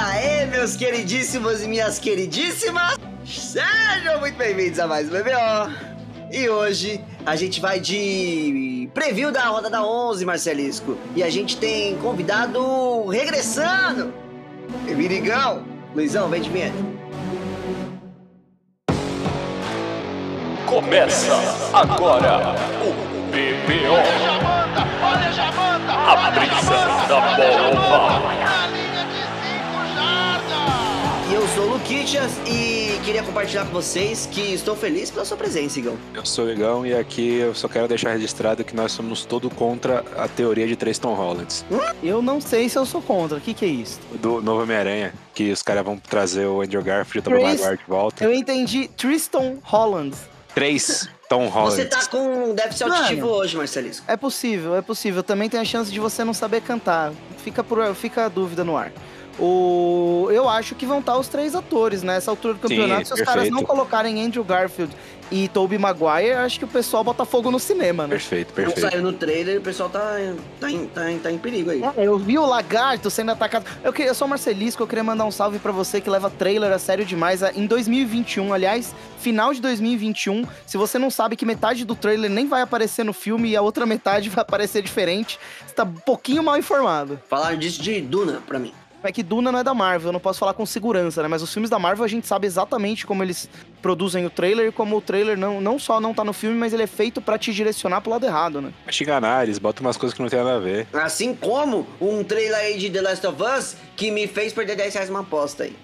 aê, 0.00 0.46
meus 0.46 0.76
queridíssimos 0.76 1.62
e 1.62 1.68
minhas 1.68 1.98
queridíssimas! 1.98 2.96
Sejam 3.24 4.18
muito 4.18 4.36
bem-vindos 4.36 4.78
a 4.78 4.86
mais 4.86 5.08
um 5.08 5.10
BBO. 5.10 5.90
E 6.32 6.48
hoje 6.48 7.04
a 7.26 7.36
gente 7.36 7.60
vai 7.60 7.78
de 7.78 8.88
preview 8.94 9.30
da 9.30 9.42
roda 9.48 9.68
da 9.68 9.84
11, 9.84 10.24
Marcelisco. 10.24 10.96
E 11.14 11.22
a 11.22 11.28
gente 11.28 11.58
tem 11.58 11.96
convidado 11.98 13.06
regressando. 13.06 14.12
Virigão. 14.86 15.64
Luizão, 15.94 16.28
vem 16.28 16.40
de 16.40 16.48
vinheta. 16.48 16.76
Começa 20.66 21.34
agora 21.74 22.54
o 22.82 22.92
BBO. 23.30 23.92
Olha 23.92 24.18
Jamanta, 24.18 24.86
olha 25.02 25.32
Jamanta, 25.32 25.92
A 25.92 26.30
brisa 26.30 27.06
da 27.08 27.20
bola 27.36 28.79
sou 31.54 31.64
o 31.64 31.68
Luquitas 31.70 32.32
e 32.46 33.00
queria 33.04 33.22
compartilhar 33.22 33.64
com 33.64 33.72
vocês 33.72 34.28
que 34.30 34.54
estou 34.54 34.76
feliz 34.76 35.10
pela 35.10 35.24
sua 35.24 35.36
presença, 35.36 35.78
Igão. 35.78 35.98
Eu 36.14 36.24
sou 36.24 36.44
o 36.46 36.50
Igão 36.50 36.86
e 36.86 36.94
aqui 36.94 37.36
eu 37.36 37.54
só 37.54 37.66
quero 37.66 37.88
deixar 37.88 38.12
registrado 38.12 38.62
que 38.62 38.74
nós 38.74 38.92
somos 38.92 39.24
todo 39.24 39.50
contra 39.50 40.04
a 40.16 40.28
teoria 40.28 40.66
de 40.66 40.76
três 40.76 40.98
Tom 40.98 41.14
Hollands. 41.14 41.64
Eu 42.02 42.22
não 42.22 42.40
sei 42.40 42.68
se 42.68 42.78
eu 42.78 42.86
sou 42.86 43.02
contra. 43.02 43.38
O 43.38 43.40
que, 43.40 43.52
que 43.52 43.64
é 43.64 43.68
isso? 43.68 43.98
Do 44.20 44.40
novo 44.40 44.62
Homem-Aranha, 44.62 45.12
que 45.34 45.50
os 45.50 45.62
caras 45.62 45.84
vão 45.84 45.96
trazer 45.96 46.46
o 46.46 46.60
Andrew 46.60 46.82
Garfield 46.82 47.18
e 47.18 47.20
o 47.20 47.22
Tobey 47.22 47.56
Maguire 47.56 47.78
de 47.78 47.84
volta. 47.88 48.24
Eu 48.24 48.32
entendi 48.32 48.88
Tristan 48.88 49.54
Holland. 49.62 50.16
Três 50.54 51.08
Tom 51.28 51.48
Hollands. 51.48 51.74
Você 51.74 51.84
tá 51.84 52.04
com 52.06 52.54
déficit 52.54 52.88
Mano. 52.88 52.94
auditivo 52.96 53.26
hoje, 53.28 53.56
Marcelisco. 53.56 54.04
É 54.08 54.16
possível, 54.16 54.76
é 54.76 54.82
possível. 54.82 55.22
Também 55.22 55.48
tem 55.48 55.60
a 55.60 55.64
chance 55.64 55.90
de 55.90 55.98
você 55.98 56.24
não 56.24 56.34
saber 56.34 56.60
cantar. 56.60 57.12
Fica, 57.38 57.62
por, 57.62 57.94
fica 57.94 58.26
a 58.26 58.28
dúvida 58.28 58.64
no 58.64 58.76
ar. 58.76 58.92
O, 59.40 60.28
eu 60.30 60.48
acho 60.48 60.74
que 60.74 60.84
vão 60.84 60.98
estar 61.00 61.16
os 61.16 61.26
três 61.28 61.54
atores 61.54 62.02
nessa 62.02 62.30
altura 62.30 62.54
do 62.54 62.68
Sim, 62.68 62.76
campeonato. 62.76 63.06
Se 63.08 63.14
os 63.14 63.20
caras 63.20 63.34
perfeito. 63.34 63.54
não 63.54 63.62
colocarem 63.64 64.22
Andrew 64.22 64.44
Garfield 64.44 64.94
e 65.30 65.48
Tobey 65.48 65.78
Maguire, 65.78 66.32
acho 66.32 66.58
que 66.58 66.64
o 66.64 66.68
pessoal 66.68 67.02
bota 67.04 67.24
fogo 67.24 67.50
no 67.50 67.58
cinema, 67.58 68.02
né? 68.04 68.10
Perfeito, 68.10 68.48
Não 68.48 68.54
perfeito. 68.56 68.80
saiu 68.90 69.02
no 69.02 69.12
trailer 69.12 69.54
e 69.54 69.58
o 69.58 69.62
pessoal 69.62 69.88
tá, 69.88 70.16
tá, 70.60 70.70
em, 70.70 70.86
tá, 70.86 71.10
em, 71.10 71.18
tá 71.18 71.30
em 71.32 71.38
perigo 71.38 71.70
aí. 71.70 71.82
É, 71.96 72.06
eu 72.06 72.18
vi 72.18 72.36
o 72.36 72.44
lagarto 72.44 73.08
sendo 73.10 73.30
atacado. 73.30 73.64
Eu, 73.82 73.92
que- 73.92 74.02
eu 74.02 74.14
sou 74.14 74.26
o 74.26 74.30
Marcelisco, 74.30 74.82
eu 74.82 74.86
queria 74.86 75.04
mandar 75.04 75.24
um 75.24 75.30
salve 75.30 75.58
pra 75.58 75.72
você 75.72 76.00
que 76.00 76.10
leva 76.10 76.28
trailer 76.28 76.70
a 76.72 76.78
sério 76.78 77.04
demais. 77.04 77.42
Em 77.54 77.64
2021, 77.66 78.52
aliás, 78.52 78.94
final 79.18 79.54
de 79.54 79.60
2021, 79.60 80.44
se 80.66 80.76
você 80.76 80.98
não 80.98 81.10
sabe 81.10 81.36
que 81.36 81.46
metade 81.46 81.84
do 81.84 81.94
trailer 81.94 82.28
nem 82.30 82.46
vai 82.46 82.60
aparecer 82.62 83.04
no 83.04 83.12
filme 83.12 83.50
e 83.50 83.56
a 83.56 83.62
outra 83.62 83.86
metade 83.86 84.28
vai 84.30 84.42
aparecer 84.42 84.82
diferente, 84.82 85.38
você 85.66 85.74
tá 85.74 85.84
um 85.84 85.92
pouquinho 85.92 86.42
mal 86.42 86.58
informado. 86.58 87.20
Falaram 87.28 87.56
disso 87.56 87.80
de 87.80 88.00
Duna 88.00 88.42
pra 88.46 88.58
mim. 88.58 88.74
É 89.02 89.10
que 89.10 89.22
Duna 89.22 89.50
não 89.50 89.58
é 89.58 89.64
da 89.64 89.72
Marvel, 89.72 90.08
eu 90.08 90.12
não 90.12 90.20
posso 90.20 90.38
falar 90.38 90.52
com 90.52 90.66
segurança, 90.66 91.22
né? 91.22 91.28
Mas 91.28 91.42
os 91.42 91.52
filmes 91.52 91.70
da 91.70 91.78
Marvel 91.78 92.04
a 92.04 92.08
gente 92.08 92.26
sabe 92.26 92.46
exatamente 92.46 93.06
como 93.06 93.22
eles 93.22 93.48
produzem 93.80 94.24
o 94.26 94.30
trailer 94.30 94.68
e 94.68 94.72
como 94.72 94.96
o 94.96 95.00
trailer 95.00 95.36
não, 95.36 95.60
não 95.60 95.78
só 95.78 96.00
não 96.00 96.12
tá 96.14 96.22
no 96.24 96.32
filme, 96.32 96.56
mas 96.56 96.72
ele 96.72 96.82
é 96.82 96.86
feito 96.86 97.20
pra 97.20 97.38
te 97.38 97.52
direcionar 97.52 98.00
pro 98.00 98.10
lado 98.10 98.26
errado, 98.26 98.60
né? 98.60 98.72
Pra 98.84 98.92
te 98.92 99.02
enganar, 99.02 99.44
eles 99.44 99.58
botam 99.58 99.84
umas 99.86 99.96
coisas 99.96 100.14
que 100.14 100.22
não 100.22 100.28
tem 100.28 100.38
nada 100.38 100.56
a 100.56 100.60
ver. 100.60 100.86
Assim 100.92 101.34
como 101.34 101.86
um 102.00 102.22
trailer 102.24 102.56
aí 102.58 102.78
de 102.78 102.90
The 102.90 103.00
Last 103.00 103.26
of 103.26 103.42
Us 103.42 103.76
que 103.96 104.10
me 104.10 104.26
fez 104.26 104.52
perder 104.52 104.76
10 104.76 104.94
reais 104.94 105.08
numa 105.10 105.20
aposta 105.20 105.64
aí. 105.64 105.76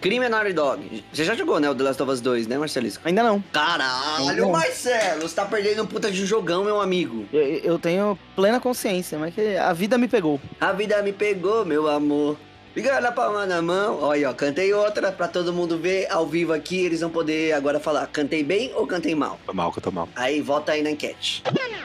Crime 0.00 0.24
é 0.24 0.28
Naughty 0.28 0.52
Dog. 0.52 1.04
Você 1.12 1.24
já 1.24 1.34
jogou, 1.34 1.60
né? 1.60 1.68
O 1.68 1.74
The 1.74 1.82
Last 1.84 2.02
of 2.02 2.10
Us 2.12 2.20
2, 2.20 2.46
né, 2.46 2.56
Marcelisco? 2.56 3.02
Ainda 3.06 3.22
não. 3.22 3.42
Caralho, 3.52 4.42
Não. 4.42 4.52
Marcelo, 4.52 5.22
você 5.22 5.34
tá 5.34 5.44
perdendo 5.44 5.82
um 5.82 5.86
puta 5.86 6.10
de 6.10 6.24
jogão, 6.24 6.64
meu 6.64 6.80
amigo. 6.80 7.26
Eu, 7.32 7.42
eu 7.42 7.78
tenho 7.78 8.18
plena 8.34 8.58
consciência, 8.58 9.18
mas 9.18 9.34
que 9.34 9.56
a 9.56 9.72
vida 9.72 9.98
me 9.98 10.08
pegou. 10.08 10.40
A 10.60 10.72
vida 10.72 11.02
me 11.02 11.12
pegou, 11.12 11.64
meu 11.64 11.88
amor. 11.88 12.36
Fica 12.74 13.00
na 13.02 13.12
palma 13.12 13.44
na 13.44 13.60
mão. 13.60 14.00
Olha, 14.00 14.30
ó, 14.30 14.32
cantei 14.34 14.72
outra 14.72 15.12
pra 15.12 15.28
todo 15.28 15.52
mundo 15.52 15.76
ver 15.78 16.10
ao 16.10 16.26
vivo 16.26 16.52
aqui. 16.54 16.80
Eles 16.80 17.00
vão 17.00 17.10
poder 17.10 17.52
agora 17.52 17.78
falar, 17.78 18.06
cantei 18.06 18.42
bem 18.42 18.72
ou 18.74 18.86
cantei 18.86 19.14
mal? 19.14 19.38
Tô 19.44 19.52
mal 19.52 19.70
que 19.70 19.78
eu 19.78 19.82
tô 19.82 19.90
mal. 19.90 20.08
Aí, 20.16 20.40
vota 20.40 20.72
aí 20.72 20.82
na 20.82 20.90
enquete. 20.90 21.42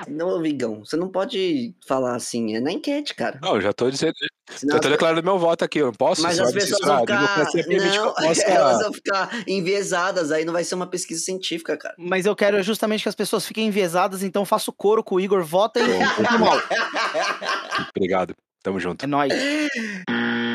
Não, 0.07 0.41
Vigão, 0.41 0.85
você 0.85 0.95
não 0.95 1.09
pode 1.09 1.75
falar 1.85 2.15
assim, 2.15 2.55
é 2.55 2.61
na 2.61 2.71
enquete, 2.71 3.13
cara. 3.15 3.37
Não, 3.41 3.55
eu 3.55 3.61
já 3.61 3.73
tô 3.73 3.89
dizendo. 3.91 4.13
Senão 4.49 4.77
Eu 4.77 4.81
tô 4.81 4.87
declarando 4.87 5.21
meu 5.21 5.37
voto 5.37 5.65
aqui, 5.65 5.79
eu 5.79 5.87
não 5.87 5.93
posso? 5.93 6.21
Mas 6.21 6.39
as 6.39 6.53
pessoas 6.53 6.79
vão 6.79 6.99
ficar. 7.01 7.37
Não, 7.67 8.05
eu 8.05 8.13
possa- 8.13 8.41
elas 8.47 8.81
vão 8.81 8.93
ficar 8.93 9.29
enviesadas, 9.45 10.31
aí 10.31 10.45
não 10.45 10.53
vai 10.53 10.63
ser 10.63 10.75
uma 10.75 10.87
pesquisa 10.87 11.21
científica, 11.21 11.75
cara. 11.75 11.95
Mas 11.97 12.25
eu 12.25 12.33
quero 12.33 12.63
justamente 12.63 13.03
que 13.03 13.09
as 13.09 13.15
pessoas 13.15 13.45
fiquem 13.45 13.67
enviesadas, 13.67 14.23
então 14.23 14.43
eu 14.43 14.45
faço 14.45 14.71
coro 14.71 15.03
com 15.03 15.15
o 15.15 15.19
Igor. 15.19 15.43
Votem 15.43 15.83
mal. 16.39 16.61
Obrigado, 17.93 18.33
tamo 18.63 18.79
junto. 18.79 19.03
É 19.03 19.07
nóis. 19.07 19.33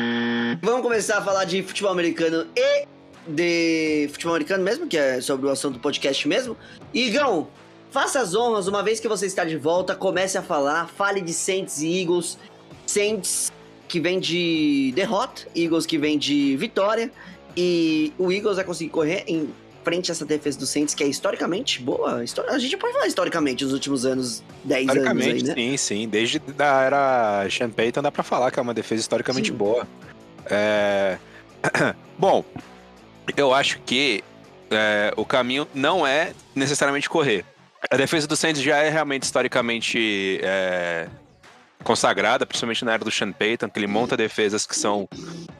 Vamos 0.61 0.81
começar 0.81 1.17
a 1.17 1.21
falar 1.21 1.45
de 1.45 1.61
futebol 1.63 1.91
americano 1.91 2.45
e 2.55 2.85
de 3.27 4.09
futebol 4.11 4.35
americano 4.35 4.63
mesmo, 4.63 4.87
que 4.87 4.97
é 4.97 5.21
sobre 5.21 5.47
o 5.47 5.49
assunto 5.49 5.75
do 5.75 5.79
podcast 5.79 6.27
mesmo. 6.27 6.57
Igão, 6.93 7.47
faça 7.91 8.19
as 8.19 8.35
honras, 8.35 8.67
uma 8.67 8.83
vez 8.83 8.99
que 8.99 9.07
você 9.07 9.25
está 9.25 9.45
de 9.45 9.57
volta, 9.57 9.95
comece 9.95 10.37
a 10.37 10.41
falar, 10.41 10.87
fale 10.87 11.21
de 11.21 11.33
Saints 11.33 11.81
e 11.81 12.01
Eagles. 12.01 12.37
Saints 12.85 13.51
que 13.87 13.99
vem 13.99 14.19
de 14.19 14.91
derrota, 14.95 15.43
Eagles 15.55 15.85
que 15.85 15.97
vem 15.97 16.17
de 16.17 16.55
vitória. 16.57 17.11
E 17.55 18.11
o 18.17 18.31
Eagles 18.31 18.55
vai 18.55 18.65
conseguir 18.65 18.89
correr 18.89 19.23
em 19.27 19.49
frente 19.83 20.11
a 20.11 20.13
essa 20.13 20.25
defesa 20.25 20.57
do 20.57 20.65
Saints, 20.65 20.95
que 20.95 21.03
é 21.03 21.07
historicamente 21.07 21.81
boa. 21.81 22.23
A 22.47 22.57
gente 22.57 22.77
pode 22.77 22.93
falar 22.93 23.07
historicamente 23.07 23.63
nos 23.63 23.73
últimos 23.73 24.05
anos, 24.05 24.41
10 24.63 24.89
anos 24.89 24.95
aí, 24.95 25.01
Historicamente, 25.03 25.43
né? 25.45 25.53
sim, 25.55 25.77
sim. 25.77 26.07
Desde 26.07 26.39
da 26.39 26.81
era 26.81 27.47
Sean 27.49 27.69
Payton 27.69 28.01
dá 28.01 28.11
pra 28.11 28.23
falar 28.23 28.49
que 28.49 28.59
é 28.59 28.61
uma 28.61 28.73
defesa 28.73 29.01
historicamente 29.01 29.49
Sim. 29.49 29.57
boa. 29.57 29.87
É... 30.45 31.17
Bom, 32.17 32.43
eu 33.35 33.53
acho 33.53 33.79
que 33.79 34.23
é, 34.69 35.13
o 35.15 35.25
caminho 35.25 35.67
não 35.73 36.05
é 36.05 36.33
necessariamente 36.55 37.09
correr. 37.09 37.45
A 37.89 37.97
defesa 37.97 38.27
do 38.27 38.35
Saints 38.35 38.61
já 38.61 38.77
é 38.77 38.89
realmente 38.89 39.23
historicamente 39.23 40.39
é, 40.41 41.07
consagrada, 41.83 42.45
principalmente 42.45 42.85
na 42.85 42.93
era 42.93 43.03
do 43.03 43.11
Sean 43.11 43.31
Payton, 43.31 43.69
que 43.69 43.77
ele 43.77 43.87
monta 43.87 44.15
defesas 44.15 44.65
que 44.65 44.75
são 44.75 45.07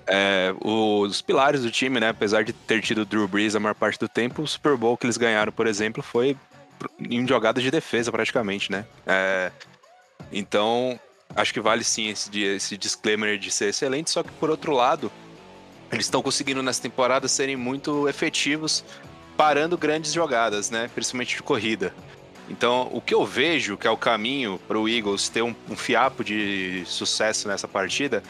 é, 0.07 0.53
os 0.61 1.21
pilares 1.21 1.61
do 1.61 1.71
time, 1.71 1.99
né? 1.99 2.09
Apesar 2.09 2.43
de 2.43 2.53
ter 2.53 2.81
tido 2.81 3.05
Drew 3.05 3.27
Brees 3.27 3.55
a 3.55 3.59
maior 3.59 3.75
parte 3.75 3.99
do 3.99 4.07
tempo, 4.07 4.41
o 4.41 4.47
Super 4.47 4.77
Bowl 4.77 4.97
que 4.97 5.05
eles 5.05 5.17
ganharam, 5.17 5.51
por 5.51 5.67
exemplo, 5.67 6.01
foi 6.01 6.37
em 6.99 7.27
jogadas 7.27 7.61
de 7.61 7.69
defesa 7.69 8.11
praticamente, 8.11 8.71
né? 8.71 8.85
É, 9.05 9.51
então, 10.31 10.99
acho 11.35 11.53
que 11.53 11.59
vale 11.59 11.83
sim 11.83 12.09
esse, 12.09 12.41
esse 12.41 12.77
disclaimer 12.77 13.37
de 13.37 13.51
ser 13.51 13.69
excelente, 13.69 14.11
só 14.11 14.23
que 14.23 14.31
por 14.33 14.49
outro 14.49 14.73
lado, 14.73 15.11
eles 15.91 16.05
estão 16.05 16.21
conseguindo 16.21 16.63
nessa 16.63 16.81
temporada 16.81 17.27
serem 17.27 17.55
muito 17.55 18.07
efetivos 18.07 18.83
parando 19.37 19.77
grandes 19.77 20.13
jogadas, 20.13 20.69
né? 20.69 20.89
Principalmente 20.93 21.35
de 21.35 21.43
corrida. 21.43 21.93
Então, 22.49 22.89
o 22.91 22.99
que 22.99 23.13
eu 23.13 23.25
vejo 23.25 23.77
que 23.77 23.87
é 23.87 23.91
o 23.91 23.97
caminho 23.97 24.59
para 24.67 24.77
o 24.77 24.87
Eagles 24.87 25.29
ter 25.29 25.41
um, 25.41 25.55
um 25.69 25.75
fiapo 25.75 26.23
de 26.23 26.83
sucesso 26.85 27.47
nessa 27.47 27.67
partida 27.67 28.21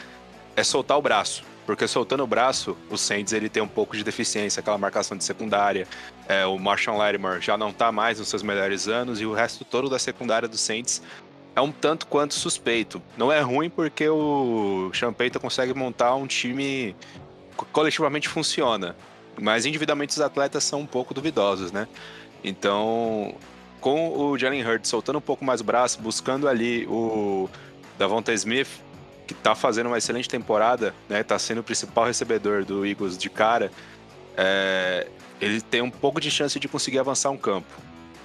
é 0.56 0.62
soltar 0.62 0.96
o 0.96 1.02
braço. 1.02 1.44
Porque 1.66 1.88
soltando 1.88 2.22
o 2.22 2.26
braço, 2.26 2.76
o 2.90 2.98
Saints 2.98 3.32
ele 3.32 3.48
tem 3.48 3.62
um 3.62 3.68
pouco 3.68 3.96
de 3.96 4.04
deficiência, 4.04 4.60
aquela 4.60 4.76
marcação 4.76 5.16
de 5.16 5.24
secundária. 5.24 5.88
É, 6.28 6.44
o 6.44 6.58
Marshall 6.58 6.98
Lattimore 6.98 7.40
já 7.40 7.56
não 7.56 7.72
tá 7.72 7.90
mais 7.90 8.18
nos 8.18 8.28
seus 8.28 8.42
melhores 8.42 8.86
anos 8.86 9.20
e 9.20 9.26
o 9.26 9.32
resto 9.32 9.64
todo 9.64 9.88
da 9.88 9.98
secundária 9.98 10.46
do 10.46 10.58
Saints 10.58 11.02
é 11.54 11.60
um 11.60 11.70
tanto 11.70 12.06
quanto 12.06 12.34
suspeito. 12.34 13.00
Não 13.16 13.30
é 13.30 13.40
ruim 13.40 13.70
porque 13.70 14.08
o 14.08 14.90
Champeita 14.92 15.38
consegue 15.38 15.72
montar 15.74 16.14
um 16.14 16.26
time 16.26 16.94
co- 17.56 17.66
coletivamente 17.72 18.28
funciona, 18.28 18.96
mas 19.40 19.64
individualmente 19.66 20.12
os 20.12 20.20
atletas 20.20 20.64
são 20.64 20.80
um 20.80 20.86
pouco 20.86 21.14
duvidosos, 21.14 21.70
né? 21.72 21.86
Então, 22.42 23.34
com 23.80 24.16
o 24.18 24.38
Jalen 24.38 24.66
Hurts 24.66 24.90
soltando 24.90 25.18
um 25.18 25.22
pouco 25.22 25.44
mais 25.44 25.60
o 25.60 25.64
braço, 25.64 26.00
buscando 26.00 26.48
ali 26.48 26.86
o 26.86 27.48
Davonta 27.98 28.32
Smith, 28.32 28.68
que 29.26 29.34
tá 29.34 29.54
fazendo 29.54 29.86
uma 29.86 29.98
excelente 29.98 30.28
temporada, 30.28 30.94
né? 31.08 31.22
Tá 31.22 31.38
sendo 31.38 31.60
o 31.60 31.64
principal 31.64 32.04
recebedor 32.04 32.64
do 32.64 32.84
Eagles 32.84 33.16
de 33.16 33.30
cara, 33.30 33.70
é, 34.36 35.06
ele 35.40 35.60
tem 35.60 35.80
um 35.80 35.90
pouco 35.90 36.20
de 36.20 36.30
chance 36.30 36.58
de 36.58 36.68
conseguir 36.68 36.98
avançar 36.98 37.30
um 37.30 37.36
campo. 37.36 37.66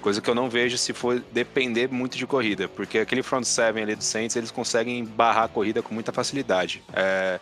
Coisa 0.02 0.22
que 0.22 0.30
eu 0.30 0.36
não 0.36 0.50
vejo 0.50 0.78
se 0.78 0.94
for 0.94 1.20
depender 1.32 1.90
muito 1.90 2.18
de 2.18 2.26
corrida, 2.26 2.68
porque 2.70 3.00
aquele 3.00 3.22
front 3.22 3.44
seven 3.44 3.84
ali 3.84 3.96
do 3.96 4.04
Saints, 4.04 4.36
eles 4.36 4.50
conseguem 4.50 5.04
barrar 5.04 5.44
a 5.44 5.48
corrida 5.48 5.82
com 5.82 5.94
muita 5.94 6.12
facilidade. 6.12 6.82
É, 6.94 7.40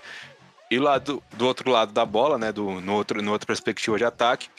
e 0.69 0.79
lá 0.79 0.97
do, 0.97 1.21
do 1.33 1.45
outro 1.45 1.69
lado 1.69 1.93
da 1.93 2.05
bola, 2.05 2.37
né, 2.37 2.51
do, 2.51 2.81
no, 2.81 2.93
outro, 2.93 3.21
no 3.21 3.31
outra 3.31 3.45
perspectiva 3.45 3.97
de 3.97 4.03
ataque, 4.03 4.49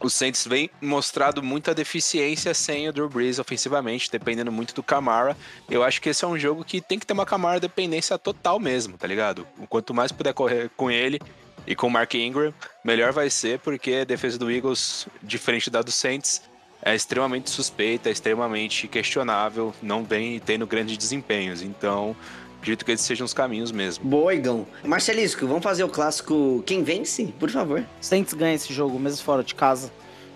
o 0.00 0.08
Saints 0.08 0.46
vem 0.46 0.70
mostrado 0.80 1.42
muita 1.42 1.74
deficiência 1.74 2.54
sem 2.54 2.88
o 2.88 2.92
Drew 2.92 3.08
Brees 3.08 3.38
ofensivamente, 3.38 4.10
dependendo 4.10 4.50
muito 4.50 4.74
do 4.74 4.82
Camara. 4.82 5.36
Eu 5.68 5.82
acho 5.82 6.00
que 6.00 6.08
esse 6.08 6.24
é 6.24 6.28
um 6.28 6.38
jogo 6.38 6.64
que 6.64 6.80
tem 6.80 6.98
que 6.98 7.06
ter 7.06 7.12
uma 7.12 7.26
Camara 7.26 7.60
dependência 7.60 8.16
total 8.18 8.58
mesmo, 8.58 8.96
tá 8.96 9.06
ligado? 9.06 9.46
Quanto 9.68 9.92
mais 9.92 10.10
puder 10.10 10.32
correr 10.32 10.70
com 10.76 10.90
ele 10.90 11.20
e 11.66 11.76
com 11.76 11.88
o 11.88 11.90
Mark 11.90 12.14
Ingram, 12.14 12.54
melhor 12.82 13.12
vai 13.12 13.28
ser, 13.28 13.58
porque 13.58 13.92
a 13.92 14.04
defesa 14.04 14.38
do 14.38 14.50
Eagles, 14.50 15.06
diferente 15.22 15.68
da 15.68 15.82
do 15.82 15.92
Saints, 15.92 16.42
é 16.82 16.94
extremamente 16.94 17.50
suspeita, 17.50 18.08
é 18.08 18.12
extremamente 18.12 18.88
questionável, 18.88 19.74
não 19.82 20.04
vem 20.04 20.38
tendo 20.38 20.66
grandes 20.66 20.96
desempenhos. 20.96 21.62
Então, 21.62 22.16
acredito 22.58 22.84
que 22.84 22.92
esses 22.92 23.06
sejam 23.06 23.24
os 23.24 23.34
caminhos 23.34 23.70
mesmo. 23.70 24.04
Boa, 24.04 24.34
Igão. 24.34 24.66
Marcelisco, 24.84 25.46
vamos 25.46 25.62
fazer 25.62 25.84
o 25.84 25.88
clássico 25.88 26.62
Quem 26.66 26.82
Vence? 26.82 27.26
Por 27.38 27.50
favor. 27.50 27.84
Saints 28.00 28.34
ganha 28.34 28.54
esse 28.54 28.72
jogo, 28.72 28.98
mesmo 28.98 29.22
fora 29.24 29.42
de 29.42 29.54
casa. 29.54 29.92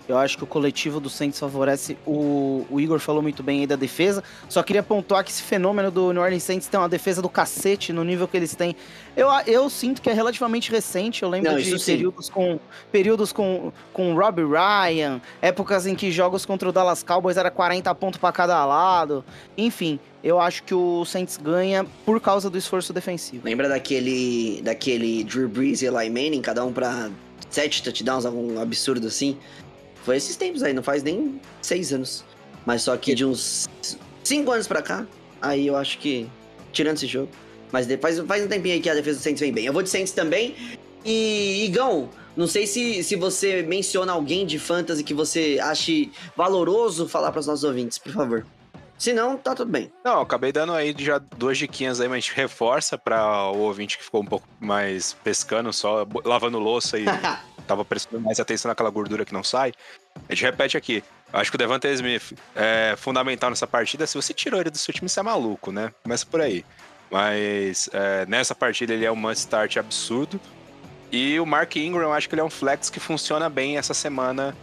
Eu 0.07 0.17
acho 0.17 0.37
que 0.37 0.43
o 0.43 0.47
coletivo 0.47 0.99
do 0.99 1.09
Saints 1.09 1.39
favorece. 1.39 1.97
O, 2.05 2.65
o 2.69 2.79
Igor 2.79 2.99
falou 2.99 3.21
muito 3.21 3.41
bem 3.41 3.61
aí 3.61 3.67
da 3.67 3.75
defesa. 3.75 4.23
Só 4.47 4.61
queria 4.61 4.83
pontuar 4.83 5.23
que 5.23 5.31
esse 5.31 5.41
fenômeno 5.41 5.89
do 5.89 6.13
New 6.13 6.21
Orleans 6.21 6.43
Saints 6.43 6.67
tem 6.67 6.79
uma 6.79 6.89
defesa 6.89 7.21
do 7.21 7.29
cacete 7.29 7.91
no 7.91 8.03
nível 8.03 8.27
que 8.27 8.37
eles 8.37 8.55
têm. 8.55 8.75
Eu, 9.17 9.27
eu 9.47 9.69
sinto 9.69 10.01
que 10.01 10.09
é 10.09 10.13
relativamente 10.13 10.71
recente. 10.71 11.23
Eu 11.23 11.29
lembro 11.29 11.51
Não, 11.51 11.57
de 11.57 11.79
sim. 11.79 11.93
períodos 11.93 12.29
com 12.29 12.59
períodos 12.91 13.31
com, 13.31 13.71
com 13.91 14.13
Robbie 14.13 14.43
Ryan, 14.43 15.19
épocas 15.41 15.87
em 15.87 15.95
que 15.95 16.11
jogos 16.11 16.45
contra 16.45 16.69
o 16.69 16.71
Dallas 16.71 17.01
Cowboys 17.01 17.37
era 17.37 17.49
40 17.49 17.93
pontos 17.95 18.19
para 18.19 18.31
cada 18.31 18.63
lado. 18.65 19.25
Enfim, 19.57 19.99
eu 20.23 20.39
acho 20.39 20.63
que 20.63 20.73
o 20.73 21.03
Saints 21.05 21.37
ganha 21.37 21.85
por 22.05 22.19
causa 22.19 22.49
do 22.49 22.57
esforço 22.57 22.93
defensivo. 22.93 23.45
Lembra 23.45 23.69
daquele, 23.69 24.61
daquele 24.63 25.23
Drew 25.23 25.47
Brees 25.47 25.81
e 25.81 25.85
Eli 25.85 26.09
Manning, 26.09 26.41
cada 26.41 26.63
um 26.63 26.71
pra 26.71 27.09
sete 27.49 27.81
touchdowns, 27.81 28.25
algum 28.25 28.59
absurdo 28.59 29.07
assim? 29.07 29.37
Foi 30.05 30.15
esses 30.15 30.35
tempos 30.35 30.61
aí, 30.61 30.71
não 30.71 30.83
faz 30.83 31.01
nem 31.01 31.41
seis 31.61 31.91
anos. 31.91 32.23
Mas 32.63 32.83
só 32.83 32.95
que 32.95 33.15
de 33.15 33.25
uns 33.25 33.67
cinco 34.23 34.51
anos 34.51 34.67
pra 34.67 34.81
cá, 34.81 35.05
aí 35.41 35.65
eu 35.65 35.75
acho 35.75 35.97
que, 35.97 36.29
tirando 36.71 36.95
esse 36.95 37.07
jogo. 37.07 37.29
Mas 37.71 37.87
depois, 37.87 38.19
faz 38.19 38.43
um 38.43 38.47
tempinho 38.47 38.75
aí 38.75 38.81
que 38.81 38.89
a 38.89 38.93
defesa 38.93 39.17
do 39.17 39.23
Saints 39.23 39.41
vem 39.41 39.51
bem. 39.51 39.65
Eu 39.65 39.73
vou 39.73 39.81
de 39.81 39.89
Saints 39.89 40.13
também. 40.13 40.55
E, 41.03 41.65
Igão, 41.65 42.09
não 42.37 42.45
sei 42.45 42.67
se, 42.67 43.03
se 43.03 43.15
você 43.15 43.63
menciona 43.63 44.13
alguém 44.13 44.45
de 44.45 44.59
fantasy 44.59 45.03
que 45.03 45.13
você 45.13 45.59
ache 45.61 46.11
valoroso 46.37 47.07
falar 47.07 47.31
para 47.31 47.39
os 47.39 47.47
nossos 47.47 47.63
ouvintes, 47.63 47.97
por 47.97 48.11
favor. 48.11 48.45
Se 48.97 49.11
não, 49.11 49.35
tá 49.37 49.53
tudo 49.53 49.71
bem. 49.71 49.91
Não, 50.03 50.21
acabei 50.21 50.51
dando 50.51 50.71
aí 50.71 50.95
já 50.97 51.17
duas 51.17 51.57
diquinhas 51.57 51.99
aí, 51.99 52.07
mas 52.07 52.17
a 52.17 52.19
gente 52.19 52.35
reforça 52.35 52.97
para 52.97 53.51
o 53.51 53.57
ouvinte 53.57 53.97
que 53.97 54.03
ficou 54.03 54.21
um 54.21 54.25
pouco 54.25 54.47
mais 54.59 55.13
pescando, 55.23 55.73
só 55.73 56.07
lavando 56.23 56.59
louça 56.59 56.97
e 56.97 57.05
tava 57.65 57.83
prestando 57.83 58.21
mais 58.21 58.39
atenção 58.39 58.69
naquela 58.69 58.89
gordura 58.89 59.25
que 59.25 59.33
não 59.33 59.43
sai. 59.43 59.73
A 60.29 60.33
gente 60.33 60.43
repete 60.43 60.77
aqui. 60.77 61.03
Eu 61.33 61.39
acho 61.39 61.51
que 61.51 61.55
o 61.55 61.57
Devante 61.57 61.87
Smith 61.87 62.33
é 62.55 62.95
fundamental 62.97 63.49
nessa 63.49 63.67
partida. 63.67 64.07
Se 64.07 64.15
você 64.15 64.33
tirou 64.33 64.61
ele 64.61 64.69
do 64.69 64.77
seu 64.77 64.93
time, 64.93 65.09
você 65.09 65.19
é 65.19 65.23
maluco, 65.23 65.71
né? 65.71 65.91
Começa 66.03 66.25
por 66.25 66.41
aí. 66.41 66.63
Mas 67.11 67.89
é, 67.93 68.25
nessa 68.25 68.55
partida 68.55 68.93
ele 68.93 69.05
é 69.05 69.11
um 69.11 69.15
must 69.15 69.39
start 69.39 69.77
absurdo. 69.77 70.39
E 71.11 71.39
o 71.39 71.45
Mark 71.45 71.75
Ingram, 71.75 72.03
eu 72.03 72.13
acho 72.13 72.27
que 72.27 72.35
ele 72.35 72.41
é 72.41 72.43
um 72.43 72.49
flex 72.49 72.89
que 72.89 72.99
funciona 72.99 73.49
bem 73.49 73.77
essa 73.77 73.93
semana 73.93 74.55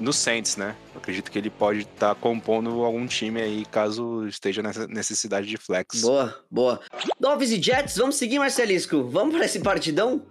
no 0.00 0.12
Saints, 0.12 0.56
né? 0.56 0.74
Eu 0.94 1.00
acredito 1.00 1.30
que 1.30 1.38
ele 1.38 1.50
pode 1.50 1.80
estar 1.80 2.14
compondo 2.16 2.84
algum 2.84 3.06
time 3.06 3.40
aí, 3.40 3.64
caso 3.66 4.26
esteja 4.26 4.62
nessa 4.62 4.86
necessidade 4.86 5.46
de 5.46 5.56
flex. 5.56 6.00
Boa, 6.00 6.44
boa. 6.50 6.80
Dolphins 7.20 7.50
e 7.52 7.62
Jets, 7.62 7.96
vamos 7.96 8.16
seguir, 8.16 8.38
Marcelisco? 8.38 9.04
Vamos 9.04 9.34
para 9.34 9.44
esse 9.44 9.60
partidão? 9.60 10.26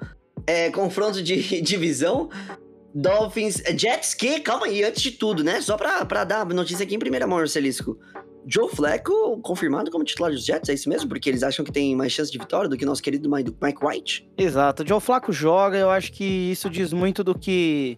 É, 0.52 0.70
confronto 0.70 1.24
de 1.24 1.62
divisão. 1.64 2.30
Dolphins, 2.94 3.62
é, 3.64 3.78
Jets 3.78 4.14
que, 4.14 4.42
calma 4.42 4.66
aí, 4.66 4.84
antes 4.84 5.02
de 5.02 5.12
tudo, 5.12 5.46
né? 5.46 5.62
Só 5.62 5.78
pra, 5.78 6.04
pra 6.04 6.26
dar 6.26 6.46
notícia 6.48 6.84
aqui 6.84 6.94
em 6.94 7.00
primeira 7.00 7.26
mão, 7.26 7.38
Marcelisco. 7.38 7.98
Joe 8.46 8.68
Flacco 8.70 9.40
confirmado 9.42 9.90
como 9.90 10.04
titular 10.04 10.30
dos 10.30 10.44
Jets, 10.44 10.68
é 10.68 10.74
isso 10.74 10.90
mesmo? 10.90 11.08
Porque 11.08 11.30
eles 11.30 11.42
acham 11.42 11.64
que 11.64 11.72
tem 11.72 11.96
mais 11.96 12.12
chance 12.12 12.30
de 12.30 12.38
vitória 12.38 12.70
do 12.70 12.76
que 12.76 12.84
nosso 12.84 13.02
querido 13.02 13.30
Mike 13.30 13.86
White? 13.86 14.30
Exato. 14.38 14.86
Joe 14.86 15.00
Flaco 15.00 15.32
joga, 15.32 15.78
eu 15.78 15.90
acho 15.90 16.12
que 16.12 16.52
isso 16.52 16.70
diz 16.70 16.92
muito 16.92 17.24
do 17.24 17.34
que 17.34 17.98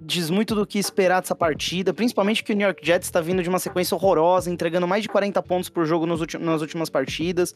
diz 0.00 0.30
muito 0.30 0.54
do 0.54 0.66
que 0.66 0.78
esperar 0.78 1.20
dessa 1.20 1.34
partida, 1.34 1.92
principalmente 1.92 2.44
que 2.44 2.52
o 2.52 2.56
New 2.56 2.66
York 2.66 2.84
Jets 2.84 3.08
está 3.08 3.20
vindo 3.20 3.42
de 3.42 3.48
uma 3.48 3.58
sequência 3.58 3.94
horrorosa, 3.94 4.50
entregando 4.50 4.86
mais 4.86 5.02
de 5.02 5.08
40 5.08 5.42
pontos 5.42 5.68
por 5.68 5.84
jogo 5.84 6.06
nas 6.06 6.60
últimas 6.60 6.88
partidas. 6.88 7.54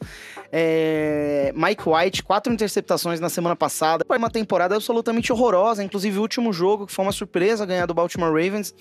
É, 0.51 1.53
Mike 1.55 1.83
White, 1.87 2.23
quatro 2.23 2.51
interceptações 2.51 3.19
na 3.19 3.29
semana 3.29 3.55
passada. 3.55 4.03
Foi 4.07 4.17
uma 4.17 4.29
temporada 4.29 4.75
absolutamente 4.75 5.31
horrorosa, 5.31 5.83
inclusive 5.83 6.17
o 6.17 6.21
último 6.21 6.51
jogo, 6.51 6.85
que 6.85 6.93
foi 6.93 7.05
uma 7.05 7.11
surpresa 7.11 7.65
ganhar 7.65 7.85
do 7.85 7.93
Baltimore 7.93 8.29
Ravens, 8.29 8.73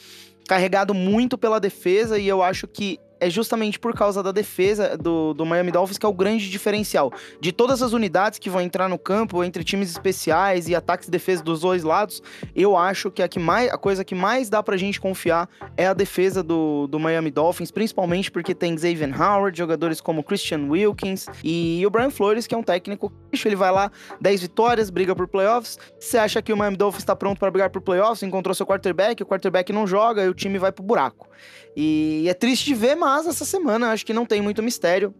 carregado 0.48 0.92
muito 0.92 1.38
pela 1.38 1.60
defesa, 1.60 2.18
e 2.18 2.26
eu 2.26 2.42
acho 2.42 2.66
que 2.66 2.98
é 3.22 3.30
justamente 3.30 3.78
por 3.78 3.94
causa 3.94 4.20
da 4.20 4.32
defesa 4.32 4.96
do, 4.98 5.32
do 5.32 5.46
Miami 5.46 5.70
Dolphins 5.70 5.96
que 5.96 6.04
é 6.04 6.08
o 6.08 6.12
grande 6.12 6.50
diferencial. 6.50 7.12
De 7.40 7.52
todas 7.52 7.80
as 7.80 7.92
unidades 7.92 8.40
que 8.40 8.50
vão 8.50 8.60
entrar 8.60 8.88
no 8.88 8.98
campo, 8.98 9.44
entre 9.44 9.62
times 9.62 9.88
especiais 9.90 10.68
e 10.68 10.74
ataques 10.74 11.06
e 11.06 11.10
defesa 11.10 11.42
dos 11.42 11.60
dois 11.60 11.84
lados, 11.84 12.20
eu 12.54 12.76
acho 12.76 13.12
que 13.12 13.22
a, 13.22 13.28
que 13.28 13.38
mais, 13.38 13.72
a 13.72 13.78
coisa 13.78 14.04
que 14.04 14.14
mais 14.14 14.50
dá 14.50 14.60
pra 14.60 14.76
gente 14.76 15.00
confiar 15.00 15.48
é 15.76 15.86
a 15.86 15.94
defesa 15.94 16.42
do, 16.42 16.88
do 16.88 16.98
Miami 16.98 17.30
Dolphins, 17.30 17.70
principalmente 17.70 18.28
porque 18.28 18.54
tem 18.54 18.76
Xavier 18.76 19.14
Howard, 19.20 19.56
jogadores 19.56 20.00
como 20.00 20.24
Christian 20.24 20.66
Wilkins 20.68 21.26
e 21.44 21.84
o 21.86 21.90
Brian 21.90 22.10
Flores, 22.10 22.48
que 22.48 22.54
é 22.56 22.58
um 22.58 22.62
técnico. 22.62 23.12
Ele 23.44 23.56
vai 23.56 23.70
lá, 23.70 23.90
10 24.20 24.42
vitórias, 24.42 24.90
briga 24.90 25.14
por 25.14 25.28
playoffs. 25.28 25.78
Você 25.98 26.18
acha 26.18 26.42
que 26.42 26.52
o 26.52 26.56
Miami 26.56 26.76
Dolphins 26.76 27.02
está 27.02 27.14
pronto 27.14 27.38
para 27.38 27.50
brigar 27.50 27.70
por 27.70 27.80
playoffs? 27.80 28.22
Encontrou 28.22 28.54
seu 28.54 28.66
quarterback, 28.66 29.22
o 29.22 29.26
quarterback 29.26 29.72
não 29.72 29.86
joga 29.86 30.24
e 30.24 30.28
o 30.28 30.34
time 30.34 30.58
vai 30.58 30.72
pro 30.72 30.82
buraco. 30.82 31.28
E 31.76 32.26
é 32.28 32.34
triste 32.34 32.66
de 32.66 32.74
ver, 32.74 32.94
mas 32.94 33.11
essa 33.18 33.44
semana 33.44 33.90
acho 33.90 34.04
que 34.04 34.12
não 34.12 34.26
tem 34.26 34.40
muito 34.40 34.62
mistério. 34.62 35.14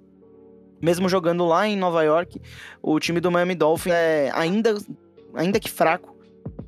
Mesmo 0.80 1.08
jogando 1.08 1.46
lá 1.46 1.66
em 1.66 1.76
Nova 1.76 2.02
York, 2.02 2.40
o 2.82 2.98
time 2.98 3.20
do 3.20 3.30
Miami 3.30 3.54
Dolphins 3.54 3.94
é 3.94 4.30
ainda, 4.34 4.76
ainda 5.34 5.60
que 5.60 5.70
fraco, 5.70 6.16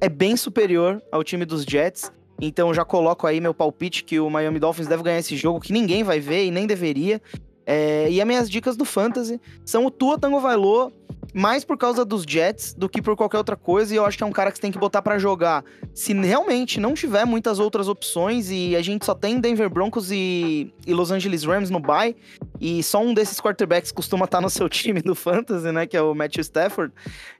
é 0.00 0.08
bem 0.08 0.36
superior 0.36 1.02
ao 1.10 1.24
time 1.24 1.44
dos 1.44 1.64
Jets. 1.64 2.12
Então 2.40 2.72
já 2.72 2.84
coloco 2.84 3.26
aí 3.26 3.40
meu 3.40 3.54
palpite 3.54 4.04
que 4.04 4.20
o 4.20 4.30
Miami 4.30 4.58
Dolphins 4.60 4.86
deve 4.86 5.02
ganhar 5.02 5.18
esse 5.18 5.36
jogo, 5.36 5.60
que 5.60 5.72
ninguém 5.72 6.04
vai 6.04 6.20
ver 6.20 6.44
e 6.44 6.50
nem 6.50 6.66
deveria. 6.66 7.20
É, 7.66 8.08
e 8.10 8.20
as 8.20 8.26
minhas 8.26 8.50
dicas 8.50 8.76
do 8.76 8.84
Fantasy 8.84 9.40
são 9.64 9.86
o 9.86 9.90
Tua 9.90 10.18
Tango 10.18 10.38
Vailô, 10.38 10.92
mais 11.34 11.64
por 11.64 11.76
causa 11.76 12.04
dos 12.04 12.22
Jets 12.22 12.74
do 12.74 12.88
que 12.88 13.02
por 13.02 13.16
qualquer 13.16 13.38
outra 13.38 13.56
coisa. 13.56 13.92
E 13.92 13.96
eu 13.96 14.06
acho 14.06 14.16
que 14.16 14.22
é 14.22 14.26
um 14.26 14.32
cara 14.32 14.52
que 14.52 14.56
você 14.56 14.62
tem 14.62 14.70
que 14.70 14.78
botar 14.78 15.02
pra 15.02 15.18
jogar 15.18 15.64
se 15.92 16.12
realmente 16.12 16.78
não 16.78 16.94
tiver 16.94 17.24
muitas 17.24 17.58
outras 17.58 17.88
opções 17.88 18.50
e 18.50 18.76
a 18.76 18.82
gente 18.82 19.04
só 19.04 19.14
tem 19.14 19.40
Denver 19.40 19.68
Broncos 19.68 20.10
e, 20.12 20.72
e 20.86 20.94
Los 20.94 21.10
Angeles 21.10 21.44
Rams 21.44 21.70
no 21.70 21.80
bye. 21.80 22.16
E 22.60 22.82
só 22.82 23.02
um 23.02 23.12
desses 23.12 23.40
quarterbacks 23.40 23.90
costuma 23.90 24.26
estar 24.26 24.40
no 24.40 24.48
seu 24.48 24.68
time 24.70 25.02
do 25.02 25.14
Fantasy, 25.14 25.72
né? 25.72 25.86
Que 25.86 25.96
é 25.96 26.02
o 26.02 26.14
Matthew 26.14 26.42
Stafford. 26.42 26.94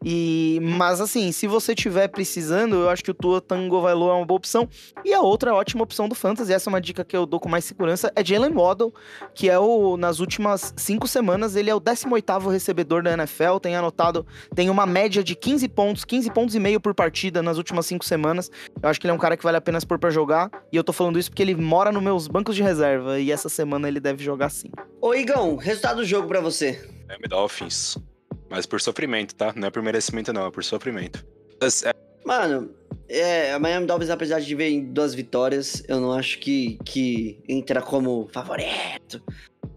E, 0.05 0.59
mas 0.63 1.01
assim, 1.01 1.31
se 1.31 1.47
você 1.47 1.75
tiver 1.75 2.09
precisando, 2.09 2.77
eu 2.77 2.91
acho 2.91 3.03
que 3.03 3.13
o 3.13 3.15
Tua 3.15 3.41
Tango 3.41 3.81
Vailô 3.81 4.11
é 4.11 4.15
uma 4.15 4.27
boa 4.27 4.39
opção. 4.39 4.69
E 5.05 5.15
a 5.15 5.21
outra 5.21 5.55
ótima 5.55 5.85
opção 5.85 6.09
do 6.09 6.15
Fantasy, 6.15 6.53
essa 6.53 6.69
é 6.69 6.71
uma 6.71 6.81
dica 6.81 7.05
que 7.05 7.17
eu 7.17 7.25
dou 7.27 7.39
com 7.39 7.49
mais 7.49 7.65
segurança, 7.65 8.13
é 8.17 8.25
Jalen 8.25 8.53
Waddle, 8.53 8.93
que 9.35 9.49
é 9.49 9.59
o, 9.59 9.97
nas 9.97 10.19
últimas 10.19 10.75
cinco 10.77 11.07
semanas, 11.07 11.55
ele 11.55 11.71
é 11.71 11.75
o 11.75 11.81
18º 11.81 12.51
recebedor 12.51 13.03
da 13.03 13.13
NFL, 13.13 13.54
tem 13.61 13.77
anotado, 13.77 14.27
tem 14.55 14.71
uma 14.71 14.87
média 14.87 15.23
de 15.23 15.35
15 15.35 15.69
pontos, 15.69 16.05
15 16.05 16.31
pontos 16.31 16.55
e 16.55 16.61
meio 16.61 16.81
por 16.81 16.95
partida 16.95 17.43
nas 17.43 17.59
últimas 17.59 17.87
cinco 17.87 18.05
semanas. 18.05 18.51
Eu 18.83 18.89
acho 18.89 19.01
que 19.01 19.07
ele 19.07 19.13
é 19.13 19.15
um 19.15 19.19
cara 19.19 19.37
que 19.37 19.45
vale 19.45 19.57
a 19.57 19.61
pena 19.61 19.79
expor 19.79 19.99
pra 19.99 20.11
jogar, 20.11 20.51
e 20.73 20.77
eu 20.77 20.85
tô 20.85 20.93
falando 20.93 21.19
isso 21.19 21.31
porque 21.31 21.43
ele 21.43 21.55
mora 21.55 21.91
nos 21.91 22.03
meus 22.03 22.29
bancos 22.29 22.57
de 22.57 22.63
reserva, 22.63 23.19
e 23.19 23.31
essa 23.31 23.49
semana 23.49 23.89
ele 23.89 24.01
deve 24.01 24.23
jogar 24.23 24.49
sim. 24.51 24.71
Ô, 25.01 25.15
Igão, 25.15 25.57
resultado 25.57 25.97
do 25.97 26.05
jogo 26.05 26.29
pra 26.29 26.41
você. 26.41 26.89
Miami 27.09 27.29
Dolphins. 27.29 27.99
Mas 28.51 28.67
por 28.67 28.81
sofrimento, 28.81 29.35
tá? 29.35 29.53
Não 29.57 29.69
é 29.69 29.71
por 29.71 29.83
merecimento, 29.83 30.33
não, 30.33 30.47
é 30.47 30.51
por 30.51 30.63
sofrimento. 30.63 31.27
Mas, 31.61 31.83
é, 31.83 31.93
Mano, 32.25 32.71
é, 33.07 33.53
a 33.53 33.59
Miami 33.59 33.87
Dolphins, 33.87 34.11
apesar 34.11 34.41
de 34.41 34.55
ver 34.55 34.71
em 34.71 34.93
duas 34.93 35.15
vitórias, 35.15 35.85
eu 35.87 36.01
não 36.01 36.13
acho 36.13 36.39
que, 36.39 36.79
que 36.85 37.39
entra 37.47 37.83
como 37.83 38.29
favorito. 38.33 39.23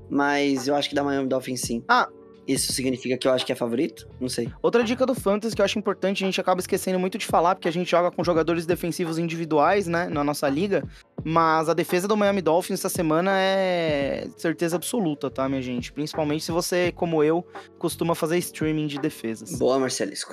Mas 0.09 0.67
eu 0.67 0.75
acho 0.75 0.87
que 0.87 0.95
dá 0.95 1.03
Miami 1.03 1.27
Dolphins 1.27 1.61
sim. 1.61 1.83
Ah. 1.89 2.07
Isso 2.47 2.71
significa 2.71 3.17
que 3.17 3.27
eu 3.27 3.33
acho 3.33 3.45
que 3.45 3.51
é 3.51 3.55
favorito? 3.55 4.07
Não 4.21 4.29
sei. 4.29 4.49
Outra 4.61 4.83
dica 4.83 5.05
do 5.05 5.13
Fantasy 5.13 5.53
que 5.53 5.61
eu 5.61 5.65
acho 5.65 5.77
importante, 5.77 6.23
a 6.23 6.27
gente 6.27 6.39
acaba 6.39 6.61
esquecendo 6.61 6.97
muito 6.97 7.17
de 7.17 7.25
falar, 7.25 7.55
porque 7.55 7.67
a 7.67 7.71
gente 7.71 7.91
joga 7.91 8.09
com 8.09 8.23
jogadores 8.23 8.65
defensivos 8.65 9.17
individuais, 9.17 9.85
né, 9.85 10.07
na 10.07 10.23
nossa 10.23 10.47
liga, 10.47 10.83
mas 11.25 11.67
a 11.67 11.73
defesa 11.73 12.07
do 12.07 12.15
Miami 12.15 12.41
Dolphins 12.41 12.79
essa 12.79 12.89
semana 12.89 13.31
é 13.37 14.27
certeza 14.37 14.77
absoluta, 14.77 15.29
tá, 15.29 15.49
minha 15.49 15.61
gente? 15.61 15.91
Principalmente 15.91 16.45
se 16.45 16.51
você, 16.51 16.91
como 16.93 17.21
eu, 17.21 17.45
costuma 17.77 18.15
fazer 18.15 18.37
streaming 18.37 18.87
de 18.87 18.97
defesas. 18.97 19.57
Boa, 19.57 19.77
Marcelisco. 19.77 20.31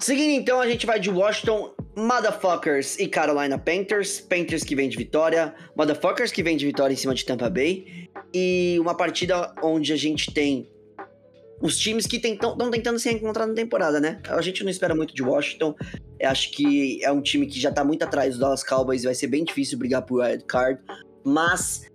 Seguindo 0.00 0.32
então, 0.32 0.60
a 0.60 0.68
gente 0.68 0.86
vai 0.86 1.00
de 1.00 1.10
Washington 1.10 1.74
Motherfuckers 1.96 2.98
e 2.98 3.08
Carolina 3.08 3.58
Panthers. 3.58 4.20
Panthers 4.20 4.62
que 4.62 4.76
vem 4.76 4.88
de 4.88 4.96
vitória, 4.96 5.54
Motherfuckers 5.76 6.30
que 6.30 6.42
vem 6.42 6.56
de 6.56 6.66
vitória 6.66 6.92
em 6.92 6.96
cima 6.96 7.14
de 7.14 7.24
Tampa 7.24 7.48
Bay. 7.48 8.08
E 8.32 8.76
uma 8.80 8.94
partida 8.94 9.54
onde 9.62 9.92
a 9.92 9.96
gente 9.96 10.32
tem 10.32 10.68
os 11.64 11.78
times 11.78 12.06
que 12.06 12.18
estão 12.18 12.70
tentando 12.70 12.98
se 12.98 13.08
reencontrar 13.08 13.48
na 13.48 13.54
temporada, 13.54 13.98
né? 13.98 14.20
A 14.28 14.42
gente 14.42 14.62
não 14.62 14.70
espera 14.70 14.94
muito 14.94 15.14
de 15.14 15.22
Washington. 15.22 15.74
Acho 16.22 16.50
que 16.50 17.02
é 17.02 17.10
um 17.10 17.22
time 17.22 17.46
que 17.46 17.58
já 17.58 17.72
tá 17.72 17.82
muito 17.82 18.02
atrás 18.02 18.32
dos 18.32 18.38
Dallas 18.38 18.62
Cowboys 18.62 19.02
e 19.02 19.06
vai 19.06 19.14
ser 19.14 19.28
bem 19.28 19.42
difícil 19.42 19.78
brigar 19.78 20.02
por 20.02 20.20
wild 20.20 20.44
card. 20.44 20.78
Mas 21.24 21.90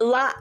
lá 0.00 0.32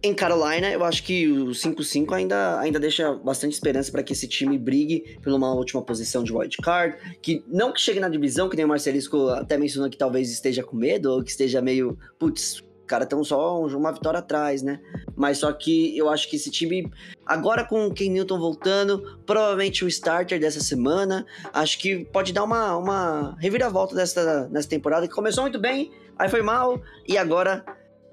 em 0.00 0.14
Carolina, 0.14 0.70
eu 0.70 0.84
acho 0.84 1.02
que 1.02 1.26
o 1.26 1.48
5-5 1.48 2.12
ainda, 2.12 2.60
ainda 2.60 2.78
deixa 2.78 3.12
bastante 3.14 3.54
esperança 3.54 3.90
para 3.90 4.04
que 4.04 4.12
esse 4.12 4.28
time 4.28 4.56
brigue 4.56 5.18
por 5.20 5.32
uma 5.32 5.52
última 5.52 5.82
posição 5.82 6.22
de 6.22 6.32
wild 6.32 6.56
card. 6.58 6.96
Que 7.20 7.42
não 7.48 7.72
que 7.72 7.80
chegue 7.80 7.98
na 7.98 8.08
divisão, 8.08 8.48
que 8.48 8.54
nem 8.54 8.64
o 8.64 8.68
Marcelisco 8.68 9.26
até 9.30 9.58
mencionou 9.58 9.90
que 9.90 9.98
talvez 9.98 10.30
esteja 10.30 10.62
com 10.62 10.76
medo, 10.76 11.10
ou 11.10 11.20
que 11.20 11.30
esteja 11.30 11.60
meio. 11.60 11.98
Putz, 12.16 12.62
os 12.84 12.86
caras 12.86 13.06
estão 13.06 13.24
só 13.24 13.64
uma 13.64 13.92
vitória 13.92 14.18
atrás, 14.18 14.62
né? 14.62 14.78
Mas 15.16 15.38
só 15.38 15.50
que 15.52 15.96
eu 15.96 16.10
acho 16.10 16.28
que 16.28 16.36
esse 16.36 16.50
time, 16.50 16.90
agora 17.24 17.64
com 17.64 17.86
o 17.86 17.94
Ken 17.94 18.10
Newton 18.10 18.38
voltando, 18.38 19.18
provavelmente 19.24 19.84
o 19.84 19.88
starter 19.88 20.38
dessa 20.38 20.60
semana, 20.60 21.24
acho 21.52 21.78
que 21.78 22.04
pode 22.04 22.30
dar 22.32 22.44
uma, 22.44 22.76
uma 22.76 23.36
reviravolta 23.40 23.94
dessa, 23.94 24.48
nessa 24.50 24.68
temporada, 24.68 25.08
que 25.08 25.14
começou 25.14 25.42
muito 25.42 25.58
bem, 25.58 25.92
aí 26.18 26.28
foi 26.28 26.42
mal, 26.42 26.80
e 27.08 27.16
agora 27.16 27.64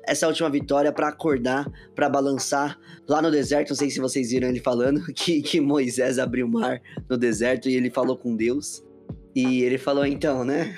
essa 0.08 0.26
última 0.26 0.50
vitória 0.50 0.92
para 0.92 1.10
acordar, 1.10 1.70
para 1.94 2.08
balançar 2.08 2.80
lá 3.08 3.22
no 3.22 3.30
deserto. 3.30 3.72
Não 3.72 3.76
sei 3.76 3.90
se 3.90 4.00
vocês 4.00 4.32
viram 4.32 4.48
ele 4.48 4.62
falando 4.62 5.02
que, 5.14 5.42
que 5.42 5.60
Moisés 5.60 6.18
abriu 6.18 6.48
o 6.48 6.50
mar 6.50 6.82
no 7.10 7.18
deserto 7.18 7.68
e 7.68 7.76
ele 7.76 7.90
falou 7.90 8.16
com 8.18 8.36
Deus. 8.36 8.84
E 9.36 9.64
ele 9.64 9.78
falou 9.78 10.06
então, 10.06 10.44
né? 10.44 10.76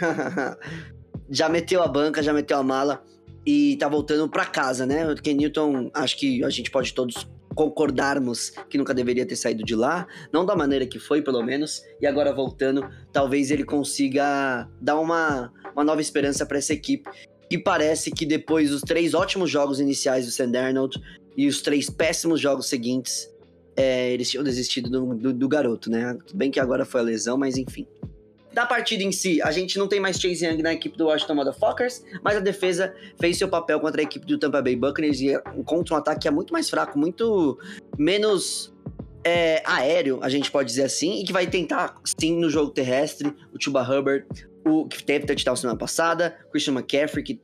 já 1.29 1.47
meteu 1.47 1.81
a 1.81 1.87
banca, 1.87 2.21
já 2.21 2.33
meteu 2.33 2.57
a 2.57 2.63
mala 2.63 3.03
e 3.45 3.75
tá 3.77 3.87
voltando 3.87 4.27
para 4.29 4.45
casa, 4.45 4.85
né? 4.85 5.09
O 5.11 5.15
Ken 5.15 5.33
Newton, 5.33 5.91
acho 5.93 6.17
que 6.17 6.43
a 6.43 6.49
gente 6.49 6.71
pode 6.71 6.93
todos 6.93 7.27
concordarmos 7.53 8.51
que 8.69 8.77
nunca 8.77 8.93
deveria 8.93 9.25
ter 9.25 9.35
saído 9.35 9.63
de 9.63 9.75
lá, 9.75 10.07
não 10.31 10.45
da 10.45 10.55
maneira 10.55 10.85
que 10.85 10.99
foi, 10.99 11.21
pelo 11.21 11.43
menos, 11.43 11.83
e 12.01 12.07
agora 12.07 12.33
voltando, 12.33 12.87
talvez 13.11 13.51
ele 13.51 13.63
consiga 13.63 14.67
dar 14.81 14.99
uma, 14.99 15.51
uma 15.73 15.83
nova 15.83 16.01
esperança 16.01 16.45
para 16.45 16.57
essa 16.57 16.73
equipe. 16.73 17.09
E 17.51 17.57
parece 17.57 18.09
que 18.09 18.25
depois 18.25 18.71
dos 18.71 18.81
três 18.81 19.13
ótimos 19.13 19.49
jogos 19.49 19.79
iniciais 19.79 20.25
do 20.25 20.31
Sand 20.31 20.57
Arnold 20.57 20.99
e 21.37 21.47
os 21.47 21.61
três 21.61 21.89
péssimos 21.89 22.39
jogos 22.39 22.67
seguintes, 22.67 23.29
é, 23.75 24.11
eles 24.11 24.29
tinham 24.29 24.43
desistido 24.43 24.89
do, 24.89 25.13
do, 25.13 25.33
do 25.33 25.47
garoto, 25.47 25.89
né? 25.89 26.17
Tudo 26.25 26.37
bem 26.37 26.49
que 26.49 26.59
agora 26.59 26.85
foi 26.85 27.01
a 27.01 27.03
lesão, 27.03 27.37
mas 27.37 27.57
enfim. 27.57 27.87
Da 28.53 28.65
partida 28.65 29.03
em 29.03 29.11
si, 29.11 29.41
a 29.41 29.51
gente 29.51 29.79
não 29.79 29.87
tem 29.87 29.99
mais 29.99 30.19
Chase 30.19 30.45
Young 30.45 30.61
na 30.61 30.73
equipe 30.73 30.95
do 30.95 31.05
Washington 31.05 31.35
Motherfuckers, 31.35 32.03
mas 32.23 32.37
a 32.37 32.39
defesa 32.39 32.93
fez 33.19 33.37
seu 33.37 33.49
papel 33.49 33.79
contra 33.79 34.01
a 34.01 34.03
equipe 34.03 34.25
do 34.25 34.37
Tampa 34.37 34.61
Bay 34.61 34.75
Buccaneers 34.75 35.19
e 35.21 35.37
contra 35.65 35.95
um 35.95 35.97
ataque 35.97 36.21
que 36.21 36.27
é 36.27 36.31
muito 36.31 36.53
mais 36.53 36.69
fraco, 36.69 36.97
muito 36.97 37.57
menos 37.97 38.71
é, 39.23 39.63
aéreo, 39.65 40.19
a 40.21 40.29
gente 40.29 40.51
pode 40.51 40.69
dizer 40.69 40.83
assim, 40.83 41.21
e 41.21 41.23
que 41.23 41.33
vai 41.33 41.47
tentar, 41.47 41.95
sim, 42.03 42.37
no 42.37 42.49
jogo 42.49 42.71
terrestre, 42.71 43.33
o 43.53 43.61
Chuba 43.61 43.81
Hubbard, 43.81 44.25
o 44.65 44.85
que 44.85 45.03
teve 45.03 45.25
touchdown 45.25 45.55
semana 45.55 45.77
passada, 45.77 46.37
Christian 46.51 46.73
McCaffrey, 46.73 47.23
que 47.23 47.41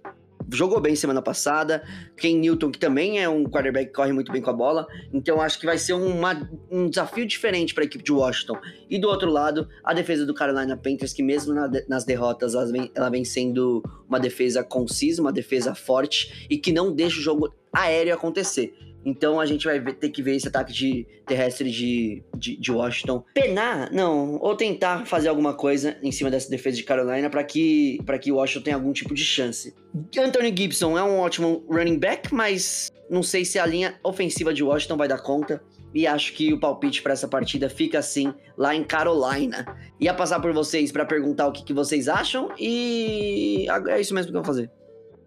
jogou 0.51 0.79
bem 0.79 0.95
semana 0.95 1.21
passada, 1.21 1.83
Ken 2.17 2.37
Newton, 2.37 2.71
que 2.71 2.79
também 2.79 3.21
é 3.21 3.27
um 3.29 3.43
quarterback 3.43 3.87
que 3.87 3.93
corre 3.93 4.11
muito 4.11 4.31
bem 4.31 4.41
com 4.41 4.49
a 4.49 4.53
bola, 4.53 4.87
então 5.13 5.41
acho 5.41 5.59
que 5.59 5.65
vai 5.65 5.77
ser 5.77 5.93
uma, 5.93 6.49
um 6.71 6.89
desafio 6.89 7.25
diferente 7.25 7.73
para 7.73 7.83
a 7.83 7.85
equipe 7.85 8.03
de 8.03 8.11
Washington. 8.11 8.57
E 8.89 8.99
do 8.99 9.07
outro 9.07 9.29
lado, 9.29 9.67
a 9.83 9.93
defesa 9.93 10.25
do 10.25 10.33
Carolina 10.33 10.75
Panthers, 10.77 11.13
que 11.13 11.23
mesmo 11.23 11.53
na, 11.53 11.69
nas 11.87 12.05
derrotas 12.05 12.53
ela 12.53 12.65
vem, 12.71 12.91
ela 12.95 13.09
vem 13.09 13.23
sendo 13.23 13.83
uma 14.07 14.19
defesa 14.19 14.63
concisa, 14.63 15.21
uma 15.21 15.31
defesa 15.31 15.75
forte 15.75 16.47
e 16.49 16.57
que 16.57 16.71
não 16.71 16.93
deixa 16.93 17.19
o 17.19 17.23
jogo 17.23 17.53
aéreo 17.71 18.13
acontecer. 18.13 18.73
Então 19.05 19.39
a 19.39 19.45
gente 19.45 19.65
vai 19.65 19.79
ver, 19.79 19.93
ter 19.93 20.09
que 20.09 20.21
ver 20.21 20.35
esse 20.35 20.47
ataque 20.47 20.73
de 20.73 21.07
terrestre 21.25 21.71
de, 21.71 22.23
de, 22.35 22.57
de, 22.57 22.71
Washington 22.71 23.23
penar, 23.33 23.91
não, 23.93 24.37
ou 24.41 24.55
tentar 24.55 25.05
fazer 25.05 25.29
alguma 25.29 25.53
coisa 25.53 25.97
em 26.01 26.11
cima 26.11 26.29
dessa 26.29 26.49
defesa 26.49 26.77
de 26.77 26.83
Carolina 26.83 27.29
para 27.29 27.43
que 27.43 27.99
para 28.05 28.19
que 28.19 28.31
Washington 28.31 28.63
tenha 28.63 28.75
algum 28.75 28.91
tipo 28.91 29.13
de 29.13 29.23
chance. 29.23 29.73
Anthony 30.17 30.53
Gibson 30.55 30.97
é 30.97 31.03
um 31.03 31.19
ótimo 31.19 31.63
running 31.69 31.97
back, 31.97 32.33
mas 32.33 32.91
não 33.09 33.23
sei 33.23 33.45
se 33.45 33.57
a 33.57 33.65
linha 33.65 33.97
ofensiva 34.03 34.53
de 34.53 34.63
Washington 34.63 34.97
vai 34.97 35.07
dar 35.07 35.19
conta. 35.19 35.61
E 35.93 36.05
acho 36.05 36.33
que 36.33 36.53
o 36.53 36.59
palpite 36.59 37.01
para 37.01 37.13
essa 37.13 37.27
partida 37.27 37.67
fica 37.67 37.97
assim 37.97 38.33
lá 38.55 38.75
em 38.75 38.83
Carolina. 38.83 39.65
Ia 39.99 40.13
passar 40.13 40.39
por 40.39 40.53
vocês 40.53 40.91
para 40.91 41.03
perguntar 41.03 41.47
o 41.47 41.51
que, 41.51 41.63
que 41.63 41.73
vocês 41.73 42.07
acham 42.07 42.49
e 42.59 43.65
é 43.87 43.99
isso 43.99 44.13
mesmo 44.13 44.31
que 44.31 44.37
eu 44.37 44.43
vou 44.43 44.45
fazer. 44.45 44.69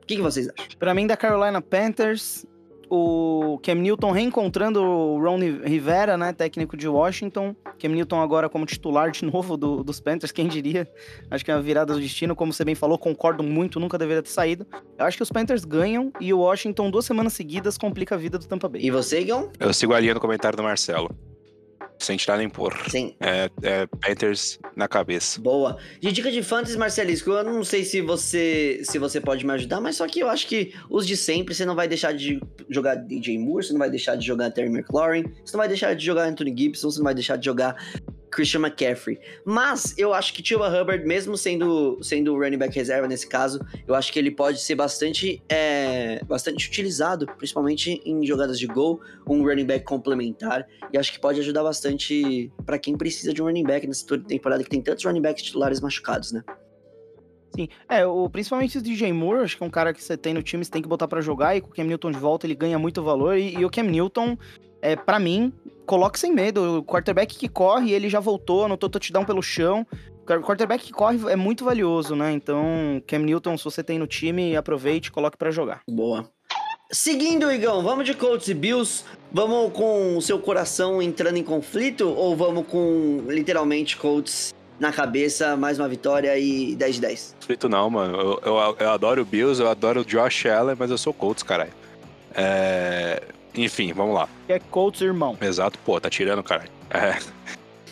O 0.02 0.06
que, 0.06 0.16
que 0.16 0.22
vocês 0.22 0.48
acham? 0.48 0.78
Para 0.78 0.94
mim, 0.94 1.06
da 1.06 1.16
Carolina 1.16 1.60
Panthers, 1.60 2.46
o 2.94 3.58
Cam 3.62 3.76
Newton 3.76 4.10
reencontrando 4.10 4.82
o 4.82 5.18
Ron 5.18 5.38
Rivera, 5.38 6.18
né, 6.18 6.30
técnico 6.30 6.76
de 6.76 6.86
Washington. 6.86 7.56
Cam 7.78 7.88
Newton 7.88 8.20
agora 8.20 8.50
como 8.50 8.66
titular 8.66 9.10
de 9.10 9.24
novo 9.32 9.56
do, 9.56 9.82
dos 9.82 9.98
Panthers, 9.98 10.30
quem 10.30 10.46
diria? 10.46 10.86
Acho 11.30 11.42
que 11.42 11.50
é 11.50 11.54
uma 11.54 11.62
virada 11.62 11.94
do 11.94 12.00
destino, 12.00 12.36
como 12.36 12.52
você 12.52 12.66
bem 12.66 12.74
falou, 12.74 12.98
concordo 12.98 13.42
muito, 13.42 13.80
nunca 13.80 13.96
deveria 13.96 14.22
ter 14.22 14.28
saído. 14.28 14.66
Eu 14.98 15.06
acho 15.06 15.16
que 15.16 15.22
os 15.22 15.30
Panthers 15.30 15.64
ganham 15.64 16.12
e 16.20 16.34
o 16.34 16.40
Washington 16.40 16.90
duas 16.90 17.06
semanas 17.06 17.32
seguidas 17.32 17.78
complica 17.78 18.14
a 18.14 18.18
vida 18.18 18.38
do 18.38 18.46
Tampa 18.46 18.68
Bay. 18.68 18.82
E 18.84 18.90
você, 18.90 19.20
Igor? 19.20 19.48
Eu 19.58 19.72
sigo 19.72 19.94
a 19.94 20.00
linha 20.00 20.12
no 20.12 20.20
comentário 20.20 20.54
do 20.54 20.62
Marcelo 20.62 21.31
sem 22.04 22.16
tirar 22.16 22.38
nem 22.38 22.48
pôr. 22.48 22.74
Sim. 22.88 23.14
É, 23.20 23.50
é 23.62 23.86
Panthers 23.86 24.58
na 24.76 24.88
cabeça. 24.88 25.40
Boa. 25.40 25.78
De 26.00 26.12
dica 26.12 26.30
de 26.30 26.42
fantasy, 26.42 26.76
Marcelisco, 26.76 27.30
eu 27.30 27.44
não 27.44 27.64
sei 27.64 27.84
se 27.84 28.00
você 28.00 28.82
se 28.84 28.98
você 28.98 29.20
pode 29.20 29.44
me 29.44 29.52
ajudar, 29.52 29.80
mas 29.80 29.96
só 29.96 30.06
que 30.06 30.20
eu 30.20 30.28
acho 30.28 30.46
que 30.46 30.72
os 30.90 31.06
de 31.06 31.16
sempre, 31.16 31.54
você 31.54 31.64
não 31.64 31.74
vai 31.74 31.88
deixar 31.88 32.12
de 32.12 32.40
jogar 32.68 32.96
DJ 32.96 33.38
Moore, 33.38 33.64
você 33.64 33.72
não 33.72 33.78
vai 33.78 33.90
deixar 33.90 34.16
de 34.16 34.26
jogar 34.26 34.50
Terry 34.50 34.68
McLaurin, 34.68 35.24
você 35.44 35.52
não 35.52 35.58
vai 35.58 35.68
deixar 35.68 35.94
de 35.94 36.04
jogar 36.04 36.24
Anthony 36.24 36.54
Gibson, 36.56 36.90
você 36.90 36.98
não 36.98 37.04
vai 37.04 37.14
deixar 37.14 37.36
de 37.36 37.44
jogar 37.44 37.76
Christian 38.32 38.60
McCaffrey. 38.60 39.20
Mas 39.44 39.94
eu 39.98 40.12
acho 40.12 40.32
que 40.32 40.44
Chuba 40.44 40.68
Hubbard, 40.68 41.04
mesmo 41.06 41.36
sendo, 41.36 41.98
sendo 42.02 42.34
running 42.34 42.56
back 42.56 42.74
reserva 42.74 43.06
nesse 43.06 43.28
caso, 43.28 43.60
eu 43.86 43.94
acho 43.94 44.12
que 44.12 44.18
ele 44.18 44.30
pode 44.30 44.60
ser 44.60 44.74
bastante, 44.74 45.40
é, 45.48 46.24
bastante 46.24 46.66
utilizado, 46.66 47.26
principalmente 47.36 48.00
em 48.04 48.26
jogadas 48.26 48.58
de 48.58 48.66
gol, 48.66 49.00
um 49.28 49.44
running 49.44 49.66
back 49.66 49.84
complementar. 49.84 50.66
E 50.92 50.98
acho 50.98 51.12
que 51.12 51.20
pode 51.20 51.38
ajudar 51.40 51.62
bastante 51.62 52.50
para 52.64 52.78
quem 52.78 52.96
precisa 52.96 53.32
de 53.32 53.42
um 53.42 53.44
running 53.44 53.64
back 53.64 53.86
nessa 53.86 54.18
temporada 54.18 54.64
que 54.64 54.70
tem 54.70 54.80
tantos 54.80 55.04
running 55.04 55.22
backs 55.22 55.42
titulares 55.42 55.80
machucados, 55.80 56.32
né? 56.32 56.42
Sim, 57.54 57.68
é, 57.86 58.06
o, 58.06 58.30
principalmente 58.30 58.78
o 58.78 58.82
DJ 58.82 59.12
Moore, 59.12 59.44
acho 59.44 59.58
que 59.58 59.62
é 59.62 59.66
um 59.66 59.70
cara 59.70 59.92
que 59.92 60.02
você 60.02 60.16
tem 60.16 60.32
no 60.32 60.42
time, 60.42 60.64
você 60.64 60.70
tem 60.70 60.80
que 60.80 60.88
botar 60.88 61.06
para 61.06 61.20
jogar, 61.20 61.54
e 61.54 61.60
com 61.60 61.68
o 61.68 61.70
Cam 61.70 61.84
Newton 61.84 62.10
de 62.10 62.18
volta 62.18 62.46
ele 62.46 62.54
ganha 62.54 62.78
muito 62.78 63.02
valor, 63.02 63.36
e, 63.36 63.54
e 63.58 63.64
o 63.64 63.70
Cam 63.70 63.82
Newton, 63.82 64.38
é, 64.80 64.96
para 64.96 65.18
mim, 65.18 65.52
coloque 65.86 66.18
sem 66.18 66.32
medo. 66.32 66.78
O 66.78 66.84
quarterback 66.84 67.36
que 67.36 67.48
corre, 67.48 67.92
ele 67.92 68.08
já 68.08 68.20
voltou, 68.20 68.64
anotou 68.64 68.88
touchdown 68.88 69.24
pelo 69.24 69.42
chão. 69.42 69.86
O 70.22 70.40
quarterback 70.42 70.84
que 70.84 70.92
corre 70.92 71.18
é 71.30 71.36
muito 71.36 71.64
valioso, 71.64 72.14
né? 72.14 72.32
Então, 72.32 73.02
Cam 73.06 73.18
Newton, 73.18 73.56
se 73.58 73.64
você 73.64 73.82
tem 73.82 73.98
no 73.98 74.06
time, 74.06 74.56
aproveite 74.56 75.08
e 75.08 75.12
coloque 75.12 75.36
para 75.36 75.50
jogar. 75.50 75.80
Boa. 75.88 76.28
Seguindo, 76.90 77.50
Igão, 77.50 77.82
vamos 77.82 78.04
de 78.04 78.14
Colts 78.14 78.48
e 78.48 78.54
Bills? 78.54 79.04
Vamos 79.32 79.72
com 79.72 80.16
o 80.16 80.20
seu 80.20 80.38
coração 80.38 81.00
entrando 81.00 81.38
em 81.38 81.42
conflito 81.42 82.06
ou 82.08 82.36
vamos 82.36 82.66
com 82.66 83.24
literalmente 83.28 83.96
Colts 83.96 84.52
na 84.78 84.92
cabeça, 84.92 85.56
mais 85.56 85.78
uma 85.78 85.88
vitória 85.88 86.36
e 86.38 86.76
10 86.76 86.94
de 86.96 87.00
10? 87.00 87.36
Conflito 87.40 87.68
não, 87.68 87.88
mano. 87.88 88.18
Eu, 88.18 88.40
eu, 88.44 88.76
eu 88.78 88.90
adoro 88.90 89.22
o 89.22 89.24
Bills, 89.24 89.60
eu 89.60 89.70
adoro 89.70 90.02
o 90.02 90.04
Josh 90.04 90.46
Allen, 90.46 90.76
mas 90.78 90.90
eu 90.90 90.98
sou 90.98 91.14
Colts, 91.14 91.42
caralho. 91.42 91.72
É... 92.34 93.11
Enfim, 93.54 93.92
vamos 93.92 94.14
lá. 94.14 94.28
É 94.48 94.58
Colts 94.58 95.00
irmão. 95.00 95.36
Exato, 95.40 95.78
pô, 95.84 96.00
tá 96.00 96.08
tirando, 96.08 96.42
cara. 96.42 96.64
É. 96.90 97.18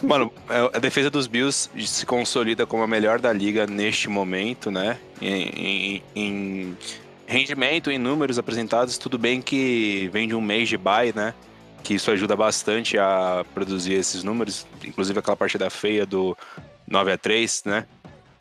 Mano, 0.03 0.33
é, 0.49 0.77
a 0.77 0.79
defesa 0.79 1.11
dos 1.11 1.27
Bills 1.27 1.71
se 1.87 2.07
consolida 2.07 2.65
como 2.65 2.83
a 2.83 2.87
melhor 2.87 3.21
da 3.21 3.33
liga 3.33 3.67
neste 3.67 4.09
momento, 4.09 4.71
né? 4.71 4.99
Em, 5.21 5.43
em, 5.43 6.03
em, 6.15 6.77
rendimento, 7.27 7.91
em 7.91 7.99
números 7.99 8.39
apresentados, 8.39 8.97
tudo 8.97 9.19
bem 9.19 9.43
que 9.43 10.09
vem 10.13 10.27
de 10.27 10.35
um 10.35 10.41
mês 10.41 10.69
de 10.69 10.79
bye, 10.79 11.13
né? 11.15 11.35
Que 11.83 11.95
isso 11.95 12.11
ajuda 12.11 12.35
bastante 12.35 12.99
a 12.99 13.45
produzir 13.55 13.95
esses 13.95 14.25
números, 14.25 14.67
inclusive 14.85 15.19
aquela 15.19 15.37
partida 15.37 15.69
feia 15.69 16.07
do 16.07 16.37
9 16.89 17.13
a 17.13 17.19
3 17.19 17.63
né? 17.67 17.87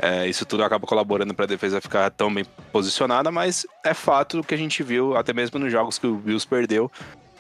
É, 0.02 0.26
isso 0.28 0.46
tudo 0.46 0.64
acaba 0.64 0.88
colaborando 0.88 1.34
para 1.34 1.44
a 1.44 1.48
defesa 1.48 1.82
ficar 1.82 2.10
tão 2.12 2.34
bem 2.34 2.46
posicionada, 2.72 3.30
mas 3.30 3.68
é 3.84 3.94
fato 3.94 4.42
que 4.42 4.54
a 4.54 4.58
gente 4.58 4.82
viu, 4.82 5.18
até 5.18 5.34
mesmo 5.34 5.60
nos 5.60 5.70
jogos 5.70 5.98
que 5.98 6.08
o 6.08 6.16
Bills 6.16 6.48
perdeu, 6.48 6.90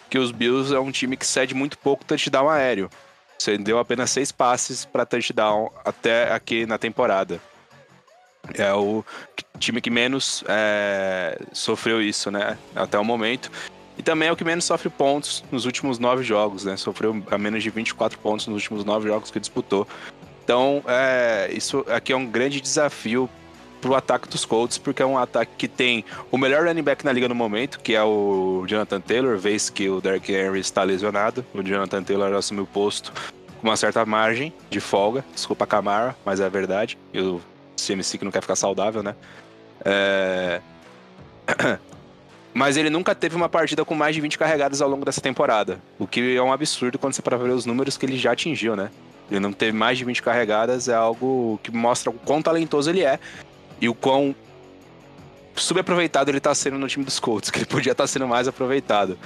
que 0.09 0.19
os 0.19 0.31
Bills 0.31 0.75
é 0.75 0.79
um 0.79 0.91
time 0.91 1.15
que 1.15 1.25
cede 1.25 1.55
muito 1.55 1.77
pouco 1.77 2.03
touchdown 2.03 2.49
aéreo. 2.49 2.89
Você 3.37 3.57
deu 3.57 3.79
apenas 3.79 4.09
seis 4.09 4.33
passes 4.33 4.83
para 4.83 5.05
touchdown 5.05 5.71
até 5.85 6.33
aqui 6.33 6.65
na 6.65 6.77
temporada. 6.77 7.39
É 8.53 8.73
o 8.73 9.05
time 9.57 9.79
que 9.79 9.89
menos 9.89 10.43
é, 10.47 11.39
sofreu 11.53 12.01
isso, 12.01 12.29
né? 12.29 12.57
Até 12.75 12.99
o 12.99 13.05
momento. 13.05 13.49
E 13.97 14.03
também 14.03 14.27
é 14.27 14.31
o 14.31 14.35
que 14.35 14.43
menos 14.43 14.65
sofre 14.65 14.89
pontos 14.89 15.43
nos 15.51 15.65
últimos 15.65 15.99
nove 15.99 16.23
jogos, 16.23 16.65
né? 16.65 16.75
Sofreu 16.75 17.23
a 17.31 17.37
menos 17.37 17.63
de 17.63 17.69
24 17.69 18.17
pontos 18.19 18.47
nos 18.47 18.55
últimos 18.55 18.83
nove 18.83 19.07
jogos 19.07 19.31
que 19.31 19.39
disputou. 19.39 19.87
Então, 20.49 20.81
é, 20.87 21.47
isso 21.53 21.85
aqui 21.87 22.11
é 22.11 22.17
um 22.17 22.25
grande 22.25 22.59
desafio 22.59 23.29
pro 23.79 23.93
ataque 23.93 24.27
dos 24.27 24.45
Colts, 24.45 24.79
porque 24.79 24.99
é 24.99 25.05
um 25.05 25.15
ataque 25.15 25.51
que 25.55 25.67
tem 25.67 26.03
o 26.31 26.39
melhor 26.39 26.65
running 26.65 26.81
back 26.81 27.05
na 27.05 27.11
liga 27.11 27.29
no 27.29 27.35
momento, 27.35 27.79
que 27.79 27.93
é 27.93 28.01
o 28.01 28.65
Jonathan 28.65 28.99
Taylor, 28.99 29.37
vez 29.37 29.69
que 29.69 29.87
o 29.87 30.01
Derrick 30.01 30.33
Henry 30.33 30.59
está 30.59 30.81
lesionado. 30.81 31.45
O 31.53 31.61
Jonathan 31.61 32.01
Taylor 32.01 32.33
assumiu 32.33 32.63
o 32.63 32.65
posto 32.65 33.13
com 33.61 33.67
uma 33.67 33.77
certa 33.77 34.03
margem 34.07 34.51
de 34.71 34.79
folga. 34.79 35.23
Desculpa 35.35 35.65
a 35.65 35.67
Camara, 35.67 36.15
mas 36.25 36.39
é 36.39 36.45
a 36.45 36.49
verdade. 36.49 36.97
E 37.13 37.21
o 37.21 37.39
CMC 37.77 38.17
que 38.17 38.25
não 38.25 38.31
quer 38.31 38.41
ficar 38.41 38.55
saudável, 38.55 39.03
né? 39.03 39.15
É... 39.85 40.61
Mas 42.51 42.75
ele 42.75 42.89
nunca 42.89 43.13
teve 43.13 43.35
uma 43.35 43.47
partida 43.47 43.85
com 43.85 43.93
mais 43.93 44.15
de 44.15 44.21
20 44.21 44.35
carregadas 44.35 44.81
ao 44.81 44.89
longo 44.89 45.05
dessa 45.05 45.21
temporada. 45.21 45.79
O 45.99 46.07
que 46.07 46.35
é 46.35 46.41
um 46.41 46.51
absurdo 46.51 46.97
quando 46.97 47.13
você 47.13 47.21
para 47.21 47.37
ver 47.37 47.51
os 47.51 47.67
números 47.67 47.95
que 47.95 48.07
ele 48.07 48.17
já 48.17 48.31
atingiu, 48.31 48.75
né? 48.75 48.89
Ele 49.29 49.39
não 49.39 49.51
ter 49.51 49.71
mais 49.71 49.97
de 49.97 50.05
20 50.05 50.21
carregadas 50.21 50.87
é 50.87 50.93
algo 50.93 51.59
que 51.63 51.71
mostra 51.71 52.09
o 52.09 52.13
quão 52.13 52.41
talentoso 52.41 52.89
ele 52.89 53.03
é 53.03 53.19
e 53.79 53.87
o 53.87 53.93
quão 53.93 54.35
subaproveitado 55.55 56.31
ele 56.31 56.39
tá 56.39 56.53
sendo 56.55 56.77
no 56.77 56.87
time 56.87 57.05
dos 57.05 57.19
Colts, 57.19 57.49
que 57.49 57.59
ele 57.59 57.65
podia 57.65 57.91
estar 57.91 58.03
tá 58.03 58.07
sendo 58.07 58.27
mais 58.27 58.47
aproveitado. 58.47 59.17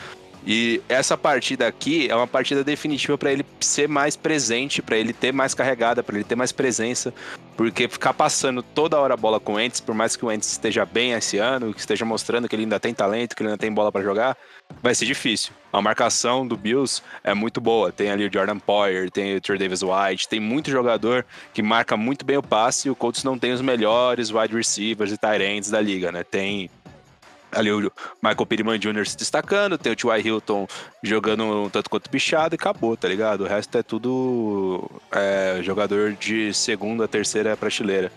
E 0.45 0.81
essa 0.89 1.17
partida 1.17 1.67
aqui 1.67 2.09
é 2.09 2.15
uma 2.15 2.27
partida 2.27 2.63
definitiva 2.63 3.17
para 3.17 3.31
ele 3.31 3.45
ser 3.61 3.87
mais 3.87 4.15
presente, 4.17 4.81
para 4.81 4.97
ele 4.97 5.13
ter 5.13 5.31
mais 5.31 5.53
carregada, 5.53 6.03
para 6.03 6.15
ele 6.15 6.25
ter 6.25 6.35
mais 6.35 6.51
presença, 6.51 7.13
porque 7.55 7.87
ficar 7.87 8.13
passando 8.13 8.61
toda 8.61 8.99
hora 8.99 9.13
a 9.13 9.17
bola 9.17 9.39
com 9.39 9.53
o 9.53 9.59
Entes, 9.59 9.79
por 9.79 9.95
mais 9.95 10.15
que 10.15 10.25
o 10.25 10.31
Entes 10.31 10.51
esteja 10.51 10.85
bem 10.85 11.13
esse 11.13 11.37
ano, 11.37 11.73
que 11.73 11.79
esteja 11.79 12.03
mostrando 12.03 12.49
que 12.49 12.55
ele 12.55 12.63
ainda 12.63 12.79
tem 12.79 12.93
talento, 12.93 13.35
que 13.35 13.41
ele 13.41 13.49
ainda 13.49 13.57
tem 13.57 13.71
bola 13.71 13.91
para 13.91 14.03
jogar, 14.03 14.37
vai 14.81 14.93
ser 14.93 15.05
difícil. 15.05 15.53
A 15.71 15.81
marcação 15.81 16.45
do 16.45 16.57
Bills 16.57 17.01
é 17.23 17.33
muito 17.33 17.61
boa. 17.61 17.91
Tem 17.91 18.11
ali 18.11 18.27
o 18.27 18.31
Jordan 18.31 18.59
Poyer, 18.59 19.09
tem 19.09 19.37
o 19.37 19.41
Trey 19.41 19.57
Davis 19.57 19.81
White, 19.81 20.27
tem 20.27 20.39
muito 20.39 20.69
jogador 20.69 21.25
que 21.53 21.61
marca 21.61 21.95
muito 21.95 22.25
bem 22.25 22.37
o 22.37 22.43
passe 22.43 22.87
e 22.87 22.91
o 22.91 22.95
Colts 22.95 23.23
não 23.23 23.37
tem 23.37 23.53
os 23.53 23.61
melhores 23.61 24.29
wide 24.29 24.55
receivers 24.55 25.11
e 25.11 25.17
tight 25.17 25.41
ends 25.41 25.69
da 25.69 25.79
liga, 25.79 26.11
né? 26.11 26.23
Tem 26.23 26.69
ali 27.53 27.71
o 27.71 27.91
Michael 28.21 28.45
Pittman 28.45 28.79
Jr. 28.79 29.05
se 29.05 29.17
destacando, 29.17 29.77
tem 29.77 29.91
o 29.91 29.95
T.Y. 29.95 30.27
Hilton 30.27 30.67
jogando 31.01 31.43
um 31.43 31.69
tanto 31.69 31.89
quanto 31.89 32.09
bichado 32.09 32.55
e 32.55 32.57
acabou, 32.57 32.95
tá 32.97 33.07
ligado? 33.07 33.41
O 33.41 33.47
resto 33.47 33.77
é 33.77 33.83
tudo 33.83 34.89
é, 35.11 35.59
jogador 35.61 36.13
de 36.13 36.53
segunda, 36.53 37.07
terceira 37.07 37.55
prateleira. 37.55 38.11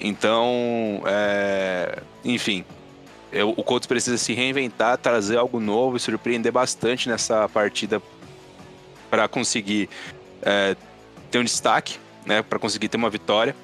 Então, 0.00 1.02
é, 1.06 2.02
enfim, 2.24 2.64
eu, 3.32 3.50
o 3.50 3.62
Colts 3.62 3.86
precisa 3.86 4.18
se 4.18 4.32
reinventar, 4.32 4.98
trazer 4.98 5.36
algo 5.36 5.58
novo 5.58 5.96
e 5.96 6.00
surpreender 6.00 6.52
bastante 6.52 7.08
nessa 7.08 7.48
partida 7.48 8.00
para 9.10 9.28
conseguir 9.28 9.88
é, 10.42 10.76
ter 11.30 11.38
um 11.38 11.44
destaque, 11.44 11.98
né, 12.26 12.42
para 12.42 12.58
conseguir 12.58 12.88
ter 12.88 12.96
uma 12.96 13.10
vitória. 13.10 13.54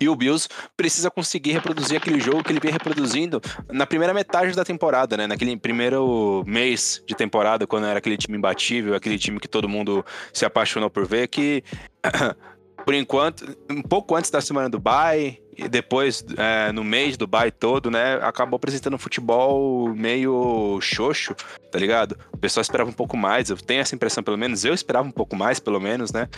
E 0.00 0.08
o 0.08 0.16
Bills 0.16 0.48
precisa 0.76 1.10
conseguir 1.10 1.52
reproduzir 1.52 1.96
aquele 1.96 2.20
jogo 2.20 2.42
que 2.42 2.52
ele 2.52 2.60
vem 2.60 2.72
reproduzindo 2.72 3.40
na 3.70 3.86
primeira 3.86 4.12
metade 4.12 4.54
da 4.54 4.64
temporada, 4.64 5.16
né? 5.16 5.26
Naquele 5.26 5.56
primeiro 5.56 6.42
mês 6.46 7.02
de 7.06 7.14
temporada, 7.14 7.66
quando 7.66 7.86
era 7.86 7.98
aquele 7.98 8.16
time 8.16 8.36
imbatível, 8.36 8.94
aquele 8.94 9.18
time 9.18 9.40
que 9.40 9.48
todo 9.48 9.68
mundo 9.68 10.04
se 10.32 10.44
apaixonou 10.44 10.90
por 10.90 11.06
ver, 11.06 11.28
que 11.28 11.62
por 12.84 12.94
enquanto, 12.94 13.56
um 13.70 13.82
pouco 13.82 14.14
antes 14.14 14.30
da 14.30 14.40
semana 14.40 14.68
do 14.68 14.78
bye, 14.78 15.40
e 15.56 15.68
depois, 15.68 16.24
é, 16.36 16.70
no 16.72 16.84
mês 16.84 17.16
do 17.16 17.26
bye 17.26 17.50
todo, 17.50 17.90
né, 17.90 18.16
acabou 18.16 18.56
apresentando 18.56 18.94
um 18.94 18.98
futebol 18.98 19.88
meio 19.94 20.78
xoxo, 20.80 21.34
tá 21.70 21.78
ligado? 21.78 22.18
O 22.32 22.36
pessoal 22.36 22.62
esperava 22.62 22.90
um 22.90 22.92
pouco 22.92 23.16
mais, 23.16 23.48
eu 23.48 23.56
tenho 23.56 23.80
essa 23.80 23.94
impressão, 23.94 24.22
pelo 24.22 24.36
menos, 24.36 24.64
eu 24.64 24.74
esperava 24.74 25.08
um 25.08 25.12
pouco 25.12 25.34
mais, 25.34 25.58
pelo 25.58 25.80
menos, 25.80 26.12
né? 26.12 26.28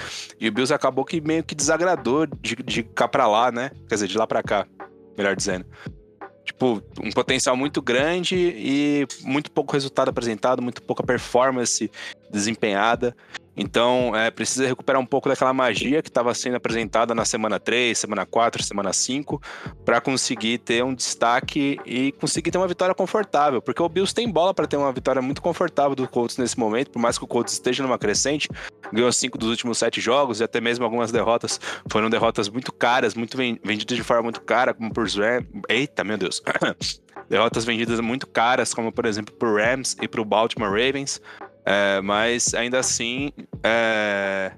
E 0.40 0.48
o 0.48 0.52
Bills 0.52 0.72
acabou 0.72 1.04
que 1.04 1.20
meio 1.20 1.42
que 1.42 1.54
desagradou 1.54 2.26
de, 2.26 2.56
de 2.56 2.82
cá 2.82 3.08
pra 3.08 3.26
lá, 3.26 3.50
né? 3.50 3.70
Quer 3.88 3.96
dizer, 3.96 4.08
de 4.08 4.16
lá 4.16 4.26
pra 4.26 4.42
cá, 4.42 4.66
melhor 5.16 5.34
dizendo. 5.34 5.66
Tipo, 6.44 6.82
um 7.02 7.10
potencial 7.10 7.54
muito 7.54 7.82
grande 7.82 8.34
e 8.34 9.06
muito 9.22 9.50
pouco 9.50 9.74
resultado 9.74 10.08
apresentado, 10.08 10.62
muito 10.62 10.82
pouca 10.82 11.02
performance 11.02 11.90
desempenhada. 12.30 13.14
Então, 13.58 14.14
é, 14.14 14.30
precisa 14.30 14.68
recuperar 14.68 15.02
um 15.02 15.04
pouco 15.04 15.28
daquela 15.28 15.52
magia 15.52 16.00
que 16.00 16.08
estava 16.08 16.32
sendo 16.32 16.56
apresentada 16.56 17.12
na 17.12 17.24
semana 17.24 17.58
3, 17.58 17.98
semana 17.98 18.24
4, 18.24 18.62
semana 18.62 18.92
5, 18.92 19.42
para 19.84 20.00
conseguir 20.00 20.58
ter 20.58 20.84
um 20.84 20.94
destaque 20.94 21.76
e 21.84 22.12
conseguir 22.12 22.52
ter 22.52 22.58
uma 22.58 22.68
vitória 22.68 22.94
confortável. 22.94 23.60
Porque 23.60 23.82
o 23.82 23.88
Bills 23.88 24.14
tem 24.14 24.30
bola 24.30 24.54
para 24.54 24.68
ter 24.68 24.76
uma 24.76 24.92
vitória 24.92 25.20
muito 25.20 25.42
confortável 25.42 25.96
do 25.96 26.06
Colts 26.06 26.38
nesse 26.38 26.56
momento, 26.56 26.92
por 26.92 27.00
mais 27.00 27.18
que 27.18 27.24
o 27.24 27.26
Colts 27.26 27.54
esteja 27.54 27.82
numa 27.82 27.98
crescente, 27.98 28.48
ganhou 28.92 29.10
cinco 29.10 29.36
dos 29.36 29.48
últimos 29.48 29.76
sete 29.78 30.00
jogos 30.00 30.38
e 30.38 30.44
até 30.44 30.60
mesmo 30.60 30.84
algumas 30.84 31.10
derrotas 31.10 31.60
foram 31.90 32.08
derrotas 32.08 32.48
muito 32.48 32.72
caras, 32.72 33.14
muito 33.14 33.36
vendidas 33.36 33.96
de 33.96 34.04
forma 34.04 34.22
muito 34.22 34.40
cara, 34.42 34.72
como 34.72 34.92
por 34.92 35.08
Rams. 35.08 35.48
Eita, 35.68 36.04
meu 36.04 36.16
Deus! 36.16 36.40
derrotas 37.28 37.64
vendidas 37.64 38.00
muito 38.00 38.26
caras, 38.26 38.72
como 38.72 38.92
por 38.92 39.04
exemplo 39.04 39.34
por 39.34 39.60
Rams 39.60 39.96
e 40.00 40.06
para 40.06 40.20
o 40.20 40.24
Baltimore 40.24 40.70
Ravens. 40.70 41.20
É, 41.70 42.00
mas 42.00 42.54
ainda 42.54 42.78
assim, 42.78 43.30
é, 43.62 44.52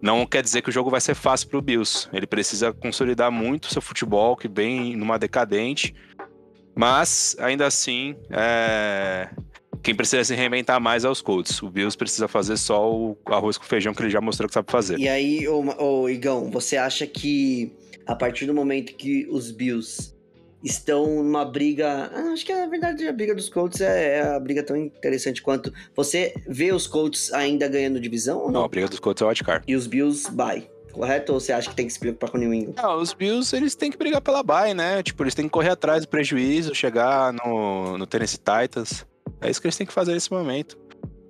não 0.00 0.24
quer 0.24 0.42
dizer 0.42 0.62
que 0.62 0.70
o 0.70 0.72
jogo 0.72 0.88
vai 0.88 1.02
ser 1.02 1.14
fácil 1.14 1.48
para 1.48 1.58
o 1.58 1.60
Bills. 1.60 2.08
Ele 2.14 2.26
precisa 2.26 2.72
consolidar 2.72 3.30
muito 3.30 3.70
seu 3.70 3.82
futebol, 3.82 4.34
que 4.34 4.48
vem 4.48 4.96
numa 4.96 5.18
decadente. 5.18 5.94
Mas 6.74 7.36
ainda 7.38 7.66
assim, 7.66 8.16
é, 8.30 9.28
quem 9.82 9.94
precisa 9.94 10.24
se 10.24 10.34
reinventar 10.34 10.80
mais 10.80 11.04
é 11.04 11.10
os 11.10 11.20
Colts. 11.20 11.62
O 11.62 11.68
Bills 11.68 11.94
precisa 11.94 12.26
fazer 12.26 12.56
só 12.56 12.90
o 12.90 13.18
arroz 13.26 13.58
com 13.58 13.64
feijão 13.64 13.92
que 13.92 14.02
ele 14.02 14.10
já 14.10 14.22
mostrou 14.22 14.48
que 14.48 14.54
sabe 14.54 14.72
fazer. 14.72 14.98
E 14.98 15.10
aí, 15.10 15.46
ô, 15.46 15.62
ô 15.78 16.08
Igão, 16.08 16.50
você 16.50 16.78
acha 16.78 17.06
que 17.06 17.70
a 18.06 18.14
partir 18.14 18.46
do 18.46 18.54
momento 18.54 18.94
que 18.94 19.26
os 19.30 19.50
Bills 19.50 20.15
estão 20.62 21.22
numa 21.22 21.44
briga. 21.44 22.10
Ah, 22.12 22.32
acho 22.32 22.44
que 22.44 22.54
na 22.54 22.66
verdade 22.66 23.06
a 23.06 23.12
briga 23.12 23.34
dos 23.34 23.48
Colts 23.48 23.80
é, 23.80 24.18
é, 24.18 24.22
a 24.22 24.40
briga 24.40 24.62
tão 24.62 24.76
interessante 24.76 25.42
quanto. 25.42 25.72
Você 25.94 26.34
vê 26.46 26.72
os 26.72 26.86
Colts 26.86 27.32
ainda 27.32 27.68
ganhando 27.68 28.00
divisão 28.00 28.38
ou 28.38 28.46
não? 28.46 28.60
Não, 28.60 28.64
a 28.64 28.68
briga 28.68 28.88
dos 28.88 28.98
Colts 28.98 29.22
é 29.22 29.24
o 29.24 29.28
wildcard. 29.28 29.64
E 29.66 29.74
os 29.76 29.86
Bills, 29.86 30.30
bye. 30.30 30.68
Correto? 30.92 31.34
Ou 31.34 31.40
você 31.40 31.52
acha 31.52 31.68
que 31.68 31.76
tem 31.76 31.86
que 31.86 31.92
se 31.92 31.98
preocupar 31.98 32.30
com 32.30 32.38
o 32.38 32.40
New 32.40 32.54
England? 32.54 32.74
Não, 32.76 32.98
os 32.98 33.12
Bills, 33.12 33.54
eles 33.54 33.74
têm 33.74 33.90
que 33.90 33.98
brigar 33.98 34.22
pela 34.22 34.42
bye, 34.42 34.72
né? 34.72 35.02
Tipo, 35.02 35.24
eles 35.24 35.34
têm 35.34 35.44
que 35.44 35.50
correr 35.50 35.68
atrás 35.68 36.02
do 36.02 36.08
prejuízo, 36.08 36.74
chegar 36.74 37.34
no, 37.34 37.98
no 37.98 38.06
Tennessee 38.06 38.38
Titans. 38.38 39.04
É 39.40 39.50
isso 39.50 39.60
que 39.60 39.66
eles 39.66 39.76
têm 39.76 39.86
que 39.86 39.92
fazer 39.92 40.14
nesse 40.14 40.32
momento. 40.32 40.78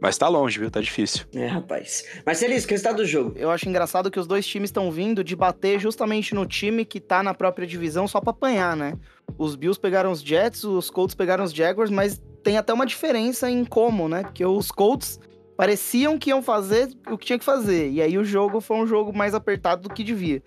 Mas 0.00 0.18
tá 0.18 0.28
longe, 0.28 0.58
viu? 0.58 0.70
Tá 0.70 0.80
difícil. 0.80 1.24
É, 1.34 1.46
rapaz. 1.46 2.04
Marcelisco, 2.24 2.70
resultado 2.70 2.96
do 2.96 3.06
jogo. 3.06 3.32
Eu 3.36 3.50
acho 3.50 3.68
engraçado 3.68 4.10
que 4.10 4.20
os 4.20 4.26
dois 4.26 4.46
times 4.46 4.68
estão 4.68 4.90
vindo 4.90 5.24
de 5.24 5.34
bater 5.34 5.80
justamente 5.80 6.34
no 6.34 6.46
time 6.46 6.84
que 6.84 7.00
tá 7.00 7.22
na 7.22 7.32
própria 7.32 7.66
divisão 7.66 8.06
só 8.06 8.20
pra 8.20 8.30
apanhar, 8.30 8.76
né? 8.76 8.94
Os 9.38 9.56
Bills 9.56 9.80
pegaram 9.80 10.10
os 10.10 10.20
Jets, 10.20 10.64
os 10.64 10.90
Colts 10.90 11.14
pegaram 11.14 11.44
os 11.44 11.52
Jaguars, 11.52 11.90
mas 11.90 12.22
tem 12.42 12.56
até 12.56 12.72
uma 12.72 12.86
diferença 12.86 13.50
em 13.50 13.64
como, 13.64 14.08
né? 14.08 14.22
Porque 14.22 14.44
os 14.44 14.70
Colts 14.70 15.18
pareciam 15.56 16.18
que 16.18 16.30
iam 16.30 16.42
fazer 16.42 16.90
o 17.10 17.16
que 17.16 17.26
tinha 17.26 17.38
que 17.38 17.44
fazer. 17.44 17.90
E 17.90 18.02
aí 18.02 18.18
o 18.18 18.24
jogo 18.24 18.60
foi 18.60 18.76
um 18.76 18.86
jogo 18.86 19.16
mais 19.16 19.34
apertado 19.34 19.88
do 19.88 19.94
que 19.94 20.04
devia. 20.04 20.42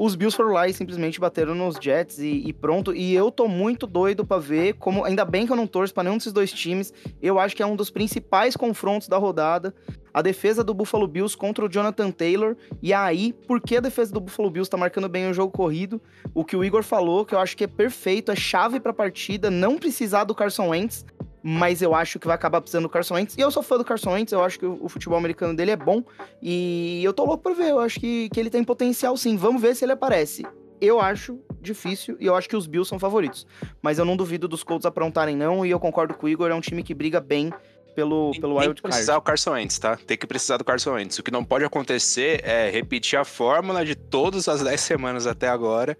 Os 0.00 0.14
Bills 0.14 0.36
foram 0.36 0.52
lá 0.52 0.68
e 0.68 0.72
simplesmente 0.72 1.18
bateram 1.18 1.56
nos 1.56 1.74
Jets 1.74 2.20
e, 2.20 2.44
e 2.46 2.52
pronto. 2.52 2.94
E 2.94 3.12
eu 3.16 3.32
tô 3.32 3.48
muito 3.48 3.84
doido 3.84 4.24
para 4.24 4.40
ver 4.40 4.74
como. 4.74 5.04
Ainda 5.04 5.24
bem 5.24 5.44
que 5.44 5.50
eu 5.50 5.56
não 5.56 5.66
torço 5.66 5.92
pra 5.92 6.04
nenhum 6.04 6.16
desses 6.16 6.32
dois 6.32 6.52
times. 6.52 6.94
Eu 7.20 7.36
acho 7.36 7.56
que 7.56 7.64
é 7.64 7.66
um 7.66 7.74
dos 7.74 7.90
principais 7.90 8.54
confrontos 8.54 9.08
da 9.08 9.16
rodada. 9.16 9.74
A 10.14 10.22
defesa 10.22 10.62
do 10.62 10.72
Buffalo 10.72 11.08
Bills 11.08 11.36
contra 11.36 11.64
o 11.64 11.68
Jonathan 11.68 12.12
Taylor. 12.12 12.56
E 12.80 12.94
aí, 12.94 13.32
por 13.32 13.60
que 13.60 13.76
a 13.76 13.80
defesa 13.80 14.12
do 14.12 14.20
Buffalo 14.20 14.48
Bills 14.48 14.70
tá 14.70 14.76
marcando 14.76 15.08
bem 15.08 15.28
o 15.28 15.34
jogo 15.34 15.50
corrido? 15.50 16.00
O 16.32 16.44
que 16.44 16.54
o 16.54 16.62
Igor 16.62 16.84
falou, 16.84 17.26
que 17.26 17.34
eu 17.34 17.40
acho 17.40 17.56
que 17.56 17.64
é 17.64 17.68
perfeito, 17.68 18.30
é 18.30 18.36
chave 18.36 18.78
pra 18.78 18.92
partida, 18.92 19.50
não 19.50 19.76
precisar 19.76 20.22
do 20.22 20.34
Carson 20.34 20.68
Wentz 20.68 21.04
mas 21.42 21.82
eu 21.82 21.94
acho 21.94 22.18
que 22.18 22.26
vai 22.26 22.34
acabar 22.34 22.60
precisando 22.60 22.84
do 22.84 22.88
Carson 22.88 23.14
Wentz. 23.14 23.36
E 23.36 23.40
eu 23.40 23.50
sou 23.50 23.62
fã 23.62 23.78
do 23.78 23.84
Carson 23.84 24.12
Wentz, 24.12 24.32
eu 24.32 24.42
acho 24.42 24.58
que 24.58 24.66
o, 24.66 24.88
futebol 24.88 25.18
americano 25.18 25.54
dele 25.54 25.70
é 25.70 25.76
bom. 25.76 26.02
E 26.42 27.02
eu 27.02 27.12
tô 27.12 27.24
louco 27.24 27.42
pra 27.42 27.52
ver, 27.52 27.70
eu 27.70 27.80
acho 27.80 28.00
que, 28.00 28.28
que 28.30 28.40
ele 28.40 28.50
tem 28.50 28.64
potencial 28.64 29.16
sim. 29.16 29.36
Vamos 29.36 29.62
ver 29.62 29.74
se 29.74 29.84
ele 29.84 29.92
aparece. 29.92 30.46
Eu 30.80 31.00
acho 31.00 31.38
difícil 31.60 32.16
e 32.20 32.26
eu 32.26 32.36
acho 32.36 32.48
que 32.48 32.56
os 32.56 32.66
Bills 32.66 32.88
são 32.88 32.98
favoritos. 32.98 33.46
Mas 33.82 33.98
eu 33.98 34.04
não 34.04 34.16
duvido 34.16 34.46
dos 34.46 34.62
Colts 34.62 34.86
aprontarem, 34.86 35.36
não. 35.36 35.66
E 35.66 35.70
eu 35.70 35.80
concordo 35.80 36.14
com 36.14 36.26
o 36.26 36.28
Igor, 36.28 36.50
é 36.50 36.54
um 36.54 36.60
time 36.60 36.82
que 36.82 36.94
briga 36.94 37.20
bem 37.20 37.52
pelo, 37.94 38.30
pelo 38.40 38.54
Tem 38.54 38.68
Wild 38.68 38.74
que 38.76 38.82
precisar 38.82 39.16
o 39.16 39.20
Carson 39.20 39.50
Wentz, 39.52 39.78
tá? 39.78 39.96
Tem 39.96 40.16
que 40.16 40.26
precisar 40.26 40.56
do 40.56 40.64
Carson 40.64 40.92
Wentz. 40.92 41.18
O 41.18 41.22
que 41.22 41.32
não 41.32 41.44
pode 41.44 41.64
acontecer 41.64 42.40
é 42.44 42.70
repetir 42.70 43.18
a 43.18 43.24
fórmula 43.24 43.84
de 43.84 43.96
todas 43.96 44.48
as 44.48 44.62
10 44.62 44.80
semanas 44.80 45.26
até 45.26 45.48
agora 45.48 45.96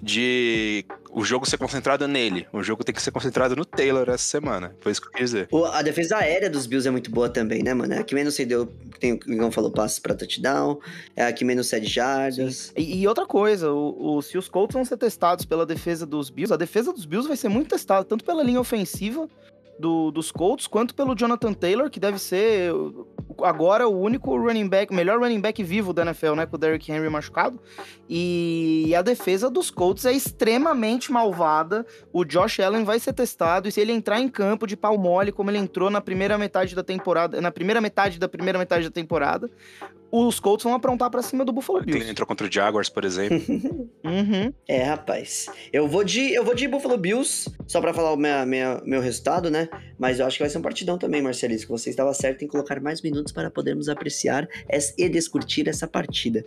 de 0.00 0.84
o 1.10 1.24
jogo 1.24 1.48
ser 1.48 1.56
concentrado 1.56 2.06
nele. 2.06 2.46
O 2.52 2.62
jogo 2.62 2.84
tem 2.84 2.94
que 2.94 3.00
ser 3.00 3.10
concentrado 3.10 3.56
no 3.56 3.64
Taylor 3.64 4.08
essa 4.08 4.18
semana. 4.24 4.74
Foi 4.80 4.92
isso 4.92 5.00
que 5.00 5.08
eu 5.08 5.12
quis 5.12 5.30
dizer. 5.30 5.48
O, 5.50 5.64
a 5.64 5.82
defesa 5.82 6.18
aérea 6.18 6.50
dos 6.50 6.66
Bills 6.66 6.86
é 6.86 6.90
muito 6.90 7.10
boa 7.10 7.28
também, 7.28 7.62
né, 7.62 7.72
mano? 7.72 7.94
É 7.94 7.98
a 7.98 8.04
que 8.04 8.14
menos 8.14 8.34
cedeu, 8.34 8.66
tem 9.00 9.14
o 9.14 9.32
Igão 9.32 9.50
falou, 9.50 9.70
passes 9.70 9.98
pra 9.98 10.14
touchdown. 10.14 10.78
É 11.14 11.24
a 11.24 11.32
que 11.32 11.44
menos 11.44 11.68
cede 11.68 11.86
jardas. 11.86 12.72
E, 12.76 13.00
e, 13.00 13.08
outra 13.08 13.26
coisa, 13.26 13.72
o, 13.72 14.16
o, 14.16 14.22
se 14.22 14.36
os 14.36 14.48
Colts 14.48 14.74
vão 14.74 14.84
ser 14.84 14.96
testados 14.96 15.44
pela 15.44 15.64
defesa 15.64 16.04
dos 16.04 16.28
Bills, 16.28 16.52
a 16.52 16.56
defesa 16.56 16.92
dos 16.92 17.06
Bills 17.06 17.26
vai 17.26 17.36
ser 17.36 17.48
muito 17.48 17.70
testada, 17.70 18.04
tanto 18.04 18.24
pela 18.24 18.42
linha 18.42 18.60
ofensiva 18.60 19.28
do, 19.78 20.10
dos 20.10 20.30
Colts, 20.30 20.66
quanto 20.66 20.94
pelo 20.94 21.14
Jonathan 21.14 21.52
Taylor, 21.52 21.90
que 21.90 22.00
deve 22.00 22.18
ser 22.18 22.72
agora 23.42 23.88
o 23.88 24.00
único 24.00 24.36
running 24.36 24.68
back, 24.68 24.92
melhor 24.92 25.18
running 25.18 25.40
back 25.40 25.62
vivo 25.62 25.92
da 25.92 26.02
NFL, 26.02 26.34
né? 26.34 26.46
Com 26.46 26.56
o 26.56 26.58
Derrick 26.58 26.90
Henry 26.90 27.08
machucado. 27.08 27.60
E 28.08 28.94
a 28.96 29.02
defesa 29.02 29.50
dos 29.50 29.70
Colts 29.70 30.04
é 30.04 30.12
extremamente 30.12 31.10
malvada. 31.10 31.86
O 32.12 32.24
Josh 32.24 32.60
Allen 32.60 32.84
vai 32.84 32.98
ser 32.98 33.12
testado. 33.12 33.68
E 33.68 33.72
se 33.72 33.80
ele 33.80 33.92
entrar 33.92 34.20
em 34.20 34.28
campo 34.28 34.66
de 34.66 34.76
pau 34.76 34.96
mole, 34.96 35.32
como 35.32 35.50
ele 35.50 35.58
entrou 35.58 35.90
na 35.90 36.00
primeira 36.00 36.38
metade 36.38 36.74
da 36.74 36.82
temporada, 36.82 37.40
na 37.40 37.50
primeira 37.50 37.80
metade 37.80 38.18
da 38.18 38.28
primeira 38.28 38.58
metade 38.58 38.84
da 38.84 38.90
temporada, 38.90 39.50
os 40.10 40.40
Colts 40.40 40.64
vão 40.64 40.74
aprontar 40.74 41.10
para 41.10 41.22
cima 41.22 41.44
do 41.44 41.52
Buffalo 41.52 41.80
Bills. 41.82 42.00
Ele 42.00 42.10
entrou 42.10 42.26
contra 42.26 42.46
o 42.46 42.52
Jaguars, 42.52 42.88
por 42.88 43.04
exemplo. 43.04 43.38
uhum. 44.04 44.52
É, 44.68 44.82
rapaz. 44.82 45.46
Eu 45.72 45.88
vou 45.88 46.04
de 46.04 46.32
eu 46.32 46.44
vou 46.44 46.54
de 46.54 46.68
Buffalo 46.68 46.96
Bills, 46.96 47.50
só 47.66 47.80
para 47.80 47.92
falar 47.92 48.12
o 48.12 48.16
minha, 48.16 48.46
minha, 48.46 48.80
meu 48.84 49.00
resultado, 49.00 49.50
né? 49.50 49.68
Mas 49.98 50.20
eu 50.20 50.26
acho 50.26 50.36
que 50.36 50.42
vai 50.42 50.50
ser 50.50 50.58
um 50.58 50.62
partidão 50.62 50.98
também, 50.98 51.22
Marcelisco. 51.22 51.76
Você 51.76 51.90
estava 51.90 52.12
certo 52.14 52.44
em 52.44 52.48
colocar 52.48 52.80
mais 52.80 53.02
minutos 53.02 53.32
para 53.32 53.50
podermos 53.50 53.88
apreciar 53.88 54.48
e 54.98 55.08
descurtir 55.08 55.68
essa 55.68 55.86
partida. 55.86 56.44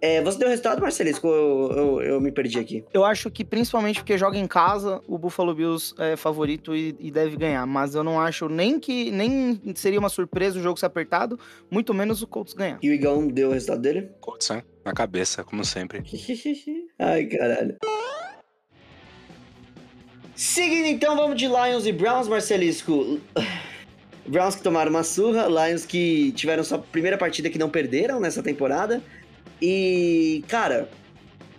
É, 0.00 0.22
você 0.22 0.38
deu 0.38 0.46
o 0.46 0.50
resultado, 0.50 0.80
Marcelisco? 0.80 1.26
Eu, 1.26 1.72
eu, 1.72 2.02
eu 2.02 2.20
me 2.20 2.30
perdi 2.30 2.58
aqui. 2.58 2.84
Eu 2.92 3.04
acho 3.04 3.30
que 3.30 3.44
principalmente 3.44 4.00
porque 4.00 4.16
joga 4.16 4.38
em 4.38 4.46
casa, 4.46 5.02
o 5.08 5.18
Buffalo 5.18 5.54
Bills 5.54 5.94
é 5.98 6.16
favorito 6.16 6.74
e, 6.74 6.94
e 7.00 7.10
deve 7.10 7.36
ganhar. 7.36 7.66
Mas 7.66 7.94
eu 7.94 8.04
não 8.04 8.20
acho 8.20 8.48
nem 8.48 8.78
que 8.78 9.10
nem 9.10 9.60
seria 9.74 9.98
uma 9.98 10.08
surpresa 10.08 10.58
o 10.58 10.62
jogo 10.62 10.78
ser 10.78 10.86
apertado, 10.86 11.38
muito 11.70 11.92
menos 11.92 12.22
o 12.22 12.26
Colts 12.26 12.54
ganhar. 12.54 12.78
E 12.80 12.88
o 12.88 12.92
Igão 12.92 13.26
deu 13.26 13.48
o 13.48 13.52
resultado 13.52 13.80
dele? 13.80 14.08
Colts, 14.20 14.48
né? 14.50 14.62
Na 14.84 14.92
cabeça, 14.92 15.42
como 15.42 15.64
sempre. 15.64 16.02
Ai, 16.98 17.26
caralho. 17.26 17.76
Seguindo 20.34 20.86
então, 20.86 21.16
vamos 21.16 21.36
de 21.36 21.48
Lions 21.48 21.84
e 21.84 21.92
Browns, 21.92 22.28
Marcelisco. 22.28 23.18
Browns 24.24 24.54
que 24.54 24.62
tomaram 24.62 24.90
uma 24.90 25.02
surra, 25.02 25.48
Lions 25.48 25.84
que 25.84 26.30
tiveram 26.32 26.62
sua 26.62 26.78
primeira 26.78 27.18
partida 27.18 27.50
que 27.50 27.58
não 27.58 27.68
perderam 27.68 28.20
nessa 28.20 28.42
temporada. 28.42 29.02
E, 29.60 30.44
cara, 30.48 30.88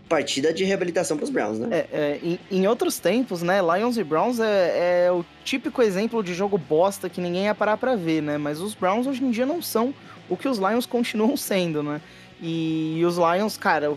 partida 0.07 0.51
de 0.53 0.63
reabilitação 0.63 1.17
pros 1.17 1.29
Browns, 1.29 1.59
né? 1.59 1.67
É, 1.71 1.88
é, 1.91 2.19
em, 2.23 2.39
em 2.49 2.67
outros 2.67 2.97
tempos, 2.99 3.41
né, 3.43 3.59
Lions 3.62 3.97
e 3.97 4.03
Browns 4.03 4.39
é, 4.39 5.05
é 5.05 5.12
o 5.12 5.23
típico 5.43 5.81
exemplo 5.81 6.23
de 6.23 6.33
jogo 6.33 6.57
bosta 6.57 7.09
que 7.09 7.21
ninguém 7.21 7.43
ia 7.45 7.55
parar 7.55 7.77
pra 7.77 7.95
ver, 7.95 8.21
né? 8.21 8.38
Mas 8.38 8.59
os 8.59 8.73
Browns 8.73 9.05
hoje 9.05 9.23
em 9.23 9.31
dia 9.31 9.45
não 9.45 9.62
são 9.62 9.93
o 10.29 10.35
que 10.35 10.47
os 10.47 10.57
Lions 10.57 10.85
continuam 10.88 11.35
sendo, 11.38 11.83
né? 11.83 12.01
E 12.41 13.01
os 13.05 13.17
Lions, 13.17 13.57
cara, 13.57 13.93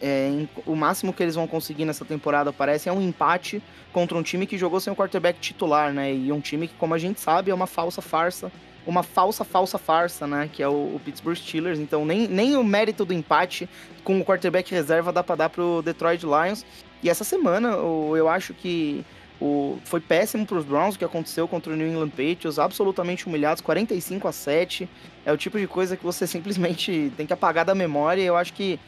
é, 0.00 0.28
em- 0.28 0.48
o 0.64 0.76
máximo 0.76 1.12
que 1.12 1.20
eles 1.20 1.34
vão 1.34 1.48
conseguir 1.48 1.84
nessa 1.84 2.04
temporada 2.04 2.52
parece 2.52 2.88
é 2.88 2.92
um 2.92 3.02
empate 3.02 3.60
contra 3.92 4.16
um 4.16 4.22
time 4.22 4.46
que 4.46 4.56
jogou 4.56 4.78
sem 4.78 4.92
o 4.92 4.96
quarterback 4.96 5.40
titular, 5.40 5.92
né? 5.92 6.14
E 6.14 6.30
um 6.30 6.40
time 6.40 6.68
que, 6.68 6.74
como 6.74 6.94
a 6.94 6.98
gente 6.98 7.20
sabe, 7.20 7.50
é 7.50 7.54
uma 7.54 7.66
falsa 7.66 8.00
farsa. 8.00 8.52
Uma 8.86 9.02
falsa, 9.02 9.44
falsa 9.44 9.78
farsa, 9.78 10.26
né? 10.26 10.50
Que 10.52 10.62
é 10.62 10.68
o, 10.68 10.72
o 10.96 11.00
Pittsburgh 11.04 11.36
Steelers. 11.36 11.78
Então, 11.78 12.04
nem, 12.04 12.26
nem 12.26 12.56
o 12.56 12.64
mérito 12.64 13.04
do 13.04 13.12
empate 13.14 13.68
com 14.02 14.18
o 14.20 14.24
quarterback 14.24 14.70
reserva 14.72 15.12
dá 15.12 15.22
pra 15.22 15.36
dar 15.36 15.48
pro 15.50 15.82
Detroit 15.82 16.22
Lions. 16.24 16.64
E 17.02 17.08
essa 17.08 17.22
semana, 17.24 17.76
o- 17.78 18.16
eu 18.16 18.28
acho 18.28 18.52
que 18.54 19.04
o, 19.40 19.78
foi 19.84 20.00
péssimo 20.00 20.44
pros 20.46 20.64
Browns 20.64 20.94
o 20.94 20.98
que 20.98 21.04
aconteceu 21.04 21.46
contra 21.46 21.72
o 21.72 21.76
New 21.76 21.86
England 21.88 22.10
Patriots. 22.10 22.58
Absolutamente 22.58 23.26
humilhados, 23.26 23.60
45 23.60 24.26
a 24.26 24.32
7 24.32 24.88
é 25.24 25.32
o 25.32 25.36
tipo 25.36 25.58
de 25.58 25.66
coisa 25.68 25.96
que 25.96 26.04
você 26.04 26.26
simplesmente 26.28 27.12
tem 27.16 27.26
que 27.26 27.32
apagar 27.32 27.64
da 27.64 27.74
memória. 27.74 28.22
Eu 28.22 28.36
acho 28.36 28.52
que 28.52 28.80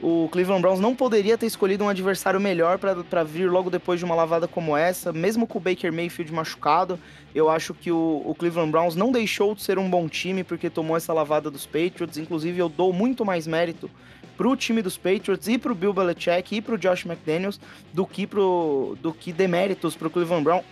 o 0.00 0.28
Cleveland 0.30 0.62
Browns 0.62 0.78
não 0.78 0.94
poderia 0.94 1.36
ter 1.36 1.46
escolhido 1.46 1.84
um 1.84 1.88
adversário 1.88 2.40
melhor 2.40 2.78
para 2.78 3.24
vir 3.24 3.50
logo 3.50 3.68
depois 3.68 3.98
de 3.98 4.04
uma 4.04 4.14
lavada 4.14 4.46
como 4.46 4.76
essa, 4.76 5.12
mesmo 5.12 5.46
com 5.46 5.58
o 5.58 5.60
Baker 5.60 5.92
Mayfield 5.92 6.32
machucado. 6.32 6.98
Eu 7.34 7.50
acho 7.50 7.74
que 7.74 7.90
o, 7.90 8.22
o 8.24 8.34
Cleveland 8.34 8.70
Browns 8.70 8.94
não 8.94 9.10
deixou 9.10 9.54
de 9.54 9.62
ser 9.62 9.78
um 9.78 9.90
bom 9.90 10.08
time 10.08 10.44
porque 10.44 10.70
tomou 10.70 10.96
essa 10.96 11.12
lavada 11.12 11.50
dos 11.50 11.66
Patriots. 11.66 12.16
Inclusive, 12.16 12.58
eu 12.58 12.68
dou 12.68 12.92
muito 12.92 13.24
mais 13.24 13.46
mérito 13.46 13.90
pro 14.36 14.54
time 14.54 14.80
dos 14.80 14.96
Patriots 14.96 15.48
e 15.48 15.58
pro 15.58 15.74
Bill 15.74 15.92
Belichick 15.92 16.54
e 16.54 16.62
pro 16.62 16.78
Josh 16.78 17.04
McDaniels 17.04 17.60
do 17.92 18.06
que 18.06 18.24
pro 18.24 18.96
do 19.02 19.12
que 19.12 19.32
deméritos 19.32 19.96
pro 19.96 20.08
Cleveland 20.08 20.44
Brown, 20.44 20.62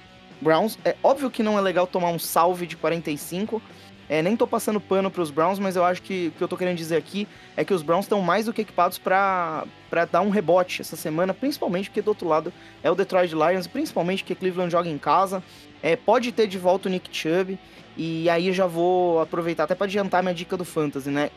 Browns. 0.40 0.78
É 0.84 0.94
óbvio 1.02 1.30
que 1.30 1.42
não 1.42 1.58
é 1.58 1.60
legal 1.60 1.86
tomar 1.86 2.10
um 2.10 2.18
salve 2.18 2.64
de 2.64 2.76
45, 2.76 3.60
é, 4.08 4.22
nem 4.22 4.36
tô 4.36 4.46
passando 4.46 4.80
pano 4.80 5.10
pros 5.10 5.30
Browns, 5.30 5.58
mas 5.58 5.74
eu 5.74 5.84
acho 5.84 6.00
que 6.02 6.28
o 6.28 6.38
que 6.38 6.44
eu 6.44 6.48
tô 6.48 6.56
querendo 6.56 6.76
dizer 6.76 6.96
aqui 6.96 7.26
é 7.56 7.64
que 7.64 7.74
os 7.74 7.82
Browns 7.82 8.04
estão 8.04 8.20
mais 8.22 8.46
do 8.46 8.52
que 8.52 8.62
equipados 8.62 8.98
para 8.98 9.64
dar 10.10 10.20
um 10.20 10.30
rebote 10.30 10.80
essa 10.80 10.96
semana, 10.96 11.34
principalmente 11.34 11.90
porque 11.90 12.02
do 12.02 12.08
outro 12.08 12.28
lado 12.28 12.52
é 12.82 12.90
o 12.90 12.94
Detroit 12.94 13.32
Lions, 13.32 13.66
principalmente 13.66 14.22
porque 14.22 14.34
Cleveland 14.34 14.70
joga 14.70 14.88
em 14.88 14.98
casa. 14.98 15.42
É, 15.82 15.96
pode 15.96 16.30
ter 16.32 16.46
de 16.46 16.58
volta 16.58 16.88
o 16.88 16.92
Nick 16.92 17.08
Chubb, 17.10 17.58
e 17.96 18.28
aí 18.30 18.52
já 18.52 18.66
vou 18.66 19.20
aproveitar 19.20 19.64
até 19.64 19.74
para 19.74 19.86
adiantar 19.86 20.22
minha 20.22 20.34
dica 20.34 20.56
do 20.56 20.64
Fantasy, 20.64 21.10
né? 21.10 21.30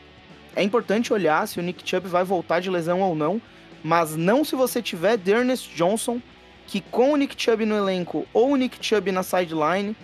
É 0.54 0.62
importante 0.62 1.12
olhar 1.12 1.46
se 1.48 1.58
o 1.58 1.62
Nick 1.62 1.88
Chubb 1.88 2.08
vai 2.08 2.24
voltar 2.24 2.60
de 2.60 2.70
lesão 2.70 3.00
ou 3.00 3.14
não, 3.14 3.40
mas 3.82 4.14
não 4.16 4.44
se 4.44 4.54
você 4.54 4.82
tiver 4.82 5.16
Dearness 5.16 5.62
Johnson, 5.62 6.20
que 6.66 6.80
com 6.80 7.12
o 7.12 7.16
Nick 7.16 7.40
Chubb 7.40 7.64
no 7.64 7.76
elenco 7.76 8.26
ou 8.32 8.52
o 8.52 8.56
Nick 8.56 8.78
Chubb 8.80 9.10
na 9.10 9.22
sideline, 9.22 9.96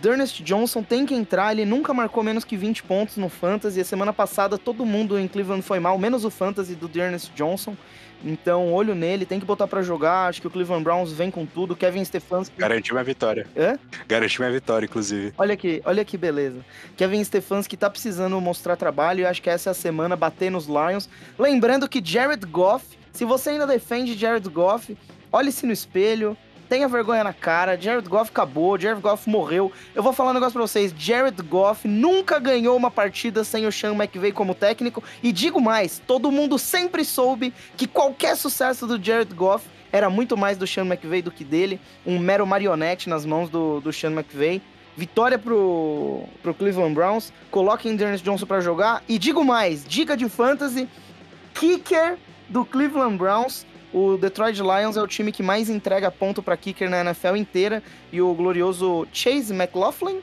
Dearness 0.00 0.32
Johnson 0.32 0.82
tem 0.82 1.06
que 1.06 1.14
entrar, 1.14 1.52
ele 1.52 1.64
nunca 1.64 1.94
marcou 1.94 2.22
menos 2.22 2.44
que 2.44 2.56
20 2.56 2.82
pontos 2.82 3.16
no 3.16 3.28
Fantasy. 3.28 3.80
A 3.80 3.84
semana 3.84 4.12
passada 4.12 4.58
todo 4.58 4.84
mundo 4.84 5.18
em 5.18 5.26
Cleveland 5.26 5.62
foi 5.62 5.80
mal, 5.80 5.98
menos 5.98 6.24
o 6.24 6.30
Fantasy 6.30 6.74
do 6.74 6.88
Dearness 6.88 7.30
Johnson. 7.34 7.76
Então, 8.24 8.72
olho 8.72 8.94
nele, 8.94 9.26
tem 9.26 9.38
que 9.38 9.46
botar 9.46 9.66
pra 9.66 9.82
jogar. 9.82 10.28
Acho 10.28 10.40
que 10.40 10.46
o 10.46 10.50
Cleveland 10.50 10.82
Browns 10.82 11.12
vem 11.12 11.30
com 11.30 11.44
tudo. 11.44 11.76
Kevin 11.76 12.04
Stefanski. 12.04 12.56
Garantiu 12.56 12.94
minha 12.94 13.04
vitória. 13.04 13.46
Hã? 13.56 13.78
Garantiu 14.08 14.40
minha 14.40 14.52
vitória, 14.52 14.86
inclusive. 14.86 15.32
Olha 15.36 15.54
aqui, 15.54 15.82
olha 15.84 16.04
que 16.04 16.16
beleza. 16.16 16.64
Kevin 16.96 17.22
Stefanski 17.22 17.76
tá 17.76 17.90
precisando 17.90 18.40
mostrar 18.40 18.76
trabalho 18.76 19.20
e 19.20 19.26
acho 19.26 19.42
que 19.42 19.50
essa 19.50 19.70
é 19.70 19.72
a 19.72 19.74
semana 19.74 20.16
bater 20.16 20.50
nos 20.50 20.66
Lions. 20.66 21.08
Lembrando 21.38 21.88
que 21.88 22.02
Jared 22.04 22.44
Goff, 22.46 22.84
se 23.12 23.24
você 23.24 23.50
ainda 23.50 23.66
defende 23.66 24.14
Jared 24.16 24.48
Goff, 24.48 24.96
olhe-se 25.30 25.66
no 25.66 25.72
espelho, 25.72 26.36
tenha 26.68 26.88
vergonha 26.88 27.24
na 27.24 27.32
cara. 27.32 27.80
Jared 27.80 28.08
Goff 28.08 28.30
acabou, 28.30 28.78
Jared 28.78 29.00
Goff 29.00 29.28
morreu. 29.28 29.72
Eu 29.94 30.02
vou 30.02 30.12
falar 30.12 30.30
um 30.30 30.34
negócio 30.34 30.52
pra 30.52 30.62
vocês: 30.62 30.94
Jared 30.96 31.40
Goff 31.42 31.86
nunca 31.88 32.38
ganhou 32.38 32.76
uma 32.76 32.90
partida 32.90 33.44
sem 33.44 33.66
o 33.66 33.72
Sean 33.72 33.94
McVay 33.94 34.32
como 34.32 34.54
técnico. 34.54 35.02
E 35.22 35.32
digo 35.32 35.60
mais: 35.60 36.00
todo 36.06 36.30
mundo 36.30 36.58
sempre 36.58 37.04
soube 37.04 37.52
que 37.76 37.86
qualquer 37.86 38.36
sucesso 38.36 38.86
do 38.86 39.02
Jared 39.02 39.32
Goff 39.34 39.66
era 39.92 40.10
muito 40.10 40.36
mais 40.36 40.58
do 40.58 40.66
Sean 40.66 40.84
McVay 40.84 41.22
do 41.22 41.30
que 41.30 41.44
dele, 41.44 41.80
um 42.04 42.18
mero 42.18 42.46
marionete 42.46 43.08
nas 43.08 43.24
mãos 43.24 43.48
do, 43.48 43.80
do 43.80 43.92
Sean 43.92 44.10
McVay. 44.10 44.60
Vitória 44.96 45.38
pro, 45.38 46.24
pro 46.42 46.54
Cleveland 46.54 46.94
Browns. 46.94 47.32
Coloquem 47.50 47.96
Dearness 47.96 48.22
Johnson 48.22 48.46
pra 48.46 48.60
jogar. 48.60 49.02
E 49.08 49.18
digo 49.18 49.44
mais: 49.44 49.84
dica 49.84 50.16
de 50.16 50.28
fantasy: 50.28 50.88
kicker 51.54 52.16
do 52.48 52.64
Cleveland 52.64 53.16
Browns. 53.16 53.66
O 53.92 54.16
Detroit 54.16 54.58
Lions 54.60 54.96
é 54.96 55.02
o 55.02 55.06
time 55.06 55.32
que 55.32 55.42
mais 55.42 55.70
entrega 55.70 56.10
ponto 56.10 56.42
pra 56.42 56.56
kicker 56.56 56.90
na 56.90 57.00
NFL 57.00 57.36
inteira. 57.36 57.82
E 58.12 58.20
o 58.20 58.34
glorioso 58.34 59.06
Chase 59.12 59.54
McLaughlin 59.54 60.20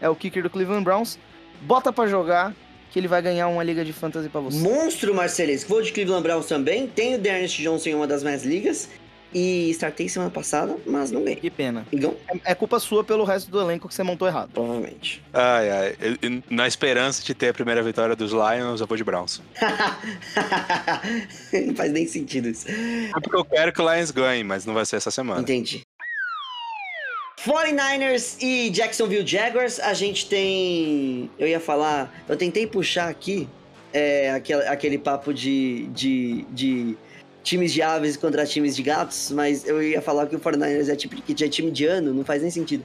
é 0.00 0.08
o 0.08 0.14
kicker 0.14 0.42
do 0.42 0.50
Cleveland 0.50 0.84
Browns. 0.84 1.18
Bota 1.62 1.92
pra 1.92 2.06
jogar, 2.06 2.54
que 2.90 2.98
ele 2.98 3.08
vai 3.08 3.20
ganhar 3.20 3.48
uma 3.48 3.62
liga 3.62 3.84
de 3.84 3.92
fantasy 3.92 4.28
pra 4.28 4.40
você. 4.40 4.58
Monstro, 4.58 5.14
Marcelisco. 5.14 5.68
Vou 5.68 5.82
de 5.82 5.92
Cleveland 5.92 6.22
Browns 6.22 6.46
também. 6.46 6.86
Tenho 6.86 7.18
o 7.18 7.20
Dearness 7.20 7.52
Johnson 7.52 7.90
em 7.90 7.94
uma 7.94 8.06
das 8.06 8.22
minhas 8.22 8.44
ligas. 8.44 8.88
E 9.34 9.68
startei 9.70 10.08
semana 10.08 10.30
passada, 10.30 10.76
mas 10.86 11.10
não 11.10 11.24
ganhei. 11.24 11.40
Que 11.40 11.50
pena. 11.50 11.84
Igão? 11.90 12.16
É, 12.44 12.52
é 12.52 12.54
culpa 12.54 12.78
sua 12.78 13.02
pelo 13.02 13.24
resto 13.24 13.50
do 13.50 13.60
elenco 13.60 13.88
que 13.88 13.94
você 13.94 14.04
montou 14.04 14.28
errado. 14.28 14.50
Provavelmente. 14.54 15.20
Ai, 15.32 15.70
ai. 15.70 15.96
Eu- 16.00 16.16
eu- 16.30 16.42
Na 16.48 16.68
esperança 16.68 17.20
de 17.22 17.34
ter 17.34 17.48
a 17.48 17.54
primeira 17.54 17.82
vitória 17.82 18.14
dos 18.14 18.30
Lions, 18.30 18.80
eu 18.80 18.86
vou 18.86 18.96
de 18.96 19.02
Browns. 19.02 19.42
não 21.66 21.74
faz 21.74 21.92
nem 21.92 22.06
sentido 22.06 22.48
isso. 22.48 22.66
É 22.68 23.20
porque 23.20 23.36
eu 23.36 23.44
quero 23.44 23.72
que 23.72 23.80
o 23.82 23.92
Lions 23.94 24.10
ganhe, 24.10 24.44
mas 24.44 24.64
não 24.64 24.74
vai 24.74 24.86
ser 24.86 24.96
essa 24.96 25.10
semana. 25.10 25.40
Entendi. 25.40 25.82
49ers 27.44 28.42
e 28.42 28.70
Jacksonville 28.70 29.26
Jaguars, 29.26 29.78
a 29.78 29.92
gente 29.92 30.26
tem. 30.28 31.30
Eu 31.38 31.46
ia 31.46 31.60
falar. 31.60 32.12
Eu 32.26 32.36
tentei 32.36 32.66
puxar 32.66 33.08
aqui 33.08 33.46
é, 33.92 34.30
aquele, 34.30 34.62
aquele 34.66 34.98
papo 34.98 35.34
de, 35.34 35.86
de, 35.88 36.42
de 36.50 36.96
times 37.44 37.72
de 37.72 37.82
aves 37.82 38.16
contra 38.16 38.44
times 38.46 38.74
de 38.74 38.82
gatos, 38.82 39.30
mas 39.30 39.64
eu 39.68 39.80
ia 39.80 40.00
falar 40.00 40.26
que 40.26 40.34
o 40.34 40.40
49ers 40.40 40.88
é 40.88 40.96
tipo 40.96 41.14
que 41.14 41.44
é 41.44 41.48
time 41.48 41.70
de 41.70 41.84
ano, 41.84 42.12
não 42.12 42.24
faz 42.24 42.42
nem 42.42 42.50
sentido. 42.50 42.84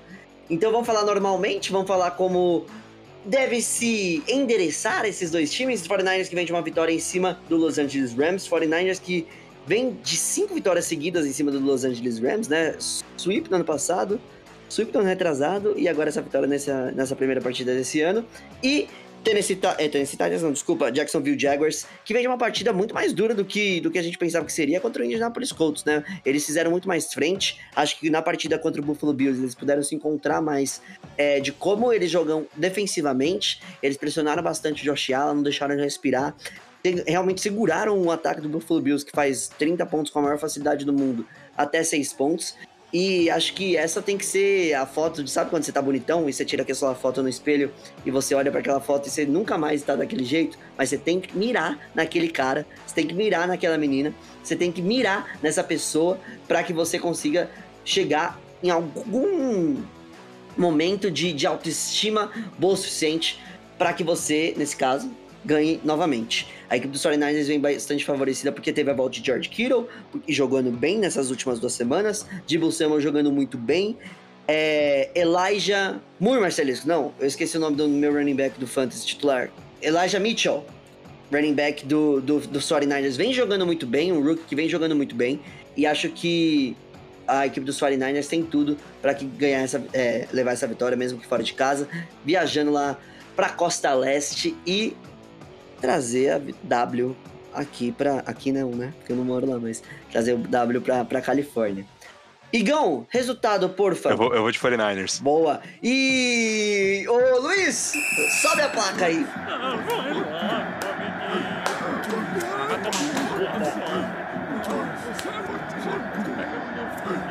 Então 0.50 0.72
vamos 0.72 0.86
falar 0.86 1.04
normalmente, 1.06 1.72
vamos 1.72 1.88
falar 1.88 2.12
como 2.12 2.66
deve 3.26 3.62
se 3.62 4.22
endereçar 4.28 5.06
esses 5.06 5.32
dois 5.32 5.52
times. 5.52 5.88
49ers 5.88 6.28
que 6.28 6.36
vem 6.36 6.46
de 6.46 6.52
uma 6.52 6.62
vitória 6.62 6.92
em 6.92 7.00
cima 7.00 7.40
do 7.48 7.56
Los 7.56 7.80
Angeles 7.80 8.14
Rams, 8.14 8.48
49ers 8.48 9.00
que 9.02 9.26
vem 9.66 9.98
de 10.04 10.18
cinco 10.18 10.54
vitórias 10.54 10.86
seguidas 10.86 11.26
em 11.26 11.32
cima 11.32 11.52
do 11.52 11.60
Los 11.60 11.86
Angeles 11.86 12.20
Rams, 12.20 12.50
né? 12.50 12.76
Sweep 13.18 13.50
no 13.50 13.58
ano 13.58 13.66
passado, 13.66 14.20
sweep 14.70 14.94
no 14.94 15.00
ano 15.00 15.08
retrasado 15.08 15.74
e 15.78 15.88
agora 15.88 16.10
essa 16.10 16.22
vitória 16.22 16.48
nessa, 16.48 16.92
nessa 16.92 17.16
primeira 17.16 17.40
partida 17.40 17.74
desse 17.74 18.02
ano. 18.02 18.26
E 18.62 18.90
Tennessee, 19.24 19.60
é, 19.78 19.88
Tennessee 19.88 20.18
Titans, 20.18 20.42
não, 20.42 20.52
desculpa, 20.52 20.92
Jacksonville 20.92 21.38
Jaguars, 21.38 21.86
que 22.06 22.14
vem 22.14 22.22
de 22.22 22.28
uma 22.28 22.38
partida 22.38 22.72
muito 22.72 22.94
mais 22.94 23.14
dura 23.14 23.34
do 23.34 23.44
que, 23.44 23.82
do 23.82 23.92
que 23.92 24.00
a 24.00 24.02
gente 24.02 24.18
pensava 24.18 24.46
que 24.46 24.54
seria 24.54 24.80
contra 24.80 25.02
o 25.02 25.06
Indianapolis 25.06 25.52
Colts, 25.52 25.84
né? 25.84 26.04
Eles 26.26 26.46
fizeram 26.46 26.72
muito 26.72 26.88
mais 26.88 27.14
frente. 27.14 27.60
Acho 27.76 28.00
que 28.00 28.10
na 28.10 28.22
partida 28.22 28.58
contra 28.58 28.82
o 28.82 28.86
Buffalo 28.86 29.14
Bills 29.14 29.42
eles 29.42 29.56
puderam 29.56 29.84
se 29.84 29.94
encontrar 29.94 30.42
mais 30.42 30.82
é, 31.18 31.40
de 31.40 31.52
como 31.52 31.92
eles 31.92 32.10
jogam 32.10 32.48
defensivamente. 32.56 33.62
Eles 33.84 33.98
pressionaram 33.98 34.42
bastante 34.42 34.82
o 34.82 34.86
Josh 34.86 35.12
Allen, 35.12 35.36
não 35.36 35.44
deixaram 35.44 35.74
ele 35.74 35.84
respirar. 35.84 36.36
Realmente 37.06 37.42
seguraram 37.42 38.02
o 38.02 38.10
ataque 38.10 38.40
do 38.40 38.48
Buffalo 38.48 38.82
Bills, 38.82 39.06
que 39.06 39.12
faz 39.12 39.50
30 39.60 39.86
pontos 39.86 40.12
com 40.12 40.20
a 40.20 40.22
maior 40.22 40.40
facilidade 40.40 40.86
do 40.86 40.94
mundo, 40.94 41.26
até 41.58 41.84
6 41.84 42.14
pontos. 42.14 42.56
E 42.92 43.30
acho 43.30 43.54
que 43.54 43.78
essa 43.78 44.02
tem 44.02 44.18
que 44.18 44.26
ser 44.26 44.74
a 44.74 44.86
foto 44.86 45.24
de, 45.24 45.30
sabe 45.30 45.52
quando 45.52 45.64
você 45.64 45.72
tá 45.72 45.82
bonitão 45.82 46.28
e 46.28 46.34
você 46.34 46.44
tira 46.44 46.64
aquela 46.64 46.96
foto 46.96 47.22
no 47.22 47.30
espelho 47.30 47.72
e 48.04 48.10
você 48.10 48.34
olha 48.34 48.50
para 48.50 48.62
aquela 48.62 48.80
foto 48.80 49.08
e 49.08 49.12
você 49.12 49.26
nunca 49.26 49.58
mais 49.60 49.84
tá 49.84 49.96
daquele 49.96 50.24
jeito, 50.24 50.58
mas 50.76 50.90
você 50.90 50.98
tem 50.98 51.20
que 51.20 51.38
mirar 51.38 51.92
naquele 51.94 52.30
cara, 52.30 52.66
você 52.86 52.96
tem 52.96 53.06
que 53.06 53.14
mirar 53.14 53.48
naquela 53.48 53.78
menina, 53.78 54.14
você 54.44 54.56
tem 54.56 54.72
que 54.72 54.82
mirar 54.82 55.38
nessa 55.42 55.64
pessoa 55.64 56.20
para 56.48 56.64
que 56.64 56.74
você 56.74 56.98
consiga 56.98 57.52
chegar 57.86 58.40
em 58.64 58.72
algum 58.72 59.84
momento 60.58 61.12
de, 61.12 61.32
de 61.32 61.46
autoestima 61.46 62.32
boa 62.58 62.74
o 62.74 62.78
suficiente 62.78 63.40
para 63.78 63.94
que 63.94 64.04
você, 64.04 64.54
nesse 64.58 64.76
caso, 64.76 65.10
ganhe 65.44 65.80
novamente. 65.84 66.48
A 66.70 66.78
equipe 66.78 66.92
dos 66.92 67.02
49ers 67.02 67.48
vem 67.48 67.60
bastante 67.60 68.06
favorecida 68.06 68.52
porque 68.52 68.72
teve 68.72 68.92
a 68.92 68.94
volta 68.94 69.20
de 69.20 69.26
George 69.26 69.50
Kittle 69.50 69.88
jogando 70.28 70.72
bem 70.72 70.98
nessas 70.98 71.30
últimas 71.30 71.60
duas 71.60 71.74
semanas. 71.74 72.26
Debo 72.48 72.72
Samuel 72.72 73.02
jogando 73.02 73.32
muito 73.32 73.58
bem. 73.58 73.98
É, 74.48 75.12
Elijah 75.16 76.00
Moore, 76.20 76.42
Marcelisco. 76.42 76.88
Não, 76.88 77.14
eu 77.20 77.28
esqueci 77.28 77.58
o 77.58 77.60
nome 77.60 77.76
do 77.76 77.88
meu 77.88 78.14
running 78.14 78.36
back 78.36 78.60
do 78.60 78.68
Fantasy 78.68 79.06
titular. 79.06 79.50
Elijah 79.82 80.20
Mitchell, 80.20 80.66
running 81.32 81.54
back 81.54 81.86
do, 81.86 82.20
do, 82.20 82.40
do 82.40 82.60
49ers, 82.60 83.16
vem 83.16 83.32
jogando 83.32 83.66
muito 83.66 83.86
bem, 83.86 84.12
um 84.12 84.24
rookie 84.24 84.44
que 84.48 84.56
vem 84.56 84.68
jogando 84.68 84.96
muito 84.96 85.16
bem. 85.16 85.40
E 85.78 85.86
acho 85.86 86.10
que 86.10 86.76
a 87.28 87.46
equipe 87.46 87.66
dos 87.66 87.80
49ers 87.80 88.28
tem 88.28 88.44
tudo 88.44 88.76
para 89.02 89.14
ganhar 89.14 89.60
essa, 89.60 89.84
é, 89.94 90.28
levar 90.34 90.52
essa 90.52 90.66
vitória, 90.66 90.98
mesmo 90.98 91.20
que 91.20 91.28
fora 91.28 91.44
de 91.44 91.54
casa, 91.54 91.88
viajando 92.26 92.72
lá 92.72 92.98
para 93.36 93.50
Costa 93.50 93.94
Leste 93.94 94.56
e 94.66 94.98
trazer 95.80 96.32
a 96.32 96.42
W 96.64 97.16
aqui 97.54 97.92
para 97.92 98.20
aqui 98.26 98.52
não, 98.52 98.72
né? 98.72 98.94
Porque 98.98 99.12
eu 99.12 99.18
não 99.18 99.24
moro 99.24 99.50
lá, 99.50 99.60
mas 99.60 99.84
trazer 100.12 100.34
o 100.34 100.38
W 100.38 100.82
para 100.82 101.06
para 101.06 101.22
Califórnia. 101.22 101.86
Igão, 102.52 103.06
resultado, 103.10 103.70
porfa. 103.70 104.10
Eu 104.10 104.18
vou, 104.18 104.34
eu 104.34 104.42
vou 104.42 104.52
de 104.52 104.60
49ers. 104.60 105.22
Boa. 105.22 105.62
E. 105.84 107.06
Ô 107.08 107.42
Luiz, 107.42 107.94
sobe 108.42 108.64
a 108.64 108.70
placa 108.70 109.06
aí. 109.06 109.26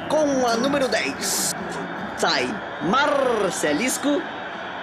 Com 0.09 0.47
a 0.47 0.57
número 0.57 0.87
10, 0.89 1.55
sai 2.17 2.47
Marcelisco. 2.83 4.23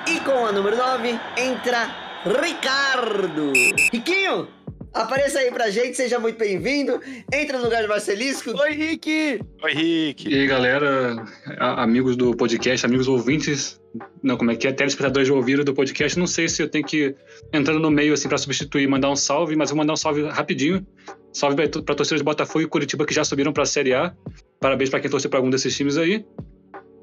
E 0.08 0.20
com 0.20 0.46
a 0.46 0.52
número 0.52 0.76
9, 0.78 1.20
entra 1.38 2.05
Ricardo. 2.26 3.54
Riquinho, 3.94 4.48
apareça 4.92 5.38
aí 5.38 5.52
pra 5.52 5.70
gente, 5.70 5.96
seja 5.96 6.18
muito 6.18 6.40
bem-vindo. 6.40 7.00
Entra 7.32 7.60
no 7.60 7.66
lugar 7.66 7.84
de 7.84 7.88
Marcelisco. 7.88 8.50
Oi, 8.60 8.72
Rick! 8.72 9.40
Oi, 9.62 9.74
Rick. 9.74 10.28
E 10.28 10.34
aí, 10.34 10.48
galera, 10.48 11.24
amigos 11.60 12.16
do 12.16 12.36
podcast, 12.36 12.84
amigos 12.84 13.08
ouvintes, 13.08 13.80
não, 14.24 14.38
como 14.38 14.50
é 14.50 14.56
que 14.56 14.68
é? 14.68 14.72
Telespectadores 14.72 15.28
de 15.28 15.34
ouvido 15.34 15.64
do 15.64 15.76
podcast, 15.76 16.18
não 16.18 16.26
sei 16.26 16.50
se 16.50 16.64
eu 16.64 16.68
tenho 16.68 16.84
que 16.84 17.16
entrar 17.54 17.76
no 17.76 17.92
meio, 17.92 18.12
assim, 18.12 18.28
pra 18.28 18.40
substituir, 18.40 18.88
mandar 18.88 19.12
um 19.12 19.16
salve, 19.16 19.56
mas 19.56 19.70
vou 19.70 19.78
mandar 19.78 19.94
um 19.94 19.98
salve 19.98 20.24
rapidinho. 20.28 20.84
Salve 21.32 21.56
pra, 21.56 21.68
pra 21.84 21.94
torcedores 21.94 22.22
de 22.22 22.26
Botafogo 22.26 22.62
e 22.62 22.68
Curitiba 22.68 23.06
que 23.06 23.14
já 23.14 23.24
subiram 23.24 23.54
pra 23.54 23.66
Série 23.66 23.94
A. 23.94 24.16
Parabéns 24.60 24.90
pra 24.90 25.00
quem 25.00 25.12
torceu 25.12 25.30
pra 25.30 25.38
algum 25.38 25.52
desses 25.52 25.76
times 25.78 25.96
aí. 25.96 26.26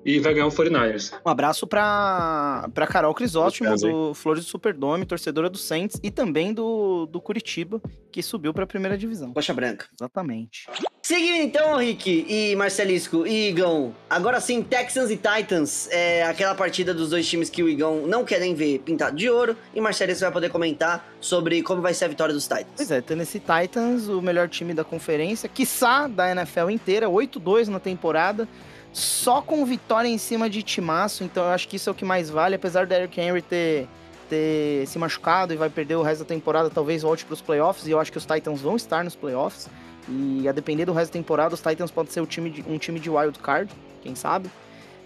E 0.05 0.19
vai 0.19 0.35
ganhar 0.35 0.47
o 0.47 0.51
49ers. 0.51 1.13
Um 1.25 1.31
abraço 1.31 1.67
pra, 1.67 2.69
pra 2.75 2.87
Carol 2.87 3.15
Crisóstomo, 3.15 3.71
Obrigado, 3.71 4.09
do 4.09 4.15
Flores 4.15 4.45
do 4.45 4.49
Superdome, 4.49 5.07
torcedora 5.07 5.49
do 5.49 5.59
Saints, 5.59 6.01
e 6.03 6.11
também 6.11 6.53
do, 6.53 7.07
do 7.07 7.21
Curitiba, 7.21 7.81
que 8.11 8.23
subiu 8.23 8.53
pra 8.53 8.67
primeira 8.67 8.99
divisão. 8.99 9.33
Coxa 9.33 9.55
Branca. 9.55 9.87
Exatamente. 9.99 10.67
Seguindo 11.03 11.43
então, 11.43 11.77
Rick 11.79 12.27
e 12.29 12.55
Marcelisco 12.55 13.27
e 13.27 13.49
Igão. 13.49 13.95
Agora 14.09 14.41
sim, 14.41 14.63
Texans 14.63 15.11
e 15.11 15.17
Titans. 15.17 15.89
É 15.91 16.23
aquela 16.23 16.55
partida 16.55 16.95
dos 16.95 17.11
dois 17.11 17.29
times 17.29 17.51
que 17.51 17.63
o 17.63 17.69
Igão 17.69 18.07
não 18.07 18.25
quer 18.25 18.39
nem 18.39 18.55
ver 18.55 18.79
pintado 18.81 19.17
de 19.17 19.29
ouro. 19.29 19.57
E 19.75 19.81
Marcelisco 19.81 20.23
vai 20.23 20.33
poder 20.33 20.51
comentar 20.51 21.13
sobre 21.21 21.63
como 21.63 21.83
vai 21.83 21.93
ser 21.93 22.05
a 22.05 22.09
vitória 22.09 22.33
dos 22.33 22.45
Titans. 22.45 22.67
Pois 22.77 22.91
é, 22.91 23.01
Tennessee 23.01 23.41
Titans, 23.41 24.09
o 24.09 24.23
melhor 24.23 24.49
time 24.49 24.75
da 24.75 24.85
conferência, 24.85 25.49
quiçá 25.49 26.07
da 26.07 26.31
NFL 26.31 26.71
inteira, 26.71 27.09
8-2 27.09 27.67
na 27.67 27.81
temporada, 27.81 28.49
só 28.93 29.41
com 29.41 29.65
vitória 29.65 30.09
em 30.09 30.19
cima 30.19 30.51
de 30.51 30.63
timaço, 30.63 31.25
então 31.25 31.45
eu 31.45 31.51
acho 31.51 31.67
que 31.67 31.77
isso 31.77 31.89
é 31.89 31.93
o 31.93 31.95
que 31.95 32.05
mais 32.05 32.29
vale, 32.29 32.55
apesar 32.55 32.87
do 32.87 32.93
Eric 32.93 33.21
Henry 33.21 33.41
ter, 33.43 33.89
ter 34.29 34.87
se 34.87 34.99
machucado 34.99 35.53
e 35.53 35.57
vai 35.57 35.71
perder 35.71 35.97
o 35.97 36.03
resto 36.03 36.21
da 36.25 36.29
temporada, 36.29 36.69
talvez 36.69 37.03
volte 37.03 37.25
para 37.25 37.35
os 37.35 37.41
playoffs, 37.41 37.87
e 37.87 37.91
eu 37.91 37.99
acho 37.99 38.13
que 38.13 38.19
os 38.19 38.27
Titans 38.27 38.61
vão 38.61 38.77
estar 38.77 39.03
nos 39.03 39.17
playoffs, 39.17 39.69
e 40.09 40.47
a 40.49 40.53
depender 40.53 40.85
do 40.85 40.93
resto 40.93 41.13
da 41.13 41.19
temporada, 41.19 41.55
os 41.55 41.61
Titans 41.61 41.91
podem 41.91 42.13
ser 42.13 42.21
o 42.21 42.27
time 42.27 42.51
de- 42.51 42.65
um 42.69 42.77
time 42.77 43.01
de 43.01 43.09
wild 43.09 43.39
card, 43.39 43.73
quem 44.03 44.15
sabe, 44.15 44.51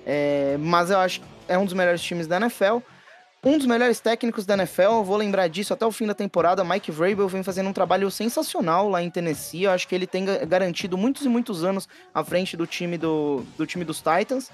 É, 0.09 0.57
mas 0.61 0.89
eu 0.91 0.99
acho 0.99 1.19
que 1.21 1.27
é 1.49 1.59
um 1.59 1.65
dos 1.65 1.75
melhores 1.75 2.01
times 2.01 2.29
da 2.29 2.37
NFL, 2.37 2.79
um 3.47 3.57
dos 3.57 3.67
melhores 3.67 4.01
técnicos 4.01 4.45
da 4.45 4.55
NFL, 4.55 5.03
vou 5.05 5.17
lembrar 5.17 5.47
disso 5.47 5.73
até 5.73 5.87
o 5.87 5.93
fim 5.93 6.05
da 6.05 6.15
temporada. 6.15 6.65
Mike 6.65 6.91
Vrabel 6.91 7.29
vem 7.29 7.45
fazendo 7.45 7.69
um 7.69 7.73
trabalho 7.73 8.11
sensacional 8.11 8.89
lá 8.89 9.01
em 9.01 9.09
Tennessee. 9.09 9.63
Eu 9.63 9.71
acho 9.71 9.87
que 9.87 9.95
ele 9.95 10.05
tem 10.05 10.25
ga- 10.25 10.45
garantido 10.45 10.99
muitos 10.99 11.25
e 11.25 11.29
muitos 11.29 11.63
anos 11.63 11.89
à 12.13 12.25
frente 12.25 12.57
do 12.57 12.67
time, 12.67 12.99
do, 12.99 13.45
do 13.57 13.65
time 13.65 13.85
dos 13.85 14.03
Titans. 14.03 14.51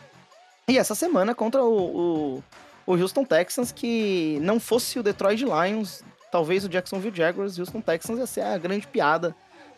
E 0.69 0.77
essa 0.77 0.95
semana 0.95 1.35
contra 1.35 1.65
o, 1.65 2.37
o, 2.37 2.45
o 2.87 2.95
Houston 2.95 3.25
Texans, 3.25 3.73
que 3.73 4.39
não 4.43 4.61
fosse 4.61 4.99
o 4.99 5.03
Detroit 5.03 5.43
Lions, 5.43 6.05
talvez 6.31 6.63
o 6.63 6.69
Jacksonville 6.69 7.17
Jaguars, 7.17 7.59
Houston 7.59 7.81
Texans 7.81 8.19
ia 8.19 8.27
ser 8.27 8.43
a 8.43 8.59
grande 8.59 8.87
piada 8.87 9.35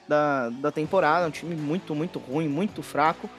da, 0.09 0.49
da 0.49 0.73
temporada. 0.73 1.29
Um 1.29 1.31
time 1.31 1.55
muito, 1.55 1.95
muito 1.95 2.19
ruim, 2.19 2.49
muito 2.49 2.83
fraco. 2.83 3.31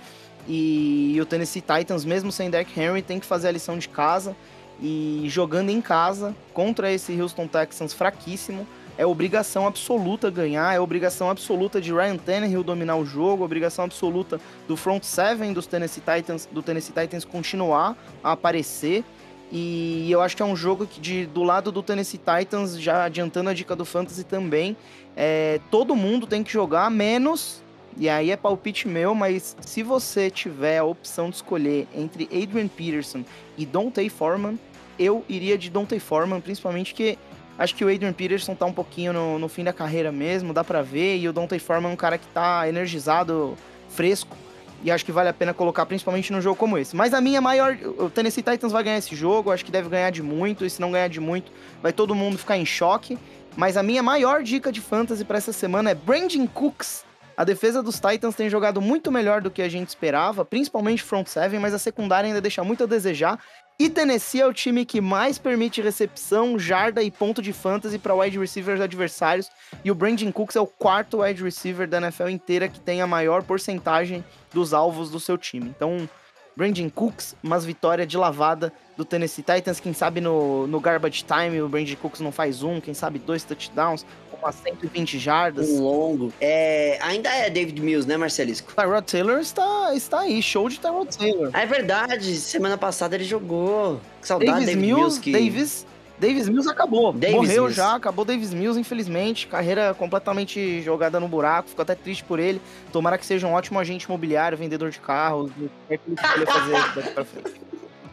E 0.47 1.17
o 1.19 1.25
Tennessee 1.25 1.61
Titans, 1.61 2.05
mesmo 2.05 2.31
sem 2.31 2.49
Derrick 2.49 2.79
Henry, 2.79 3.01
tem 3.01 3.19
que 3.19 3.25
fazer 3.25 3.49
a 3.49 3.51
lição 3.51 3.77
de 3.77 3.89
casa. 3.89 4.33
E 4.81 5.25
jogando 5.27 5.69
em 5.69 5.81
casa 5.81 6.35
contra 6.53 6.91
esse 6.91 7.19
Houston 7.19 7.47
Texans 7.47 7.93
fraquíssimo, 7.93 8.67
é 8.97 9.05
obrigação 9.05 9.67
absoluta 9.67 10.29
ganhar, 10.29 10.73
é 10.73 10.79
obrigação 10.79 11.29
absoluta 11.29 11.81
de 11.81 11.91
Ryan 11.91 12.17
Tannehill 12.17 12.63
dominar 12.63 12.95
o 12.95 13.05
jogo, 13.05 13.43
obrigação 13.43 13.83
absoluta 13.85 14.39
do 14.67 14.77
front 14.77 15.03
seven 15.03 15.51
dos 15.51 15.67
Tennessee 15.67 16.01
Titans, 16.01 16.47
do 16.49 16.61
Tennessee 16.61 16.93
Titans 16.93 17.25
continuar 17.25 17.97
a 18.23 18.31
aparecer. 18.31 19.03
E 19.51 20.09
eu 20.09 20.21
acho 20.21 20.35
que 20.35 20.41
é 20.41 20.45
um 20.45 20.55
jogo 20.55 20.87
que 20.87 20.99
de, 20.99 21.25
do 21.25 21.43
lado 21.43 21.71
do 21.71 21.83
Tennessee 21.83 22.19
Titans, 22.19 22.79
já 22.79 23.03
adiantando 23.03 23.49
a 23.49 23.53
dica 23.53 23.75
do 23.75 23.85
Fantasy 23.85 24.23
também, 24.23 24.75
é, 25.15 25.59
todo 25.69 25.95
mundo 25.95 26.25
tem 26.25 26.43
que 26.43 26.51
jogar, 26.51 26.89
menos 26.89 27.61
e 27.97 28.09
aí 28.09 28.31
é 28.31 28.37
palpite 28.37 28.87
meu, 28.87 29.15
mas 29.15 29.55
se 29.61 29.81
você 29.81 30.29
tiver 30.29 30.79
a 30.79 30.83
opção 30.83 31.29
de 31.29 31.37
escolher 31.37 31.87
entre 31.95 32.25
Adrian 32.25 32.67
Peterson 32.67 33.23
e 33.57 33.65
Dante 33.65 34.09
Foreman, 34.09 34.59
eu 34.99 35.23
iria 35.29 35.57
de 35.57 35.69
Dante 35.69 35.99
Foreman, 35.99 36.41
principalmente 36.41 36.93
que 36.93 37.17
acho 37.57 37.73
que 37.73 37.85
o 37.85 37.93
Adrian 37.93 38.13
Peterson 38.13 38.53
tá 38.53 38.65
um 38.65 38.73
pouquinho 38.73 39.13
no, 39.13 39.39
no 39.39 39.47
fim 39.47 39.63
da 39.63 39.71
carreira 39.71 40.11
mesmo, 40.11 40.53
dá 40.53 40.63
pra 40.63 40.81
ver, 40.81 41.17
e 41.17 41.29
o 41.29 41.33
Dante 41.33 41.57
Foreman 41.57 41.91
é 41.91 41.93
um 41.93 41.97
cara 41.97 42.17
que 42.17 42.27
tá 42.27 42.67
energizado, 42.67 43.55
fresco, 43.89 44.35
e 44.83 44.91
acho 44.91 45.05
que 45.05 45.11
vale 45.11 45.29
a 45.29 45.33
pena 45.33 45.53
colocar 45.53 45.85
principalmente 45.85 46.31
num 46.31 46.41
jogo 46.41 46.57
como 46.57 46.77
esse. 46.77 46.95
Mas 46.95 47.13
a 47.13 47.21
minha 47.21 47.41
maior. 47.41 47.77
O 47.97 48.09
Tennessee 48.09 48.43
Titans 48.43 48.71
vai 48.71 48.83
ganhar 48.83 48.97
esse 48.97 49.15
jogo, 49.15 49.51
acho 49.51 49.63
que 49.63 49.71
deve 49.71 49.89
ganhar 49.89 50.09
de 50.09 50.21
muito, 50.21 50.65
e 50.65 50.69
se 50.69 50.81
não 50.81 50.91
ganhar 50.91 51.07
de 51.07 51.19
muito, 51.19 51.51
vai 51.81 51.93
todo 51.93 52.13
mundo 52.13 52.37
ficar 52.37 52.57
em 52.57 52.65
choque. 52.65 53.17
Mas 53.55 53.77
a 53.77 53.83
minha 53.83 54.03
maior 54.03 54.43
dica 54.43 54.71
de 54.71 54.81
fantasy 54.81 55.23
pra 55.23 55.37
essa 55.37 55.53
semana 55.53 55.91
é 55.91 55.95
Brandon 55.95 56.45
Cooks. 56.45 57.04
A 57.37 57.43
defesa 57.43 57.83
dos 57.83 57.99
Titans 57.99 58.35
tem 58.35 58.49
jogado 58.49 58.79
muito 58.79 59.11
melhor 59.11 59.41
do 59.41 59.51
que 59.51 59.61
a 59.61 59.67
gente 59.67 59.89
esperava, 59.89 60.45
principalmente 60.45 61.03
front 61.03 61.27
seven, 61.27 61.59
mas 61.59 61.73
a 61.73 61.79
secundária 61.79 62.27
ainda 62.27 62.39
deixa 62.39 62.63
muito 62.63 62.83
a 62.83 62.87
desejar. 62.87 63.39
E 63.77 63.89
Tennessee 63.89 64.39
é 64.39 64.47
o 64.47 64.53
time 64.53 64.85
que 64.85 65.01
mais 65.01 65.37
permite 65.37 65.81
recepção, 65.81 66.57
jarda 66.57 67.03
e 67.03 67.11
ponto 67.11 67.41
de 67.41 67.51
fantasy 67.51 67.99
para 67.99 68.15
wide 68.15 68.39
receivers 68.39 68.79
adversários. 68.79 69.49
E 69.83 69.91
o 69.91 69.95
Brandon 69.95 70.31
Cooks 70.31 70.55
é 70.55 70.61
o 70.61 70.65
quarto 70.65 71.21
wide 71.21 71.43
receiver 71.43 71.85
da 71.85 71.97
NFL 71.97 72.29
inteira 72.29 72.69
que 72.69 72.79
tem 72.79 73.01
a 73.01 73.07
maior 73.07 73.43
porcentagem 73.43 74.23
dos 74.53 74.73
alvos 74.73 75.11
do 75.11 75.19
seu 75.19 75.37
time. 75.37 75.67
Então, 75.75 76.07
Brandon 76.55 76.89
Cooks, 76.89 77.35
umas 77.43 77.65
vitórias 77.65 78.07
de 78.07 78.17
lavada 78.17 78.71
do 78.95 79.03
Tennessee 79.03 79.43
Titans. 79.43 79.81
Quem 79.81 79.91
sabe 79.91 80.21
no, 80.21 80.65
no 80.67 80.79
garbage 80.79 81.25
time 81.25 81.61
o 81.61 81.67
Brandon 81.67 81.95
Cooks 81.97 82.21
não 82.21 82.31
faz 82.31 82.63
um, 82.63 82.79
quem 82.79 82.93
sabe 82.93 83.19
dois 83.19 83.43
touchdowns, 83.43 84.05
umas 84.45 84.55
120 84.55 85.19
jardas. 85.19 85.69
Um 85.69 85.81
longo. 85.83 86.33
É, 86.39 86.97
ainda 87.01 87.29
é 87.29 87.49
David 87.49 87.81
Mills, 87.81 88.07
né, 88.07 88.15
Marcelisco? 88.17 88.73
Tyrod 88.75 89.05
Taylor 89.11 89.39
está, 89.39 89.93
está 89.95 90.19
aí, 90.21 90.41
show 90.41 90.69
de 90.69 90.79
Tyrod 90.79 91.15
Taylor. 91.17 91.49
Ah, 91.53 91.61
é 91.61 91.65
verdade, 91.65 92.35
semana 92.35 92.77
passada 92.77 93.15
ele 93.15 93.23
jogou. 93.23 93.99
Que 94.21 94.27
saudade 94.27 94.51
Davis 94.51 94.65
David 94.67 94.81
Mills, 94.85 95.01
Mills. 95.03 95.19
que... 95.21 95.31
Davis, 95.31 95.87
Davis 96.17 96.47
Mills 96.47 96.69
acabou. 96.69 97.11
Davis 97.11 97.35
Morreu 97.35 97.63
Mills. 97.63 97.75
já, 97.75 97.95
acabou 97.95 98.23
Davis 98.23 98.53
Mills, 98.53 98.79
infelizmente. 98.79 99.47
Carreira 99.47 99.93
completamente 99.93 100.81
jogada 100.81 101.19
no 101.19 101.27
buraco. 101.27 101.67
Fico 101.69 101.81
até 101.81 101.93
triste 101.93 102.23
por 102.23 102.39
ele. 102.39 102.61
Tomara 102.91 103.17
que 103.17 103.25
seja 103.25 103.45
um 103.45 103.51
ótimo 103.53 103.79
agente 103.79 104.05
imobiliário, 104.05 104.57
vendedor 104.57 104.89
de 104.91 104.99
carros. 104.99 105.51
O 105.51 105.53
que 105.87 105.93
é 105.93 105.97
que 105.97 106.03
ele 106.07 106.45
fazer 106.45 106.93
daqui 106.95 107.09
pra 107.13 107.25
frente. 107.25 107.61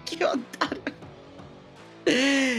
Que 0.04 0.24
otário. 0.24 0.82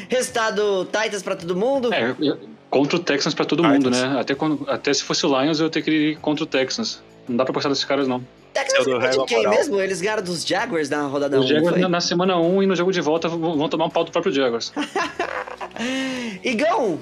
Resultado 0.09 0.85
Titans 0.85 1.21
pra 1.21 1.35
todo 1.35 1.55
mundo. 1.55 1.93
É, 1.93 2.15
eu- 2.19 2.52
contra 2.73 2.95
o 2.97 2.99
Texans 2.99 3.35
pra 3.35 3.45
todo 3.45 3.61
Titans. 3.61 3.83
mundo, 3.83 3.91
né? 3.91 4.19
Até, 4.19 4.33
quando, 4.33 4.65
até 4.67 4.91
se 4.91 5.03
fosse 5.03 5.23
o 5.27 5.29
Lions, 5.39 5.59
eu 5.59 5.69
teria 5.69 5.85
que 5.85 5.91
ir 5.91 6.17
contra 6.17 6.43
o 6.43 6.47
Texans. 6.47 7.03
Não 7.29 7.37
dá 7.37 7.45
pra 7.45 7.53
gostar 7.53 7.69
desses 7.69 7.85
caras, 7.85 8.07
não. 8.07 8.25
Texans 8.51 8.85
ganhou 8.87 8.99
de 8.99 9.25
quem 9.25 9.37
moral. 9.37 9.53
mesmo? 9.53 9.79
Eles 9.79 10.01
ganharam 10.01 10.23
dos 10.23 10.43
Jaguars 10.43 10.89
na 10.89 11.03
rodada 11.05 11.37
1, 11.37 11.39
Os 11.39 11.47
Jaguars 11.47 11.79
na, 11.79 11.87
na 11.87 12.01
semana 12.01 12.35
1 12.39 12.63
e 12.63 12.65
no 12.65 12.75
jogo 12.75 12.91
de 12.91 12.99
volta 12.99 13.27
vão 13.29 13.55
vão 13.55 13.69
tomar 13.69 13.85
um 13.85 13.91
pau 13.91 14.03
do 14.03 14.11
próprio 14.11 14.33
Jaguars. 14.33 14.73
Igão, 16.43 16.99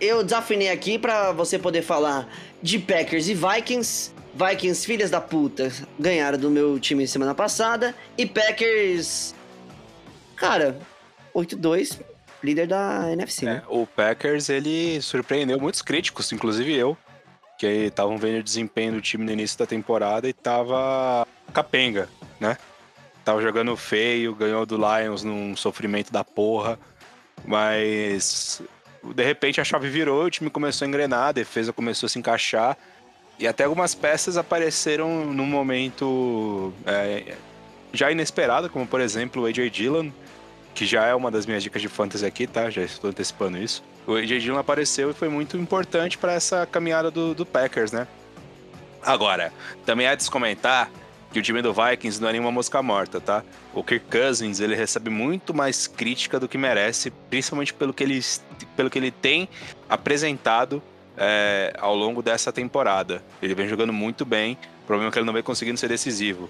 eu 0.00 0.24
desafinei 0.24 0.70
aqui 0.70 0.98
pra 0.98 1.30
você 1.30 1.56
poder 1.56 1.82
falar 1.82 2.28
de 2.60 2.76
Packers 2.80 3.28
e 3.28 3.34
Vikings. 3.34 4.12
Vikings, 4.34 4.84
filhas 4.84 5.08
da 5.08 5.20
puta, 5.20 5.72
ganharam 5.98 6.38
do 6.38 6.50
meu 6.50 6.80
time 6.80 7.06
semana 7.06 7.34
passada. 7.34 7.94
E 8.18 8.26
Packers. 8.26 9.36
Cara, 10.34 10.76
8-2. 11.32 12.09
Líder 12.42 12.66
da 12.66 13.12
NFC, 13.12 13.44
né? 13.44 13.62
É, 13.64 13.68
o 13.68 13.86
Packers, 13.86 14.48
ele 14.48 15.00
surpreendeu 15.00 15.60
muitos 15.60 15.82
críticos, 15.82 16.32
inclusive 16.32 16.74
eu, 16.74 16.96
que 17.58 17.66
estavam 17.66 18.16
vendo 18.16 18.40
o 18.40 18.42
desempenho 18.42 18.94
do 18.94 19.00
time 19.00 19.24
no 19.24 19.32
início 19.32 19.58
da 19.58 19.66
temporada 19.66 20.28
e 20.28 20.32
tava 20.32 21.26
capenga, 21.52 22.08
né? 22.38 22.56
Tava 23.24 23.42
jogando 23.42 23.76
feio, 23.76 24.34
ganhou 24.34 24.64
do 24.64 24.76
Lions 24.76 25.22
num 25.22 25.54
sofrimento 25.54 26.10
da 26.10 26.24
porra, 26.24 26.78
mas 27.44 28.62
de 29.02 29.24
repente 29.24 29.60
a 29.60 29.64
chave 29.64 29.88
virou, 29.88 30.24
o 30.24 30.30
time 30.30 30.50
começou 30.50 30.84
a 30.84 30.88
engrenar, 30.88 31.28
a 31.28 31.32
defesa 31.32 31.72
começou 31.72 32.06
a 32.06 32.10
se 32.10 32.18
encaixar 32.18 32.76
e 33.38 33.46
até 33.46 33.64
algumas 33.64 33.94
peças 33.94 34.36
apareceram 34.36 35.24
num 35.26 35.46
momento 35.46 36.72
é, 36.86 37.34
já 37.92 38.10
inesperado, 38.10 38.68
como 38.68 38.86
por 38.86 39.00
exemplo 39.00 39.42
o 39.42 39.46
AJ 39.46 39.70
Dillon, 39.70 40.10
que 40.74 40.86
já 40.86 41.06
é 41.06 41.14
uma 41.14 41.30
das 41.30 41.46
minhas 41.46 41.62
dicas 41.62 41.82
de 41.82 41.88
fantasy 41.88 42.24
aqui, 42.24 42.46
tá? 42.46 42.70
Já 42.70 42.82
estou 42.82 43.10
antecipando 43.10 43.58
isso. 43.58 43.82
O 44.06 44.14
AJ 44.14 44.42
Dillon 44.42 44.58
apareceu 44.58 45.10
e 45.10 45.14
foi 45.14 45.28
muito 45.28 45.56
importante 45.56 46.16
para 46.16 46.32
essa 46.32 46.66
caminhada 46.66 47.10
do, 47.10 47.34
do, 47.34 47.44
Packers, 47.44 47.92
né? 47.92 48.06
Agora, 49.02 49.52
também 49.84 50.06
há 50.06 50.14
de 50.14 50.24
se 50.24 50.30
comentar 50.30 50.90
que 51.32 51.38
o 51.38 51.42
time 51.42 51.62
do 51.62 51.72
Vikings 51.72 52.20
não 52.20 52.28
é 52.28 52.32
nenhuma 52.32 52.50
mosca 52.50 52.82
morta, 52.82 53.20
tá? 53.20 53.44
O 53.72 53.84
Kirk 53.84 54.06
Cousins, 54.10 54.58
ele 54.58 54.74
recebe 54.74 55.10
muito 55.10 55.54
mais 55.54 55.86
crítica 55.86 56.40
do 56.40 56.48
que 56.48 56.58
merece, 56.58 57.10
principalmente 57.10 57.72
pelo 57.72 57.94
que 57.94 58.02
ele, 58.02 58.20
pelo 58.76 58.90
que 58.90 58.98
ele 58.98 59.10
tem 59.10 59.48
apresentado 59.88 60.82
é, 61.16 61.72
ao 61.78 61.94
longo 61.94 62.22
dessa 62.22 62.52
temporada. 62.52 63.22
Ele 63.40 63.54
vem 63.54 63.68
jogando 63.68 63.92
muito 63.92 64.24
bem, 64.24 64.58
o 64.82 64.86
problema 64.86 65.10
é 65.10 65.12
que 65.12 65.18
ele 65.18 65.26
não 65.26 65.32
vem 65.32 65.42
conseguindo 65.42 65.78
ser 65.78 65.88
decisivo. 65.88 66.48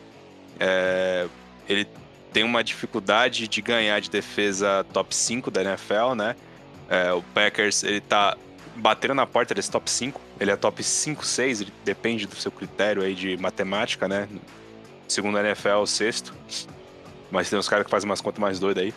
É, 0.58 1.26
ele 1.68 1.86
tem 2.32 2.44
uma 2.44 2.62
dificuldade 2.62 3.48
de 3.48 3.62
ganhar 3.62 4.00
de 4.00 4.10
defesa 4.10 4.84
top 4.92 5.14
5 5.14 5.50
da 5.50 5.62
NFL, 5.62 6.14
né? 6.16 6.36
É, 6.88 7.12
o 7.12 7.22
Packers, 7.22 7.82
ele 7.82 8.00
tá 8.00 8.36
batendo 8.76 9.14
na 9.14 9.26
porta 9.26 9.54
desse 9.54 9.70
top 9.70 9.90
5. 9.90 10.20
Ele 10.38 10.50
é 10.50 10.56
top 10.56 10.82
5, 10.82 11.24
6, 11.24 11.66
depende 11.84 12.26
do 12.26 12.34
seu 12.36 12.50
critério 12.50 13.02
aí 13.02 13.14
de 13.14 13.36
matemática, 13.36 14.08
né? 14.08 14.28
Segundo 15.06 15.38
a 15.38 15.40
NFL, 15.40 15.84
sexto. 15.86 16.34
Mas 17.30 17.50
tem 17.50 17.58
uns 17.58 17.68
caras 17.68 17.84
que 17.84 17.90
fazem 17.90 18.08
umas 18.08 18.20
contas 18.20 18.40
mais 18.40 18.58
doidas 18.58 18.84
aí. 18.84 18.94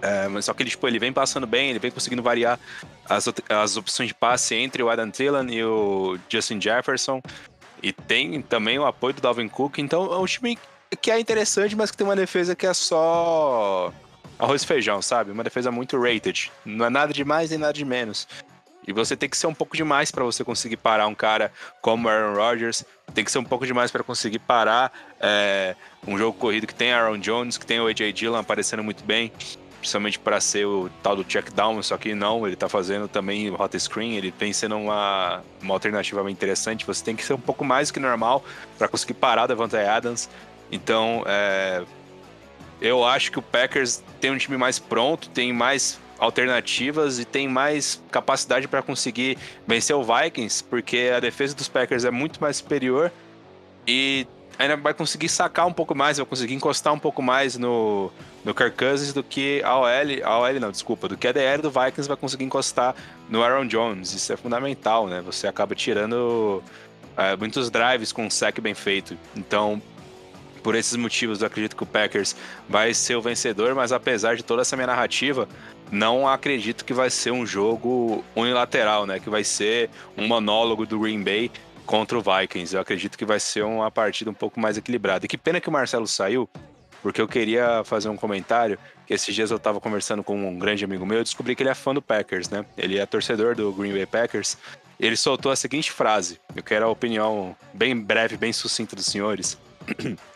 É, 0.00 0.28
mas 0.28 0.44
só 0.44 0.54
que 0.54 0.62
ele, 0.62 0.70
tipo, 0.70 0.86
ele 0.86 0.98
vem 0.98 1.12
passando 1.12 1.46
bem, 1.46 1.70
ele 1.70 1.78
vem 1.78 1.90
conseguindo 1.90 2.22
variar 2.22 2.58
as, 3.08 3.28
as 3.48 3.76
opções 3.76 4.08
de 4.08 4.14
passe 4.14 4.54
entre 4.54 4.82
o 4.82 4.88
Adam 4.88 5.10
Thielen 5.10 5.52
e 5.52 5.64
o 5.64 6.18
Justin 6.28 6.60
Jefferson. 6.60 7.20
E 7.82 7.92
tem 7.92 8.40
também 8.42 8.78
o 8.78 8.86
apoio 8.86 9.14
do 9.14 9.20
Dalvin 9.20 9.48
Cook. 9.48 9.78
Então 9.78 10.12
é 10.12 10.18
um 10.18 10.26
time 10.26 10.58
que 10.96 11.10
é 11.10 11.18
interessante, 11.18 11.76
mas 11.76 11.90
que 11.90 11.96
tem 11.96 12.06
uma 12.06 12.16
defesa 12.16 12.54
que 12.56 12.66
é 12.66 12.74
só 12.74 13.92
arroz 14.38 14.62
e 14.62 14.66
feijão, 14.66 15.02
sabe? 15.02 15.30
Uma 15.30 15.44
defesa 15.44 15.70
muito 15.70 16.00
rated. 16.00 16.50
Não 16.64 16.86
é 16.86 16.90
nada 16.90 17.12
de 17.12 17.24
mais 17.24 17.50
nem 17.50 17.58
nada 17.58 17.72
de 17.72 17.84
menos. 17.84 18.26
E 18.86 18.92
você 18.92 19.14
tem 19.14 19.28
que 19.28 19.36
ser 19.36 19.46
um 19.46 19.54
pouco 19.54 19.76
demais 19.76 20.10
para 20.10 20.24
você 20.24 20.42
conseguir 20.42 20.78
parar 20.78 21.06
um 21.08 21.14
cara 21.14 21.52
como 21.82 22.08
Aaron 22.08 22.34
Rodgers. 22.34 22.84
Tem 23.12 23.22
que 23.22 23.30
ser 23.30 23.38
um 23.38 23.44
pouco 23.44 23.66
demais 23.66 23.90
para 23.90 24.02
conseguir 24.02 24.38
parar 24.38 24.90
é, 25.20 25.76
um 26.06 26.16
jogo 26.16 26.38
corrido 26.38 26.66
que 26.66 26.74
tem 26.74 26.92
Aaron 26.92 27.18
Jones, 27.18 27.58
que 27.58 27.66
tem 27.66 27.80
o 27.80 27.86
AJ 27.86 28.14
Dillon 28.14 28.38
aparecendo 28.38 28.82
muito 28.82 29.04
bem 29.04 29.30
principalmente 29.78 30.18
para 30.18 30.40
ser 30.40 30.66
o 30.66 30.90
tal 31.02 31.16
do 31.16 31.24
check 31.24 31.52
down, 31.52 31.82
só 31.82 31.96
que 31.96 32.14
não, 32.14 32.46
ele 32.46 32.56
tá 32.56 32.68
fazendo 32.68 33.08
também 33.08 33.50
hot 33.50 33.78
screen, 33.78 34.16
ele 34.16 34.34
vem 34.36 34.52
sendo 34.52 34.76
uma, 34.76 35.42
uma 35.62 35.74
alternativa 35.74 36.22
bem 36.22 36.32
interessante. 36.32 36.84
Você 36.84 37.04
tem 37.04 37.14
que 37.14 37.24
ser 37.24 37.34
um 37.34 37.40
pouco 37.40 37.64
mais 37.64 37.90
que 37.90 38.00
normal 38.00 38.44
para 38.76 38.88
conseguir 38.88 39.14
parar 39.14 39.46
Devante 39.46 39.76
Adams. 39.76 40.28
Então, 40.70 41.22
é, 41.26 41.82
eu 42.80 43.04
acho 43.04 43.32
que 43.32 43.38
o 43.38 43.42
Packers 43.42 44.02
tem 44.20 44.30
um 44.30 44.38
time 44.38 44.56
mais 44.56 44.78
pronto, 44.78 45.28
tem 45.30 45.52
mais 45.52 45.98
alternativas 46.18 47.18
e 47.18 47.24
tem 47.24 47.48
mais 47.48 48.02
capacidade 48.10 48.66
para 48.66 48.82
conseguir 48.82 49.38
vencer 49.66 49.94
o 49.94 50.02
Vikings, 50.02 50.64
porque 50.64 51.12
a 51.16 51.20
defesa 51.20 51.54
dos 51.54 51.68
Packers 51.68 52.04
é 52.04 52.10
muito 52.10 52.40
mais 52.40 52.56
superior 52.56 53.12
e 53.86 54.26
ainda 54.58 54.76
vai 54.76 54.92
conseguir 54.92 55.28
sacar 55.28 55.66
um 55.66 55.72
pouco 55.72 55.94
mais, 55.94 56.16
vai 56.16 56.26
conseguir 56.26 56.54
encostar 56.54 56.92
um 56.92 56.98
pouco 56.98 57.22
mais 57.22 57.56
no, 57.56 58.10
no 58.44 58.52
Kirk 58.52 58.76
Cousins 58.76 59.12
do 59.12 59.22
que 59.22 59.62
a 59.62 59.76
OL, 59.78 59.86
a 60.24 60.38
OL 60.40 60.60
não, 60.60 60.72
desculpa, 60.72 61.08
do 61.08 61.16
que 61.16 61.28
a 61.28 61.32
DL 61.32 61.62
do 61.62 61.70
Vikings 61.70 62.08
vai 62.08 62.16
conseguir 62.16 62.44
encostar 62.44 62.96
no 63.28 63.42
Aaron 63.42 63.66
Jones. 63.66 64.12
Isso 64.12 64.32
é 64.32 64.36
fundamental, 64.36 65.06
né? 65.06 65.22
Você 65.24 65.46
acaba 65.46 65.76
tirando 65.76 66.62
é, 67.16 67.36
muitos 67.36 67.70
drives 67.70 68.10
com 68.12 68.26
um 68.26 68.30
sec 68.30 68.60
bem 68.60 68.74
feito. 68.74 69.16
Então, 69.36 69.80
por 70.68 70.74
esses 70.74 70.96
motivos, 70.96 71.40
eu 71.40 71.46
acredito 71.46 71.74
que 71.74 71.82
o 71.82 71.86
Packers 71.86 72.36
vai 72.68 72.92
ser 72.92 73.16
o 73.16 73.22
vencedor, 73.22 73.74
mas 73.74 73.90
apesar 73.90 74.36
de 74.36 74.42
toda 74.42 74.60
essa 74.60 74.76
minha 74.76 74.88
narrativa, 74.88 75.48
não 75.90 76.28
acredito 76.28 76.84
que 76.84 76.92
vai 76.92 77.08
ser 77.08 77.30
um 77.30 77.46
jogo 77.46 78.22
unilateral, 78.36 79.06
né? 79.06 79.18
Que 79.18 79.30
vai 79.30 79.42
ser 79.42 79.88
um 80.14 80.26
monólogo 80.26 80.84
do 80.84 80.98
Green 80.98 81.22
Bay 81.22 81.50
contra 81.86 82.18
o 82.18 82.20
Vikings. 82.20 82.74
Eu 82.74 82.82
acredito 82.82 83.16
que 83.16 83.24
vai 83.24 83.40
ser 83.40 83.64
uma 83.64 83.90
partida 83.90 84.30
um 84.30 84.34
pouco 84.34 84.60
mais 84.60 84.76
equilibrada. 84.76 85.24
E 85.24 85.28
que 85.30 85.38
pena 85.38 85.58
que 85.58 85.70
o 85.70 85.72
Marcelo 85.72 86.06
saiu, 86.06 86.46
porque 87.02 87.22
eu 87.22 87.26
queria 87.26 87.82
fazer 87.82 88.10
um 88.10 88.16
comentário 88.18 88.78
que 89.06 89.14
esses 89.14 89.34
dias 89.34 89.50
eu 89.50 89.56
estava 89.56 89.80
conversando 89.80 90.22
com 90.22 90.36
um 90.36 90.58
grande 90.58 90.84
amigo 90.84 91.06
meu 91.06 91.20
e 91.20 91.24
descobri 91.24 91.56
que 91.56 91.62
ele 91.62 91.70
é 91.70 91.74
fã 91.74 91.94
do 91.94 92.02
Packers, 92.02 92.50
né? 92.50 92.62
Ele 92.76 92.98
é 92.98 93.06
torcedor 93.06 93.54
do 93.54 93.72
Green 93.72 93.94
Bay 93.94 94.04
Packers. 94.04 94.58
Ele 95.00 95.16
soltou 95.16 95.50
a 95.50 95.56
seguinte 95.56 95.90
frase, 95.90 96.38
eu 96.54 96.62
quero 96.62 96.84
a 96.84 96.88
opinião 96.90 97.56
bem 97.72 97.98
breve, 97.98 98.36
bem 98.36 98.52
sucinta 98.52 98.94
dos 98.94 99.06
senhores. 99.06 99.56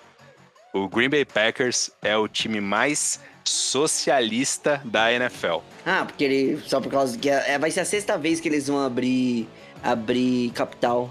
o 0.72 0.88
Green 0.88 1.08
Bay 1.08 1.24
Packers 1.24 1.90
é 2.00 2.16
o 2.16 2.26
time 2.26 2.61
mais 2.61 3.20
socialista 3.44 4.80
da 4.85 5.12
NFL. 5.12 5.58
Ah, 5.85 6.04
porque 6.06 6.24
ele 6.24 6.61
só 6.64 6.80
por 6.80 6.90
causa 6.90 7.18
que 7.18 7.28
é, 7.28 7.58
vai 7.58 7.70
ser 7.70 7.80
a 7.80 7.85
sexta 7.85 8.16
vez 8.16 8.40
que 8.40 8.48
eles 8.48 8.68
vão 8.68 8.80
abrir 8.80 9.48
abrir 9.82 10.50
capital 10.52 11.11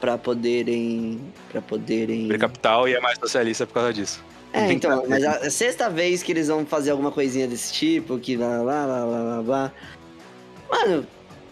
para 0.00 0.18
poderem 0.18 1.20
para 1.50 1.62
poderem 1.62 2.24
abrir 2.24 2.38
capital 2.38 2.88
e 2.88 2.94
é 2.94 3.00
mais 3.00 3.18
socialista 3.18 3.66
por 3.66 3.74
causa 3.74 3.92
disso. 3.92 4.22
É, 4.52 4.72
então, 4.72 5.04
mas 5.08 5.22
a 5.24 5.48
sexta 5.48 5.88
vez 5.88 6.24
que 6.24 6.32
eles 6.32 6.48
vão 6.48 6.66
fazer 6.66 6.90
alguma 6.90 7.12
coisinha 7.12 7.46
desse 7.46 7.72
tipo, 7.72 8.18
que 8.18 8.36
lá, 8.36 8.60
lá, 8.60 8.84
lá, 8.84 9.04
lá, 9.04 9.22
lá, 9.22 9.40
lá. 9.40 9.72
Mano, 10.68 11.06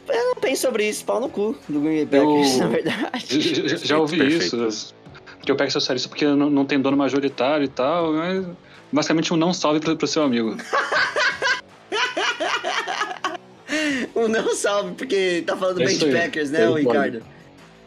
eu 0.08 0.24
não 0.26 0.34
penso 0.34 0.62
sobre 0.62 0.88
isso, 0.88 1.04
pau 1.04 1.20
no 1.20 1.28
cu 1.28 1.56
do 1.68 1.80
Green 1.80 2.04
Bay 2.04 2.20
Packers, 2.20 2.54
eu... 2.54 2.58
na 2.64 2.66
verdade. 2.66 3.68
Já, 3.68 3.76
já 3.86 3.98
ouvi 3.98 4.18
Perfeito. 4.18 4.66
isso, 4.66 4.94
que 5.42 5.52
o 5.52 5.56
Packers 5.56 5.76
é 5.76 5.80
socialista 5.80 6.08
porque 6.08 6.26
não, 6.26 6.50
não 6.50 6.64
tem 6.64 6.80
dono 6.80 6.96
majoritário 6.96 7.64
e 7.64 7.68
tal, 7.68 8.12
mas 8.12 8.46
basicamente 8.92 9.32
um 9.32 9.36
não 9.36 9.52
salve 9.52 9.80
pro, 9.80 9.96
pro 9.96 10.06
seu 10.06 10.22
amigo. 10.22 10.56
um 14.14 14.28
não 14.28 14.54
salve, 14.54 14.94
porque 14.94 15.42
tá 15.46 15.56
falando 15.56 15.82
é 15.82 15.86
bem 15.86 15.96
de 15.96 16.06
Packers, 16.06 16.50
né, 16.50 16.66
Ricardo? 16.72 17.22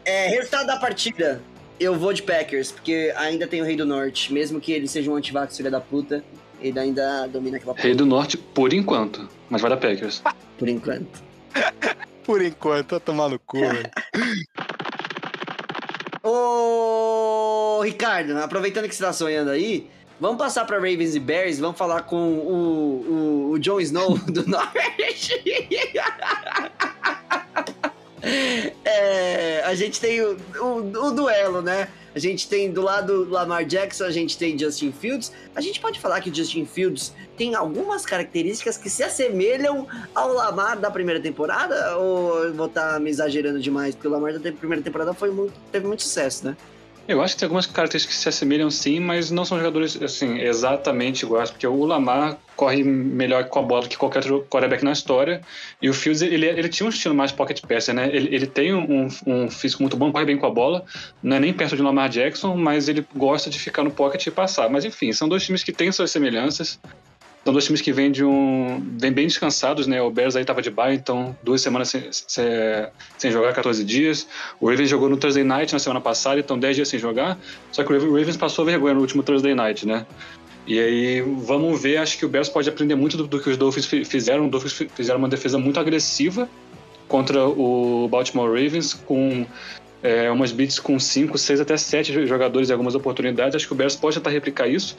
É, 0.04 0.28
resultado 0.28 0.66
da 0.66 0.76
partida. 0.76 1.40
Eu 1.78 1.98
vou 1.98 2.12
de 2.12 2.22
Packers, 2.22 2.70
porque 2.70 3.12
ainda 3.16 3.46
tem 3.46 3.60
o 3.60 3.64
Rei 3.64 3.76
do 3.76 3.86
Norte. 3.86 4.32
Mesmo 4.32 4.60
que 4.60 4.72
ele 4.72 4.86
seja 4.86 5.10
um 5.10 5.16
antivax 5.16 5.56
filha 5.56 5.70
da 5.70 5.80
puta, 5.80 6.22
ele 6.60 6.78
ainda 6.78 7.26
domina 7.26 7.56
aquela. 7.56 7.74
Rei 7.76 7.94
do 7.94 8.06
Norte 8.06 8.36
por 8.36 8.72
enquanto, 8.72 9.28
mas 9.50 9.60
vai 9.60 9.70
dar 9.70 9.76
Packers. 9.76 10.22
Por 10.58 10.68
enquanto. 10.68 11.22
por 12.24 12.42
enquanto, 12.42 12.90
tá 12.90 13.00
tomar 13.00 13.28
no 13.28 13.38
cu, 13.38 13.58
Ô, 16.24 17.01
Ricardo, 17.82 18.36
aproveitando 18.38 18.88
que 18.88 18.94
você 18.94 19.02
tá 19.02 19.12
sonhando 19.12 19.50
aí, 19.50 19.88
vamos 20.20 20.38
passar 20.38 20.64
pra 20.64 20.76
Ravens 20.76 21.14
e 21.14 21.20
Bears, 21.20 21.58
vamos 21.58 21.76
falar 21.76 22.02
com 22.02 22.16
o, 22.16 23.48
o, 23.48 23.50
o 23.52 23.58
Jon 23.58 23.80
Snow 23.80 24.18
do 24.28 24.46
Norte. 24.48 25.42
É, 28.84 29.62
a 29.64 29.74
gente 29.74 30.00
tem 30.00 30.20
o, 30.20 30.36
o, 30.60 31.06
o, 31.06 31.10
duelo, 31.10 31.60
né? 31.60 31.88
A 32.14 32.18
gente 32.18 32.48
tem 32.48 32.70
do 32.70 32.80
lado 32.82 33.28
Lamar 33.28 33.64
Jackson, 33.64 34.04
a 34.04 34.10
gente 34.10 34.38
tem 34.38 34.56
Justin 34.56 34.92
Fields. 34.92 35.32
A 35.56 35.60
gente 35.60 35.80
pode 35.80 35.98
falar 35.98 36.20
que 36.20 36.32
Justin 36.32 36.64
Fields 36.64 37.12
tem 37.36 37.54
algumas 37.54 38.06
características 38.06 38.76
que 38.76 38.88
se 38.88 39.02
assemelham 39.02 39.88
ao 40.14 40.32
Lamar 40.32 40.78
da 40.78 40.90
primeira 40.90 41.20
temporada? 41.20 41.96
Ou 41.96 42.52
vou 42.52 42.66
estar 42.66 42.92
tá 42.92 43.00
me 43.00 43.10
exagerando 43.10 43.58
demais? 43.58 43.94
Porque 43.94 44.08
o 44.08 44.10
Lamar 44.10 44.38
da 44.38 44.52
primeira 44.52 44.82
temporada 44.82 45.12
foi 45.14 45.30
muito, 45.30 45.54
teve 45.72 45.86
muito 45.86 46.02
sucesso, 46.02 46.46
né? 46.46 46.56
Eu 47.08 47.20
acho 47.20 47.34
que 47.34 47.40
tem 47.40 47.46
algumas 47.46 47.66
características 47.66 48.16
que 48.16 48.22
se 48.22 48.28
assemelham 48.28 48.70
sim, 48.70 49.00
mas 49.00 49.30
não 49.30 49.44
são 49.44 49.58
jogadores 49.58 50.00
assim 50.00 50.38
exatamente 50.38 51.24
iguais, 51.24 51.50
porque 51.50 51.66
o 51.66 51.84
Lamar 51.84 52.38
corre 52.54 52.84
melhor 52.84 53.44
com 53.48 53.58
a 53.58 53.62
bola 53.62 53.88
que 53.88 53.96
qualquer 53.96 54.30
outro 54.30 54.48
quarterback 54.48 54.84
na 54.84 54.92
história, 54.92 55.40
e 55.80 55.90
o 55.90 55.94
Fields 55.94 56.22
ele, 56.22 56.46
ele 56.46 56.68
tinha 56.68 56.86
um 56.86 56.90
estilo 56.90 57.14
mais 57.14 57.32
pocket 57.32 57.60
passer, 57.62 57.92
né? 57.92 58.08
Ele, 58.12 58.32
ele 58.32 58.46
tem 58.46 58.72
um, 58.72 59.08
um 59.26 59.50
físico 59.50 59.82
muito 59.82 59.96
bom, 59.96 60.12
corre 60.12 60.24
bem 60.24 60.38
com 60.38 60.46
a 60.46 60.50
bola, 60.50 60.84
não 61.20 61.36
é 61.36 61.40
nem 61.40 61.52
perto 61.52 61.74
de 61.74 61.82
Lamar 61.82 62.08
Jackson, 62.08 62.56
mas 62.56 62.88
ele 62.88 63.04
gosta 63.16 63.50
de 63.50 63.58
ficar 63.58 63.82
no 63.82 63.90
pocket 63.90 64.24
e 64.24 64.30
passar. 64.30 64.70
Mas 64.70 64.84
enfim, 64.84 65.12
são 65.12 65.28
dois 65.28 65.44
times 65.44 65.64
que 65.64 65.72
têm 65.72 65.90
suas 65.90 66.10
semelhanças. 66.10 66.78
São 67.44 67.52
dois 67.52 67.64
times 67.64 67.80
que 67.80 67.92
vêm 67.92 68.12
de 68.12 68.24
um. 68.24 68.80
vêm 68.98 69.10
bem 69.12 69.26
descansados, 69.26 69.88
né? 69.88 70.00
O 70.00 70.10
Bears 70.10 70.36
aí 70.36 70.44
tava 70.44 70.62
de 70.62 70.70
bye, 70.70 70.94
então 70.94 71.36
duas 71.42 71.60
semanas 71.60 71.88
sem, 71.88 72.04
sem, 72.12 72.44
sem, 73.18 73.32
jogar, 73.32 73.52
14 73.52 73.82
dias. 73.84 74.28
O 74.60 74.70
Ravens 74.70 74.88
jogou 74.88 75.08
no 75.08 75.16
Thursday 75.16 75.42
Night 75.42 75.72
na 75.72 75.80
semana 75.80 76.00
passada, 76.00 76.38
então 76.38 76.56
10 76.56 76.76
dias 76.76 76.88
sem 76.88 77.00
jogar. 77.00 77.36
Só 77.72 77.82
que 77.82 77.92
o 77.92 78.14
Ravens 78.14 78.36
passou 78.36 78.64
vergonha 78.64 78.94
no 78.94 79.00
último 79.00 79.24
Thursday 79.24 79.54
Night, 79.56 79.84
né? 79.86 80.06
E 80.68 80.78
aí, 80.78 81.20
vamos 81.20 81.82
ver, 81.82 81.96
acho 81.96 82.16
que 82.16 82.24
o 82.24 82.28
Bears 82.28 82.48
pode 82.48 82.68
aprender 82.68 82.94
muito 82.94 83.16
do, 83.16 83.26
do 83.26 83.40
que 83.40 83.50
os 83.50 83.56
Dolphins 83.56 83.86
fi- 83.86 84.04
fizeram. 84.04 84.44
Os 84.44 84.50
Dolphins 84.52 84.72
fi- 84.74 84.88
fizeram 84.94 85.18
uma 85.18 85.28
defesa 85.28 85.58
muito 85.58 85.80
agressiva 85.80 86.48
contra 87.08 87.44
o 87.44 88.06
Baltimore 88.08 88.46
Ravens, 88.48 88.94
com 88.94 89.44
é, 90.00 90.30
umas 90.30 90.52
beats 90.52 90.78
com 90.78 90.98
5, 91.00 91.36
6 91.36 91.60
até 91.60 91.76
7 91.76 92.24
jogadores 92.26 92.70
em 92.70 92.72
algumas 92.72 92.94
oportunidades. 92.94 93.56
Acho 93.56 93.66
que 93.66 93.72
o 93.72 93.76
Bears 93.76 93.96
pode 93.96 94.14
tentar 94.16 94.30
replicar 94.30 94.68
isso. 94.68 94.96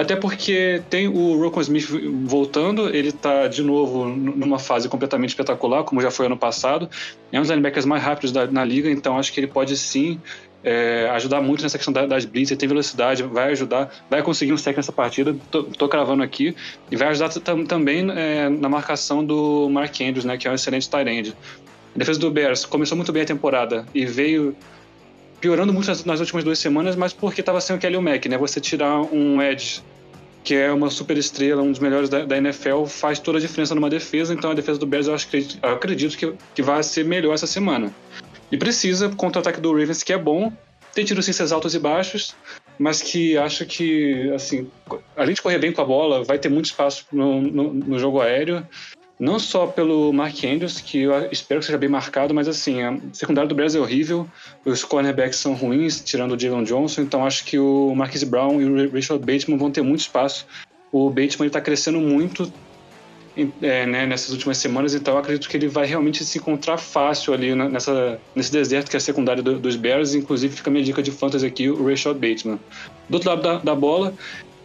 Até 0.00 0.16
porque 0.16 0.82
tem 0.88 1.08
o 1.08 1.36
Rocco 1.38 1.60
Smith 1.60 1.86
voltando, 2.24 2.88
ele 2.88 3.12
tá 3.12 3.46
de 3.48 3.62
novo 3.62 4.06
numa 4.06 4.58
fase 4.58 4.88
completamente 4.88 5.30
espetacular, 5.30 5.84
como 5.84 6.00
já 6.00 6.10
foi 6.10 6.24
ano 6.24 6.38
passado. 6.38 6.88
É 7.30 7.38
um 7.38 7.42
dos 7.42 7.50
linebackers 7.50 7.84
mais 7.84 8.02
rápidos 8.02 8.32
da, 8.32 8.46
na 8.46 8.64
liga, 8.64 8.90
então 8.90 9.18
acho 9.18 9.30
que 9.30 9.40
ele 9.40 9.46
pode 9.46 9.76
sim 9.76 10.18
é, 10.62 11.08
ajudar 11.12 11.42
muito 11.42 11.62
nessa 11.62 11.76
questão 11.76 11.92
da- 11.92 12.06
das 12.06 12.24
blitz, 12.24 12.50
ele 12.50 12.58
tem 12.60 12.68
velocidade, 12.68 13.22
vai 13.24 13.52
ajudar, 13.52 13.90
vai 14.08 14.22
conseguir 14.22 14.52
um 14.54 14.56
sec 14.56 14.76
nessa 14.76 14.92
partida, 14.92 15.34
tô, 15.50 15.64
tô 15.64 15.88
cravando 15.88 16.22
aqui, 16.22 16.54
e 16.90 16.96
vai 16.96 17.08
ajudar 17.08 17.28
tam- 17.40 17.64
também 17.64 18.10
é, 18.10 18.48
na 18.48 18.68
marcação 18.68 19.24
do 19.24 19.68
Mark 19.70 19.98
Andrews, 20.00 20.24
né, 20.24 20.36
que 20.38 20.48
é 20.48 20.50
um 20.50 20.54
excelente 20.54 20.88
tight 20.88 21.08
end. 21.08 21.34
A 21.94 21.98
defesa 21.98 22.18
do 22.18 22.30
Bears 22.30 22.64
começou 22.64 22.96
muito 22.96 23.12
bem 23.12 23.22
a 23.22 23.26
temporada 23.26 23.86
e 23.94 24.06
veio 24.06 24.54
piorando 25.40 25.72
muito 25.72 25.86
nas, 25.88 26.04
nas 26.04 26.20
últimas 26.20 26.44
duas 26.44 26.58
semanas, 26.58 26.94
mas 26.94 27.12
porque 27.14 27.40
estava 27.40 27.60
sem 27.60 27.74
o 27.74 27.78
Kelly 27.78 27.98
Mack, 27.98 28.28
né? 28.28 28.36
Você 28.36 28.60
tirar 28.60 29.00
um 29.00 29.40
edge 29.40 29.80
que 30.42 30.54
é 30.54 30.72
uma 30.72 30.90
super 30.90 31.16
estrela, 31.18 31.62
um 31.62 31.70
dos 31.70 31.80
melhores 31.80 32.08
da, 32.08 32.24
da 32.24 32.36
NFL, 32.36 32.84
faz 32.84 33.18
toda 33.18 33.38
a 33.38 33.40
diferença 33.40 33.74
numa 33.74 33.90
defesa. 33.90 34.32
Então 34.32 34.50
a 34.50 34.54
defesa 34.54 34.78
do 34.78 34.86
Bears 34.86 35.06
eu, 35.06 35.14
acho, 35.14 35.28
eu 35.34 35.68
acredito 35.70 36.16
que, 36.16 36.32
que 36.54 36.62
vai 36.62 36.82
ser 36.82 37.04
melhor 37.04 37.34
essa 37.34 37.46
semana. 37.46 37.92
E 38.50 38.56
precisa 38.56 39.08
contra 39.10 39.38
o 39.38 39.42
ataque 39.42 39.60
do 39.60 39.70
Ravens, 39.70 40.02
que 40.02 40.12
é 40.12 40.18
bom, 40.18 40.52
tem 40.94 41.06
sim 41.06 41.32
seus 41.32 41.52
altos 41.52 41.74
e 41.74 41.78
baixos, 41.78 42.34
mas 42.78 43.00
que 43.00 43.36
acho 43.36 43.64
que, 43.64 44.30
assim, 44.34 44.68
além 45.16 45.34
de 45.34 45.42
correr 45.42 45.58
bem 45.58 45.72
com 45.72 45.80
a 45.80 45.84
bola, 45.84 46.24
vai 46.24 46.38
ter 46.38 46.48
muito 46.48 46.66
espaço 46.66 47.06
no, 47.12 47.40
no, 47.40 47.74
no 47.74 47.98
jogo 47.98 48.20
aéreo. 48.20 48.66
Não 49.20 49.38
só 49.38 49.66
pelo 49.66 50.10
Mark 50.14 50.42
Andrews, 50.44 50.80
que 50.80 51.02
eu 51.02 51.30
espero 51.30 51.60
que 51.60 51.66
seja 51.66 51.76
bem 51.76 51.90
marcado, 51.90 52.32
mas 52.32 52.48
assim, 52.48 52.80
a 52.80 52.96
secundária 53.12 53.46
do 53.46 53.54
Bears 53.54 53.74
é 53.74 53.78
horrível, 53.78 54.26
os 54.64 54.82
cornerbacks 54.82 55.38
são 55.38 55.52
ruins, 55.52 56.00
tirando 56.00 56.34
o 56.34 56.40
Jalen 56.40 56.64
Johnson, 56.64 57.02
então 57.02 57.26
acho 57.26 57.44
que 57.44 57.58
o 57.58 57.94
Marquise 57.94 58.24
Brown 58.24 58.62
e 58.62 58.64
o 58.64 58.90
Richard 58.90 59.22
Bateman 59.22 59.58
vão 59.58 59.70
ter 59.70 59.82
muito 59.82 60.00
espaço. 60.00 60.46
O 60.90 61.10
Bateman 61.10 61.48
está 61.48 61.60
crescendo 61.60 62.00
muito 62.00 62.50
é, 63.60 63.86
né, 63.86 64.06
nessas 64.06 64.30
últimas 64.30 64.56
semanas, 64.56 64.94
então 64.94 65.18
acredito 65.18 65.50
que 65.50 65.56
ele 65.56 65.68
vai 65.68 65.86
realmente 65.86 66.24
se 66.24 66.38
encontrar 66.38 66.78
fácil 66.78 67.34
ali 67.34 67.54
nessa, 67.54 68.18
nesse 68.34 68.50
deserto 68.50 68.88
que 68.88 68.96
é 68.96 68.98
a 68.98 69.00
secundária 69.00 69.42
do- 69.42 69.58
dos 69.58 69.76
Bears, 69.76 70.14
inclusive 70.14 70.56
fica 70.56 70.70
a 70.70 70.72
minha 70.72 70.84
dica 70.84 71.02
de 71.02 71.10
fantasy 71.10 71.46
aqui, 71.46 71.68
o 71.68 71.86
Rashad 71.86 72.14
Bateman. 72.14 72.58
Do 73.08 73.14
outro 73.16 73.28
lado 73.28 73.42
da, 73.42 73.58
da 73.58 73.74
bola, 73.74 74.14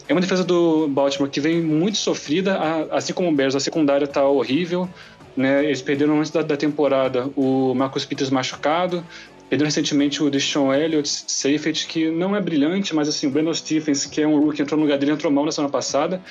é 0.07 0.13
uma 0.13 0.21
defesa 0.21 0.43
do 0.43 0.87
Baltimore 0.87 1.29
que 1.29 1.39
vem 1.39 1.61
muito 1.61 1.97
sofrida, 1.97 2.59
assim 2.91 3.13
como 3.13 3.29
o 3.29 3.31
Bears, 3.31 3.55
a 3.55 3.59
secundária 3.59 4.07
tá 4.07 4.23
horrível, 4.23 4.87
né? 5.35 5.65
Eles 5.65 5.81
perderam 5.81 6.19
antes 6.19 6.31
da, 6.31 6.41
da 6.41 6.55
temporada 6.55 7.29
o 7.35 7.73
Marcus 7.73 8.05
Peters 8.05 8.29
machucado, 8.29 9.03
perderam 9.49 9.67
recentemente 9.67 10.21
o 10.21 10.29
Deshaun 10.29 10.73
Elliott, 10.73 11.07
safety, 11.27 11.87
que 11.87 12.09
não 12.09 12.35
é 12.35 12.41
brilhante, 12.41 12.93
mas 12.93 13.07
assim, 13.07 13.27
o 13.27 13.29
Brandon 13.31 13.53
Stephens, 13.53 14.05
que 14.05 14.21
é 14.21 14.27
um 14.27 14.39
rookie, 14.39 14.61
entrou 14.61 14.77
no 14.77 14.85
lugar 14.85 14.97
dele, 14.97 15.11
entrou 15.11 15.31
mal 15.31 15.45
na 15.45 15.51
semana 15.51 15.71
passada, 15.71 16.21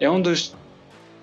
é 0.00 0.10
um 0.10 0.20
dos 0.20 0.54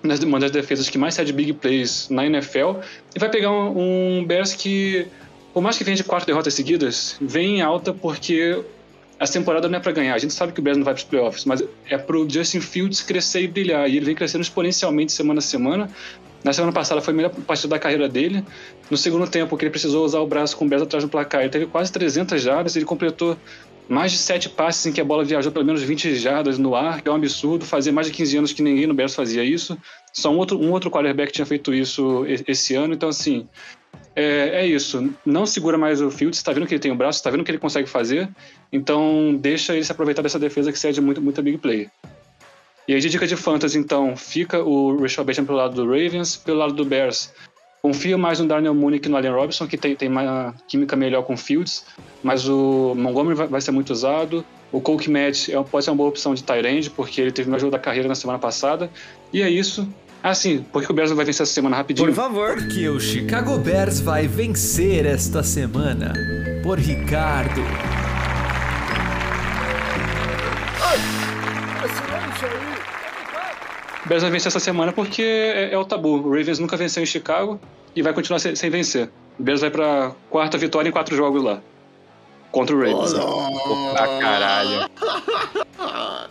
uma 0.02 0.40
das 0.40 0.50
defesas 0.50 0.88
que 0.88 0.96
mais 0.96 1.12
cede 1.12 1.30
big 1.30 1.52
plays 1.52 2.08
na 2.08 2.24
NFL, 2.24 2.76
e 3.14 3.18
vai 3.18 3.28
pegar 3.28 3.50
um, 3.50 4.20
um 4.20 4.24
Bears 4.24 4.54
que, 4.54 5.06
por 5.52 5.62
mais 5.62 5.76
que 5.76 5.84
venha 5.84 5.94
de 5.94 6.04
quatro 6.04 6.26
derrotas 6.26 6.54
seguidas, 6.54 7.18
vem 7.20 7.58
em 7.58 7.62
alta 7.62 7.92
porque 7.92 8.64
essa 9.20 9.34
temporada 9.34 9.68
não 9.68 9.76
é 9.76 9.80
para 9.80 9.92
ganhar. 9.92 10.14
A 10.14 10.18
gente 10.18 10.32
sabe 10.32 10.52
que 10.54 10.60
o 10.60 10.62
Bears 10.62 10.78
não 10.78 10.84
vai 10.84 10.94
para 10.94 11.00
os 11.00 11.04
playoffs, 11.04 11.44
mas 11.44 11.62
é 11.86 11.98
pro 11.98 12.26
Justin 12.28 12.60
Fields 12.60 13.02
crescer 13.02 13.42
e 13.42 13.46
brilhar. 13.46 13.86
E 13.88 13.98
ele 13.98 14.06
vem 14.06 14.14
crescendo 14.14 14.40
exponencialmente 14.40 15.12
semana 15.12 15.40
a 15.40 15.42
semana. 15.42 15.90
Na 16.42 16.54
semana 16.54 16.72
passada 16.72 17.02
foi 17.02 17.12
a 17.12 17.16
melhor 17.18 17.30
partida 17.46 17.68
da 17.68 17.78
carreira 17.78 18.08
dele. 18.08 18.42
No 18.90 18.96
segundo 18.96 19.28
tempo, 19.28 19.58
que 19.58 19.64
ele 19.64 19.70
precisou 19.70 20.06
usar 20.06 20.20
o 20.20 20.26
braço 20.26 20.56
com 20.56 20.64
o 20.64 20.68
Bears 20.68 20.82
atrás 20.82 21.04
do 21.04 21.10
placar, 21.10 21.42
ele 21.42 21.50
teve 21.50 21.66
quase 21.66 21.92
300 21.92 22.40
jardas. 22.40 22.74
Ele 22.76 22.86
completou 22.86 23.36
mais 23.86 24.10
de 24.10 24.16
sete 24.16 24.48
passes 24.48 24.86
em 24.86 24.92
que 24.92 25.02
a 25.02 25.04
bola 25.04 25.22
viajou 25.22 25.52
pelo 25.52 25.66
menos 25.66 25.82
20 25.82 26.14
jardas 26.14 26.56
no 26.56 26.74
ar, 26.74 27.02
que 27.02 27.08
é 27.08 27.12
um 27.12 27.16
absurdo. 27.16 27.66
Fazia 27.66 27.92
mais 27.92 28.06
de 28.06 28.14
15 28.14 28.38
anos 28.38 28.52
que 28.54 28.62
ninguém 28.62 28.86
no 28.86 28.94
Bears 28.94 29.14
fazia 29.14 29.44
isso. 29.44 29.76
Só 30.14 30.32
um 30.32 30.38
outro, 30.38 30.58
um 30.58 30.70
outro 30.70 30.90
quarterback 30.90 31.30
tinha 31.30 31.44
feito 31.44 31.74
isso 31.74 32.24
esse 32.48 32.74
ano. 32.74 32.94
Então, 32.94 33.10
assim, 33.10 33.46
é, 34.14 34.62
é 34.62 34.66
isso. 34.66 35.12
Não 35.24 35.46
segura 35.46 35.78
mais 35.78 36.00
o 36.00 36.10
Fields. 36.10 36.38
Está 36.38 36.52
vendo 36.52 36.66
que 36.66 36.74
ele 36.74 36.80
tem 36.80 36.92
o 36.92 36.96
braço, 36.96 37.18
está 37.18 37.30
vendo 37.30 37.44
que 37.44 37.50
ele 37.50 37.58
consegue 37.58 37.88
fazer. 37.88 38.28
Então, 38.72 39.36
deixa 39.40 39.74
ele 39.74 39.84
se 39.84 39.92
aproveitar 39.92 40.22
dessa 40.22 40.38
defesa 40.38 40.72
que 40.72 40.78
cede 40.78 41.00
muito, 41.00 41.20
muita 41.20 41.42
big 41.42 41.58
play. 41.58 41.88
E 42.88 42.94
aí, 42.94 43.00
de 43.00 43.08
dica 43.08 43.26
de 43.26 43.36
fantasy, 43.36 43.78
então, 43.78 44.16
fica 44.16 44.62
o 44.62 45.00
Rashad 45.00 45.24
Bateman 45.24 45.46
pelo 45.46 45.58
lado 45.58 45.74
do 45.74 45.84
Ravens, 45.84 46.36
pelo 46.36 46.58
lado 46.58 46.74
do 46.74 46.84
Bears. 46.84 47.32
Confio 47.82 48.18
mais 48.18 48.38
no 48.40 48.46
Darnell 48.46 48.74
Mooney 48.74 49.00
que 49.00 49.08
no 49.08 49.16
Allen 49.16 49.32
Robinson, 49.32 49.66
que 49.66 49.78
tem, 49.78 49.96
tem 49.96 50.08
uma 50.08 50.54
química 50.68 50.96
melhor 50.96 51.22
com 51.22 51.32
o 51.32 51.36
Fields, 51.36 51.86
mas 52.22 52.46
o 52.46 52.94
Montgomery 52.94 53.34
vai, 53.34 53.46
vai 53.46 53.60
ser 53.60 53.70
muito 53.70 53.90
usado. 53.90 54.44
O 54.70 54.80
Cole 54.80 55.02
Kmet 55.02 55.50
é, 55.50 55.62
pode 55.62 55.84
ser 55.84 55.90
uma 55.90 55.96
boa 55.96 56.10
opção 56.10 56.34
de 56.34 56.42
tight 56.42 56.66
end, 56.66 56.90
porque 56.90 57.20
ele 57.20 57.32
teve 57.32 57.48
melhor 57.48 57.60
jogo 57.60 57.72
da 57.72 57.78
carreira 57.78 58.06
na 58.06 58.14
semana 58.14 58.38
passada. 58.38 58.90
E 59.32 59.40
é 59.40 59.48
isso. 59.48 59.88
Ah, 60.22 60.34
sim, 60.34 60.64
porque 60.70 60.90
o 60.90 60.94
Bears 60.94 61.10
vai 61.12 61.24
vencer 61.24 61.42
essa 61.42 61.52
semana 61.52 61.76
rapidinho. 61.76 62.08
Por 62.08 62.14
favor. 62.14 62.54
Porque 62.54 62.88
o 62.88 63.00
Chicago 63.00 63.56
Bears 63.58 64.00
vai 64.00 64.26
vencer 64.26 65.06
esta 65.06 65.42
semana. 65.42 66.12
Por 66.62 66.78
Ricardo. 66.78 67.62
O 74.04 74.08
Bears 74.08 74.22
vai 74.22 74.30
vencer 74.30 74.48
essa 74.48 74.60
semana 74.60 74.92
porque 74.92 75.22
é, 75.22 75.72
é 75.72 75.78
o 75.78 75.84
tabu. 75.84 76.16
O 76.16 76.30
Ravens 76.30 76.58
nunca 76.58 76.76
venceu 76.76 77.02
em 77.02 77.06
Chicago 77.06 77.58
e 77.96 78.02
vai 78.02 78.12
continuar 78.12 78.40
sem, 78.40 78.54
sem 78.54 78.68
vencer. 78.68 79.08
O 79.38 79.42
Bears 79.42 79.62
vai 79.62 79.70
pra 79.70 80.12
quarta 80.28 80.58
vitória 80.58 80.88
em 80.88 80.92
quatro 80.92 81.16
jogos 81.16 81.42
lá. 81.42 81.62
Contra 82.50 82.74
o 82.74 82.78
Ravens. 82.80 83.12
Pra 83.92 84.06
caralho. 84.20 84.90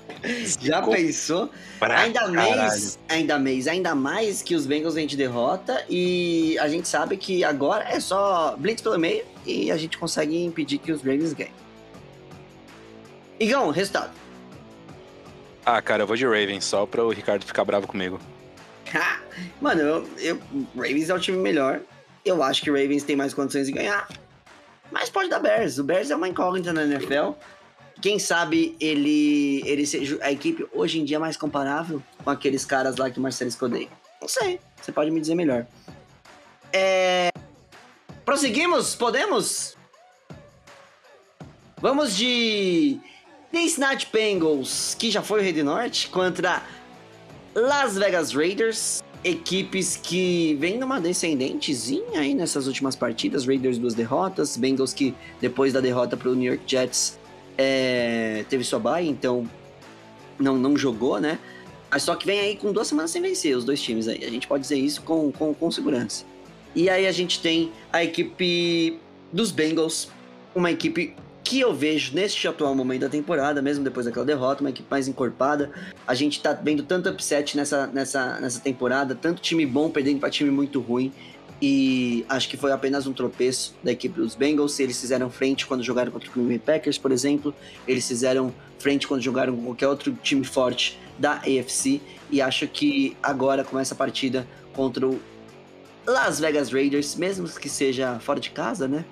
Já 0.60 0.82
pensou? 0.82 1.50
Pra 1.80 2.02
ainda 2.02 2.20
caralho. 2.20 2.36
mais, 2.58 3.00
ainda 3.08 3.40
mais, 3.40 3.68
ainda 3.68 3.96
mais 3.96 4.42
que 4.42 4.54
os 4.54 4.66
Bengals 4.66 4.96
vêm 4.96 5.08
de 5.08 5.16
derrota 5.16 5.84
e 5.90 6.58
a 6.60 6.68
gente 6.68 6.88
sabe 6.90 7.16
que 7.16 7.44
agora 7.44 7.86
é 7.90 8.00
só 8.02 8.56
blitz 8.58 8.82
pelo 8.82 9.00
meio 9.00 9.24
e 9.46 9.72
a 9.72 9.78
gente 9.78 9.98
consegue 9.98 10.44
impedir 10.44 10.78
que 10.80 10.92
os 10.92 11.00
Ravens 11.02 11.32
ganhem. 11.34 11.54
Igão, 13.40 13.70
resultado. 13.72 14.12
Ah, 15.66 15.82
cara, 15.82 16.04
eu 16.04 16.08
vou 16.08 16.18
de 16.18 16.26
Ravens, 16.26 16.66
só 16.66 16.86
pra 16.86 17.04
o 17.06 17.10
Ricardo 17.12 17.46
ficar 17.46 17.64
bravo 17.64 17.88
comigo. 17.88 18.20
Mano, 19.62 19.82
eu, 19.82 20.10
eu- 20.18 20.40
Ravens 20.76 21.10
é 21.10 21.14
o 21.14 21.20
time 21.20 21.38
melhor. 21.38 21.80
Eu 22.26 22.44
acho 22.44 22.62
que 22.62 22.70
o 22.70 22.74
Ravens 22.74 23.04
tem 23.04 23.16
mais 23.16 23.34
condições 23.34 23.68
de 23.68 23.72
ganhar. 23.74 24.08
Mas 24.92 25.10
pode 25.10 25.30
dar 25.30 25.40
Bears. 25.40 25.78
O 25.78 25.84
Bears 25.84 26.10
é 26.10 26.16
uma 26.16 26.28
incógnita 26.28 26.74
na 26.74 26.84
NFL. 26.84 27.32
Quem 28.02 28.18
sabe 28.18 28.76
ele, 28.80 29.62
ele 29.66 29.86
seja 29.86 30.18
a 30.22 30.32
equipe 30.32 30.66
hoje 30.74 31.00
em 31.00 31.06
dia 31.06 31.20
mais 31.20 31.36
comparável 31.36 32.02
com 32.24 32.30
aqueles 32.30 32.64
caras 32.66 32.96
lá 32.96 33.10
que 33.10 33.20
o 33.20 33.22
Marcelo 33.22 33.50
escodeia. 33.50 33.90
Não 34.22 34.28
sei. 34.28 34.60
Você 34.82 34.92
pode 34.92 35.12
me 35.12 35.20
dizer 35.20 35.36
melhor. 35.36 35.66
É... 36.72 37.30
Prosseguimos? 38.24 38.96
Podemos? 38.96 39.78
Vamos 41.82 42.16
de 42.16 43.00
Cincinnati 43.52 44.08
Bengals, 44.12 44.96
que 44.98 45.10
já 45.10 45.22
foi 45.22 45.40
o 45.40 45.44
Rei 45.44 45.54
do 45.54 45.64
Norte, 45.64 46.10
contra 46.10 46.62
Las 47.56 47.98
Vegas 47.98 48.34
Raiders, 48.34 49.04
equipes 49.24 50.00
que 50.02 50.56
vêm 50.56 50.78
numa 50.78 51.00
descendentezinha 51.00 52.22
aí 52.22 52.34
nessas 52.34 52.68
últimas 52.68 52.96
partidas. 52.96 53.46
Raiders 53.46 53.78
duas 53.78 53.94
derrotas, 53.94 54.56
Bengals 54.56 54.94
que 54.94 55.14
depois 55.42 55.74
da 55.74 55.80
derrota 55.80 56.16
para 56.16 56.30
o 56.30 56.36
New 56.36 56.52
York 56.52 56.64
Jets 56.66 57.20
é, 57.58 58.46
teve 58.50 58.64
sua 58.64 58.80
bye, 58.80 59.08
então 59.08 59.50
não, 60.40 60.58
não 60.58 60.78
jogou, 60.78 61.20
né? 61.20 61.38
Mas 61.92 62.04
só 62.04 62.16
que 62.16 62.26
vem 62.26 62.40
aí 62.40 62.56
com 62.56 62.72
duas 62.72 62.88
semanas 62.88 63.12
sem 63.12 63.22
vencer 63.22 63.56
os 63.58 63.66
dois 63.66 63.82
times 63.82 64.08
aí. 64.08 64.24
A 64.24 64.30
gente 64.30 64.48
pode 64.48 64.62
dizer 64.62 64.78
isso 64.78 65.02
com, 65.02 65.32
com, 65.32 65.54
com 65.54 65.72
segurança. 65.72 66.24
E 66.76 66.90
aí 66.90 67.08
a 67.08 67.12
gente 67.12 67.42
tem 67.42 67.72
a 67.92 68.04
equipe 68.04 69.00
dos 69.34 69.52
Bengals, 69.52 70.10
uma 70.54 70.72
equipe 70.72 71.16
que 71.50 71.60
eu 71.60 71.74
vejo 71.74 72.14
neste 72.14 72.48
atual 72.48 72.76
momento 72.76 73.02
da 73.02 73.10
temporada, 73.10 73.60
mesmo 73.60 73.84
depois 73.84 74.06
daquela 74.06 74.24
derrota, 74.24 74.62
uma 74.62 74.70
equipe 74.70 74.88
mais 74.88 75.08
encorpada. 75.08 75.72
A 76.06 76.14
gente 76.14 76.40
tá 76.40 76.54
vendo 76.54 76.84
tanto 76.84 77.10
upset 77.10 77.58
nessa, 77.58 77.88
nessa, 77.88 78.40
nessa 78.40 78.60
temporada, 78.60 79.16
tanto 79.16 79.42
time 79.42 79.66
bom 79.66 79.90
perdendo 79.90 80.20
para 80.20 80.30
time 80.30 80.52
muito 80.52 80.80
ruim. 80.80 81.12
E 81.60 82.24
acho 82.30 82.48
que 82.50 82.56
foi 82.56 82.72
apenas 82.72 83.08
um 83.08 83.14
tropeço 83.14 83.74
da 83.84 83.92
equipe 83.92 84.22
dos 84.22 84.36
Bengals. 84.36 84.80
Eles 84.80 85.02
fizeram 85.02 85.28
frente 85.32 85.66
quando 85.66 85.82
jogaram 85.82 86.12
contra 86.12 86.30
o 86.30 86.34
Green 86.34 86.50
Bay 86.50 86.60
Packers, 86.60 87.00
por 87.00 87.12
exemplo. 87.12 87.52
Eles 87.88 88.08
fizeram 88.08 88.54
frente 88.78 89.08
quando 89.08 89.24
jogaram 89.24 89.56
com 89.56 89.64
qualquer 89.64 89.88
outro 89.88 90.16
time 90.22 90.46
forte 90.46 91.00
da 91.18 91.38
AFC. 91.38 92.00
E 92.30 92.44
acho 92.44 92.68
que 92.68 93.18
agora 93.24 93.64
começa 93.64 93.96
a 93.96 93.98
partida 93.98 94.48
contra 94.72 95.08
o 95.08 95.20
Las 96.06 96.40
Vegas 96.40 96.72
Raiders, 96.72 97.16
mesmo 97.16 97.50
que 97.50 97.70
seja 97.70 98.20
fora 98.20 98.40
de 98.40 98.52
casa, 98.52 98.88
né? 98.88 99.04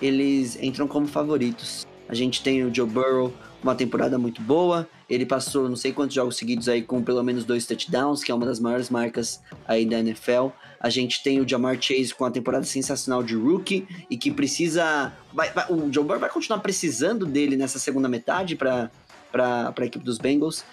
Eles 0.00 0.60
entram 0.62 0.86
como 0.88 1.06
favoritos. 1.06 1.86
A 2.08 2.14
gente 2.14 2.42
tem 2.42 2.64
o 2.64 2.74
Joe 2.74 2.88
Burrow 2.88 3.32
uma 3.62 3.74
temporada 3.74 4.18
muito 4.18 4.40
boa. 4.40 4.88
Ele 5.08 5.26
passou 5.26 5.68
não 5.68 5.76
sei 5.76 5.92
quantos 5.92 6.14
jogos 6.14 6.36
seguidos 6.36 6.68
aí 6.68 6.82
com 6.82 7.02
pelo 7.02 7.22
menos 7.22 7.44
dois 7.44 7.66
touchdowns, 7.66 8.24
que 8.24 8.32
é 8.32 8.34
uma 8.34 8.46
das 8.46 8.58
maiores 8.58 8.88
marcas 8.88 9.40
aí 9.68 9.84
da 9.84 9.98
NFL. 9.98 10.48
A 10.80 10.88
gente 10.88 11.22
tem 11.22 11.40
o 11.40 11.46
Jamar 11.48 11.76
Chase 11.80 12.14
com 12.14 12.24
uma 12.24 12.30
temporada 12.30 12.64
sensacional 12.64 13.22
de 13.22 13.34
rookie 13.34 13.86
e 14.08 14.16
que 14.16 14.30
precisa. 14.30 15.12
vai- 15.32 15.52
vai- 15.52 15.66
o 15.70 15.92
Joe 15.92 16.02
Burrow 16.04 16.18
vai 16.20 16.30
continuar 16.30 16.60
precisando 16.60 17.26
dele 17.26 17.54
nessa 17.56 17.78
segunda 17.78 18.08
metade 18.08 18.56
para 18.56 18.90
a 19.34 19.84
equipe 19.84 20.04
dos 20.04 20.16
Bengals. 20.18 20.64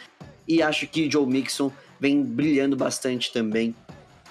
E 0.48 0.62
acho 0.64 0.88
que 0.88 1.12
Joe 1.12 1.26
Mixon 1.28 1.72
vem 2.00 2.24
brilhando 2.24 2.76
bastante 2.78 3.34
também 3.34 3.76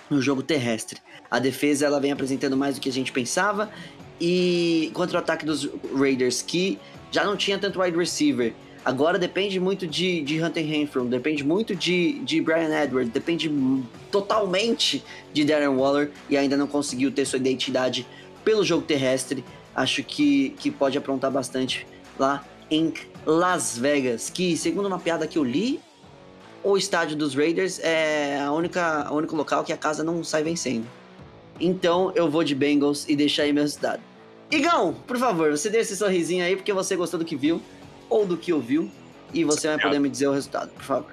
no 0.08 0.22
jogo 0.22 0.42
terrestre. 0.42 0.98
A 1.30 1.38
defesa 1.38 1.84
ela 1.84 2.00
vem 2.00 2.12
apresentando 2.12 2.56
mais 2.56 2.76
do 2.76 2.80
que 2.80 2.88
a 2.88 2.92
gente 2.92 3.12
pensava. 3.12 3.68
E 4.20 4.90
contra 4.94 5.18
o 5.18 5.20
ataque 5.20 5.44
dos 5.44 5.68
Raiders, 5.94 6.42
que 6.42 6.78
já 7.10 7.24
não 7.24 7.36
tinha 7.36 7.58
tanto 7.58 7.80
wide 7.80 7.96
receiver. 7.96 8.52
Agora 8.84 9.18
depende 9.18 9.58
muito 9.58 9.86
de, 9.86 10.22
de 10.22 10.40
Hunter 10.40 10.64
Renfro, 10.64 11.04
depende 11.04 11.42
muito 11.42 11.74
de, 11.74 12.20
de 12.20 12.40
Brian 12.40 12.70
Edwards, 12.70 13.12
depende 13.12 13.50
totalmente 14.12 15.02
de 15.32 15.44
Darren 15.44 15.76
Waller 15.76 16.12
e 16.30 16.36
ainda 16.36 16.56
não 16.56 16.68
conseguiu 16.68 17.10
ter 17.10 17.24
sua 17.24 17.38
identidade 17.38 18.06
pelo 18.44 18.64
jogo 18.64 18.82
terrestre. 18.82 19.44
Acho 19.74 20.04
que, 20.04 20.50
que 20.50 20.70
pode 20.70 20.96
aprontar 20.96 21.32
bastante 21.32 21.84
lá 22.16 22.44
em 22.70 22.94
Las 23.24 23.76
Vegas, 23.76 24.30
que 24.30 24.56
segundo 24.56 24.86
uma 24.86 25.00
piada 25.00 25.26
que 25.26 25.36
eu 25.36 25.42
li, 25.42 25.80
o 26.62 26.76
estádio 26.76 27.16
dos 27.16 27.34
Raiders 27.34 27.80
é 27.80 28.40
a 28.40 28.52
única, 28.52 29.08
o 29.10 29.16
único 29.16 29.34
local 29.34 29.64
que 29.64 29.72
a 29.72 29.76
casa 29.76 30.04
não 30.04 30.22
sai 30.22 30.42
vencendo. 30.42 30.86
Então 31.60 32.12
eu 32.14 32.30
vou 32.30 32.44
de 32.44 32.54
Bengals 32.54 33.04
e 33.08 33.16
deixar 33.16 33.44
aí 33.44 33.52
meu 33.52 33.62
resultado. 33.62 34.00
Igão, 34.50 34.94
por 35.06 35.18
favor, 35.18 35.50
você 35.50 35.68
dê 35.68 35.78
esse 35.78 35.96
sorrisinho 35.96 36.44
aí 36.44 36.54
porque 36.54 36.72
você 36.72 36.94
gostou 36.94 37.18
do 37.18 37.24
que 37.24 37.34
viu 37.34 37.60
ou 38.08 38.24
do 38.24 38.36
que 38.36 38.52
ouviu 38.52 38.90
e 39.34 39.44
você 39.44 39.68
vai 39.68 39.78
poder 39.78 39.98
me 39.98 40.08
dizer 40.08 40.28
o 40.28 40.32
resultado, 40.32 40.70
por 40.70 40.84
favor. 40.84 41.12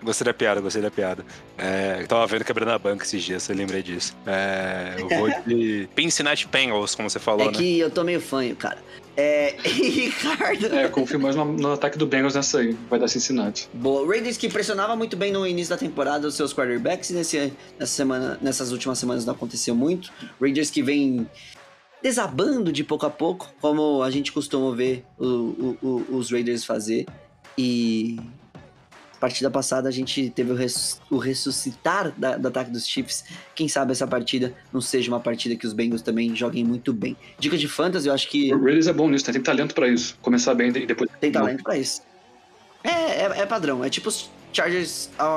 Gostei 0.00 0.26
da 0.26 0.32
piada, 0.32 0.60
gostei 0.60 0.80
da 0.80 0.92
piada. 0.92 1.24
É, 1.56 1.98
eu 2.00 2.06
tava 2.06 2.24
vendo 2.26 2.44
quebrando 2.44 2.70
a 2.70 2.78
banca 2.78 3.04
esses 3.04 3.22
dias, 3.22 3.48
eu 3.48 3.56
lembrei 3.56 3.82
disso. 3.82 4.16
É, 4.24 4.94
eu 4.96 5.08
vou 5.08 5.28
de 5.44 5.88
Cincinnati 5.98 6.46
Bengals, 6.46 6.94
como 6.94 7.10
você 7.10 7.18
falou, 7.18 7.48
é 7.48 7.50
né? 7.50 7.52
que 7.52 7.80
eu 7.80 7.90
tô 7.90 8.04
meio 8.04 8.20
fanho, 8.20 8.54
cara. 8.54 8.78
É, 9.20 9.56
Ricardo. 9.66 10.66
É, 10.72 10.86
confio 10.88 11.18
mais 11.18 11.34
no, 11.34 11.44
no 11.44 11.72
ataque 11.72 11.98
do 11.98 12.06
Bengals 12.06 12.36
nessa 12.36 12.58
aí. 12.60 12.76
Vai 12.88 13.00
dar 13.00 13.08
Cincinnati. 13.08 13.68
Boa. 13.74 14.06
Raiders 14.06 14.36
que 14.36 14.48
pressionava 14.48 14.94
muito 14.94 15.16
bem 15.16 15.32
no 15.32 15.44
início 15.44 15.70
da 15.70 15.76
temporada 15.76 16.28
os 16.28 16.36
seus 16.36 16.54
quarterbacks 16.54 17.10
nesse, 17.10 17.52
nessa 17.76 17.92
semana, 17.92 18.38
nessas 18.40 18.70
últimas 18.70 18.96
semanas 18.96 19.24
não 19.26 19.34
aconteceu 19.34 19.74
muito. 19.74 20.12
Raiders 20.40 20.70
que 20.70 20.82
vem 20.84 21.28
desabando 22.00 22.70
de 22.72 22.84
pouco 22.84 23.06
a 23.06 23.10
pouco, 23.10 23.52
como 23.60 24.04
a 24.04 24.10
gente 24.12 24.30
costuma 24.30 24.72
ver 24.72 25.04
o- 25.18 25.24
o- 25.24 25.78
o- 25.82 26.16
os 26.16 26.30
Raiders 26.30 26.64
fazer. 26.64 27.04
E 27.58 28.20
partida 29.20 29.50
passada 29.50 29.88
a 29.88 29.92
gente 29.92 30.30
teve 30.30 30.52
o, 30.52 30.54
res- 30.54 31.00
o 31.10 31.18
ressuscitar 31.18 32.12
da- 32.16 32.36
do 32.36 32.48
ataque 32.48 32.70
dos 32.70 32.86
Chiefs. 32.86 33.24
Quem 33.54 33.68
sabe 33.68 33.92
essa 33.92 34.06
partida 34.06 34.54
não 34.72 34.80
seja 34.80 35.10
uma 35.10 35.20
partida 35.20 35.56
que 35.56 35.66
os 35.66 35.72
Bengals 35.72 36.02
também 36.02 36.34
joguem 36.36 36.64
muito 36.64 36.92
bem. 36.92 37.16
Dica 37.38 37.56
de 37.58 37.66
fantasy, 37.68 38.06
eu 38.08 38.14
acho 38.14 38.28
que 38.28 38.54
O 38.54 38.62
Raiders 38.62 38.86
é 38.86 38.92
bom 38.92 39.08
nisso, 39.08 39.26
né? 39.26 39.32
tem 39.32 39.42
talento 39.42 39.74
pra 39.74 39.88
isso. 39.88 40.16
Começar 40.22 40.54
bem 40.54 40.68
e 40.68 40.86
depois. 40.86 41.10
tem 41.20 41.32
talento 41.32 41.62
pra 41.62 41.76
isso. 41.76 42.02
É, 42.84 42.90
é, 42.90 43.40
é 43.40 43.46
padrão, 43.46 43.84
é 43.84 43.90
tipo 43.90 44.08
os 44.08 44.30
Chargers 44.52 45.10
ao, 45.18 45.28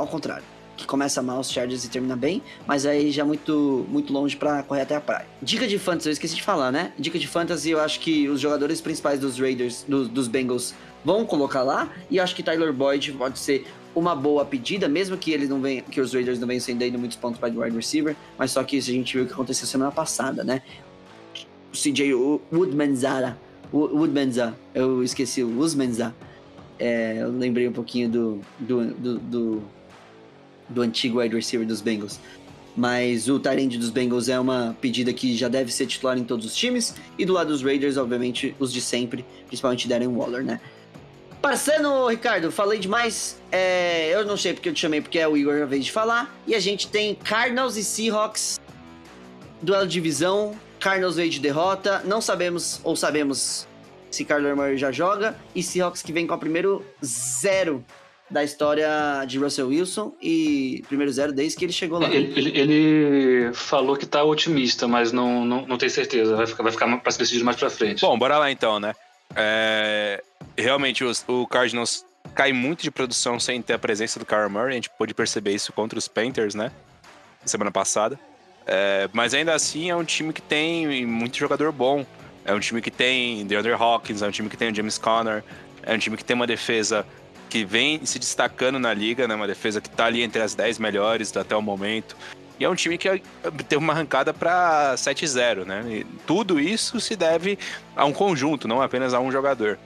ao 0.00 0.06
contrário. 0.06 0.44
Que 0.76 0.86
começa 0.86 1.20
mal 1.20 1.40
os 1.40 1.50
Chargers 1.50 1.84
e 1.84 1.88
termina 1.88 2.14
bem, 2.14 2.40
mas 2.64 2.86
aí 2.86 3.10
já 3.10 3.24
muito, 3.24 3.84
muito 3.88 4.12
longe 4.12 4.36
pra 4.36 4.62
correr 4.62 4.82
até 4.82 4.94
a 4.94 5.00
praia. 5.00 5.26
Dica 5.42 5.66
de 5.66 5.76
fantasy, 5.76 6.08
eu 6.08 6.12
esqueci 6.12 6.36
de 6.36 6.42
falar, 6.42 6.70
né? 6.70 6.92
Dica 6.96 7.18
de 7.18 7.26
fantasy, 7.26 7.70
eu 7.70 7.80
acho 7.80 7.98
que 7.98 8.28
os 8.28 8.40
jogadores 8.40 8.80
principais 8.80 9.18
dos 9.18 9.40
Raiders, 9.40 9.84
do- 9.88 10.06
dos 10.08 10.28
Bengals, 10.28 10.72
vão 11.04 11.24
colocar 11.24 11.62
lá. 11.62 11.88
E 12.10 12.18
acho 12.20 12.34
que 12.34 12.42
Tyler 12.42 12.72
Boyd 12.72 13.12
pode 13.12 13.38
ser 13.38 13.66
uma 13.94 14.14
boa 14.14 14.44
pedida, 14.44 14.88
mesmo 14.88 15.16
que 15.16 15.32
ele 15.32 15.46
não 15.46 15.60
venha, 15.60 15.82
que 15.82 16.00
os 16.00 16.12
Raiders 16.12 16.38
não 16.38 16.46
venham 16.46 16.60
sendo 16.60 16.98
muitos 16.98 17.16
pontos 17.16 17.40
para 17.40 17.48
wide 17.48 17.74
receiver, 17.74 18.14
mas 18.38 18.50
só 18.52 18.62
que 18.62 18.76
isso 18.76 18.90
a 18.90 18.92
gente 18.92 19.14
viu 19.14 19.24
o 19.24 19.26
que 19.26 19.32
aconteceu 19.32 19.66
semana 19.66 19.90
passada, 19.90 20.44
né? 20.44 20.62
O 21.72 21.76
CJ 21.76 22.14
Woodmanzara, 22.52 23.38
Wo- 23.72 23.88
Woodmanza, 23.94 24.56
eu 24.74 25.02
esqueci 25.02 25.42
o 25.42 25.58
Usmanza. 25.58 26.14
É, 26.78 27.18
eu 27.20 27.30
lembrei 27.32 27.66
um 27.66 27.72
pouquinho 27.72 28.08
do, 28.08 28.40
do, 28.58 28.84
do, 28.94 29.18
do, 29.18 29.62
do 30.68 30.82
antigo 30.82 31.18
wide 31.20 31.34
receiver 31.34 31.66
dos 31.66 31.80
Bengals. 31.80 32.20
Mas 32.76 33.28
o 33.28 33.40
Tyrande 33.40 33.76
dos 33.76 33.90
Bengals 33.90 34.28
é 34.28 34.38
uma 34.38 34.76
pedida 34.80 35.12
que 35.12 35.36
já 35.36 35.48
deve 35.48 35.72
ser 35.72 35.86
titular 35.86 36.16
em 36.16 36.22
todos 36.22 36.46
os 36.46 36.54
times. 36.54 36.94
E 37.18 37.24
do 37.24 37.32
lado 37.32 37.48
dos 37.48 37.62
Raiders, 37.62 37.96
obviamente, 37.96 38.54
os 38.60 38.72
de 38.72 38.80
sempre, 38.80 39.24
principalmente 39.48 39.88
Darren 39.88 40.06
Waller, 40.08 40.44
né? 40.44 40.60
Passando, 41.40 42.06
Ricardo, 42.08 42.50
falei 42.50 42.78
demais. 42.78 43.40
É, 43.50 44.10
eu 44.12 44.24
não 44.26 44.36
sei 44.36 44.52
porque 44.52 44.68
eu 44.68 44.74
te 44.74 44.80
chamei, 44.80 45.00
porque 45.00 45.18
é 45.18 45.28
o 45.28 45.36
Igor 45.36 45.62
a 45.62 45.66
vez 45.66 45.84
de 45.84 45.92
falar. 45.92 46.34
E 46.46 46.54
a 46.54 46.60
gente 46.60 46.88
tem 46.88 47.14
Cardinals 47.14 47.76
e 47.76 47.84
Seahawks. 47.84 48.60
Duelo 49.62 49.86
de 49.86 49.92
divisão. 49.92 50.58
Cardinals 50.80 51.16
veio 51.16 51.30
de 51.30 51.38
derrota. 51.40 52.02
Não 52.04 52.20
sabemos, 52.20 52.80
ou 52.82 52.96
sabemos, 52.96 53.66
se 54.10 54.24
Kyler 54.24 54.56
Murray 54.56 54.76
já 54.76 54.90
joga. 54.90 55.36
E 55.54 55.62
Seahawks 55.62 56.02
que 56.02 56.12
vem 56.12 56.26
com 56.26 56.34
o 56.34 56.38
primeiro 56.38 56.84
zero 57.04 57.84
da 58.30 58.44
história 58.44 58.88
de 59.26 59.38
Russell 59.38 59.68
Wilson. 59.68 60.12
E 60.20 60.82
primeiro 60.88 61.10
zero 61.12 61.32
desde 61.32 61.56
que 61.56 61.64
ele 61.64 61.72
chegou 61.72 62.00
lá. 62.00 62.08
Ele, 62.12 62.32
ele- 62.38 62.58
ele 62.58 63.52
falou 63.54 63.96
que 63.96 64.06
tá 64.06 64.22
otimista, 64.24 64.86
mas 64.88 65.12
não, 65.12 65.44
não, 65.44 65.66
não 65.66 65.78
tem 65.78 65.88
certeza. 65.88 66.34
Vai 66.36 66.46
ficar, 66.48 66.62
vai 66.64 66.72
ficar 66.72 66.96
pra 66.98 67.12
se 67.12 67.18
decidir 67.18 67.44
mais 67.44 67.56
pra 67.56 67.70
frente. 67.70 68.00
Bom, 68.00 68.18
bora 68.18 68.38
lá 68.38 68.50
então, 68.50 68.78
né? 68.80 68.92
É, 69.34 70.22
realmente, 70.56 71.04
os- 71.04 71.24
o 71.26 71.46
Cardinals 71.46 72.04
cai 72.34 72.52
muito 72.52 72.82
de 72.82 72.90
produção 72.90 73.38
sem 73.38 73.60
ter 73.62 73.74
a 73.74 73.78
presença 73.78 74.18
do 74.18 74.26
Kyler 74.26 74.50
Murray. 74.50 74.70
A 74.70 74.74
gente 74.74 74.90
pôde 74.90 75.14
perceber 75.14 75.52
isso 75.54 75.72
contra 75.72 75.98
os 75.98 76.08
Panthers, 76.08 76.54
né? 76.54 76.70
Semana 77.44 77.70
passada. 77.70 78.18
É, 78.66 79.08
mas 79.12 79.32
ainda 79.32 79.54
assim 79.54 79.90
é 79.90 79.96
um 79.96 80.04
time 80.04 80.32
que 80.32 80.42
tem 80.42 81.06
muito 81.06 81.36
jogador 81.38 81.72
bom. 81.72 82.04
É 82.44 82.52
um 82.52 82.60
time 82.60 82.80
que 82.82 82.90
tem 82.90 83.46
DeAndre 83.46 83.72
Hawkins, 83.72 84.22
é 84.22 84.26
um 84.26 84.30
time 84.30 84.48
que 84.48 84.56
tem 84.56 84.70
o 84.70 84.74
James 84.74 84.98
Conner, 84.98 85.42
é 85.82 85.94
um 85.94 85.98
time 85.98 86.16
que 86.16 86.24
tem 86.24 86.34
uma 86.34 86.46
defesa 86.46 87.04
que 87.48 87.64
vem 87.64 88.04
se 88.04 88.18
destacando 88.18 88.78
na 88.78 88.92
liga, 88.92 89.26
né? 89.26 89.34
Uma 89.34 89.46
defesa 89.46 89.80
que 89.80 89.88
tá 89.88 90.04
ali 90.06 90.22
entre 90.22 90.42
as 90.42 90.54
10 90.54 90.78
melhores 90.78 91.34
até 91.36 91.56
o 91.56 91.62
momento. 91.62 92.14
E 92.58 92.64
é 92.64 92.68
um 92.68 92.74
time 92.74 92.98
que 92.98 93.22
teve 93.68 93.76
uma 93.76 93.92
arrancada 93.92 94.34
para 94.34 94.94
7-0, 94.96 95.64
né? 95.64 95.84
E 95.88 96.04
tudo 96.26 96.58
isso 96.58 97.00
se 97.00 97.14
deve 97.14 97.58
a 97.94 98.04
um 98.04 98.12
conjunto, 98.12 98.66
não 98.66 98.82
apenas 98.82 99.14
a 99.14 99.20
um 99.20 99.30
jogador. 99.30 99.78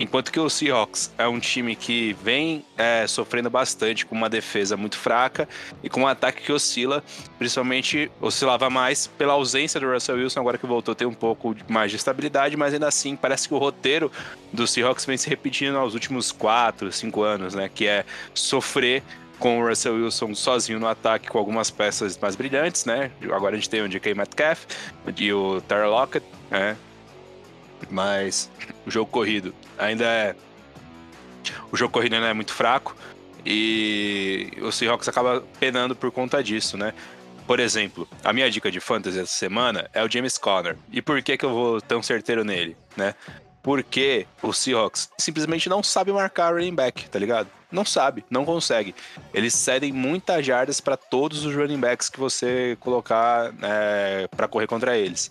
Enquanto 0.00 0.32
que 0.32 0.40
o 0.40 0.48
Seahawks 0.48 1.12
é 1.18 1.28
um 1.28 1.38
time 1.38 1.76
que 1.76 2.16
vem 2.24 2.64
é, 2.76 3.06
sofrendo 3.06 3.50
bastante 3.50 4.04
com 4.06 4.16
uma 4.16 4.28
defesa 4.28 4.76
muito 4.76 4.96
fraca 4.96 5.48
e 5.82 5.88
com 5.88 6.00
um 6.00 6.06
ataque 6.08 6.42
que 6.42 6.52
oscila, 6.52 7.04
principalmente 7.38 8.10
oscilava 8.20 8.68
mais 8.70 9.06
pela 9.06 9.34
ausência 9.34 9.78
do 9.78 9.92
Russell 9.92 10.16
Wilson, 10.16 10.40
agora 10.40 10.58
que 10.58 10.66
voltou 10.66 10.94
tem 10.94 11.06
um 11.06 11.14
pouco 11.14 11.54
mais 11.68 11.90
de 11.90 11.98
estabilidade, 11.98 12.56
mas 12.56 12.72
ainda 12.72 12.88
assim 12.88 13.14
parece 13.14 13.46
que 13.46 13.54
o 13.54 13.58
roteiro 13.58 14.10
do 14.52 14.66
Seahawks 14.66 15.04
vem 15.04 15.16
se 15.16 15.28
repetindo 15.28 15.76
aos 15.76 15.94
últimos 15.94 16.32
4, 16.32 16.90
5 16.90 17.22
anos, 17.22 17.54
né? 17.54 17.70
Que 17.72 17.86
é 17.86 18.04
sofrer 18.34 19.04
com 19.38 19.60
o 19.60 19.68
Russell 19.68 19.94
Wilson 19.94 20.34
sozinho 20.34 20.78
no 20.78 20.86
ataque 20.86 21.28
com 21.28 21.38
algumas 21.38 21.70
peças 21.70 22.16
mais 22.18 22.36
brilhantes, 22.36 22.84
né? 22.84 23.10
Agora 23.32 23.54
a 23.54 23.58
gente 23.58 23.68
tem 23.68 23.82
o 23.82 23.88
DK 23.88 24.14
Metcalf 24.14 24.64
e 25.16 25.32
o 25.32 25.60
Tyler 25.62 25.88
Lockett, 25.88 26.24
né? 26.50 26.76
Mas 27.90 28.50
o 28.86 28.90
jogo 28.90 29.10
corrido 29.10 29.54
ainda 29.78 30.04
é. 30.04 30.36
O 31.72 31.76
jogo 31.76 31.92
corrido 31.92 32.14
ainda 32.14 32.28
é 32.28 32.32
muito 32.32 32.52
fraco 32.52 32.96
e 33.44 34.52
o 34.60 34.70
Seahawks 34.70 35.08
acaba 35.08 35.42
penando 35.58 35.96
por 35.96 36.12
conta 36.12 36.42
disso, 36.42 36.76
né? 36.76 36.94
Por 37.46 37.58
exemplo, 37.58 38.08
a 38.22 38.32
minha 38.32 38.48
dica 38.50 38.70
de 38.70 38.78
fantasy 38.78 39.18
essa 39.18 39.32
semana 39.32 39.90
é 39.92 40.02
o 40.04 40.08
James 40.08 40.38
Conner. 40.38 40.76
E 40.92 41.02
por 41.02 41.20
que, 41.22 41.36
que 41.36 41.44
eu 41.44 41.50
vou 41.50 41.80
tão 41.80 42.02
certeiro 42.02 42.44
nele, 42.44 42.76
né? 42.96 43.14
Porque 43.62 44.26
o 44.42 44.52
Seahawks 44.52 45.08
simplesmente 45.16 45.68
não 45.68 45.82
sabe 45.82 46.12
marcar 46.12 46.52
running 46.52 46.74
back, 46.74 47.08
tá 47.08 47.18
ligado? 47.18 47.48
Não 47.70 47.84
sabe, 47.84 48.24
não 48.28 48.44
consegue. 48.44 48.94
Eles 49.32 49.54
cedem 49.54 49.92
muitas 49.92 50.44
jardas 50.44 50.80
para 50.80 50.96
todos 50.96 51.44
os 51.44 51.54
running 51.54 51.78
backs 51.78 52.10
que 52.10 52.18
você 52.18 52.76
colocar 52.80 53.52
é, 53.62 54.28
para 54.36 54.48
correr 54.48 54.66
contra 54.66 54.96
eles. 54.96 55.30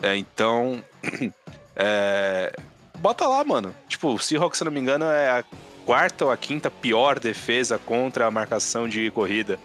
É, 0.00 0.16
então, 0.16 0.82
é, 1.76 2.54
bota 2.98 3.26
lá, 3.26 3.44
mano. 3.44 3.74
Tipo, 3.88 4.14
o 4.14 4.18
Seahawks, 4.18 4.58
se 4.58 4.64
não 4.64 4.72
me 4.72 4.80
engano, 4.80 5.04
é 5.04 5.40
a 5.40 5.44
quarta 5.84 6.24
ou 6.24 6.30
a 6.30 6.36
quinta 6.36 6.70
pior 6.70 7.18
defesa 7.18 7.78
contra 7.78 8.26
a 8.26 8.30
marcação 8.30 8.88
de 8.88 9.10
corrida. 9.10 9.58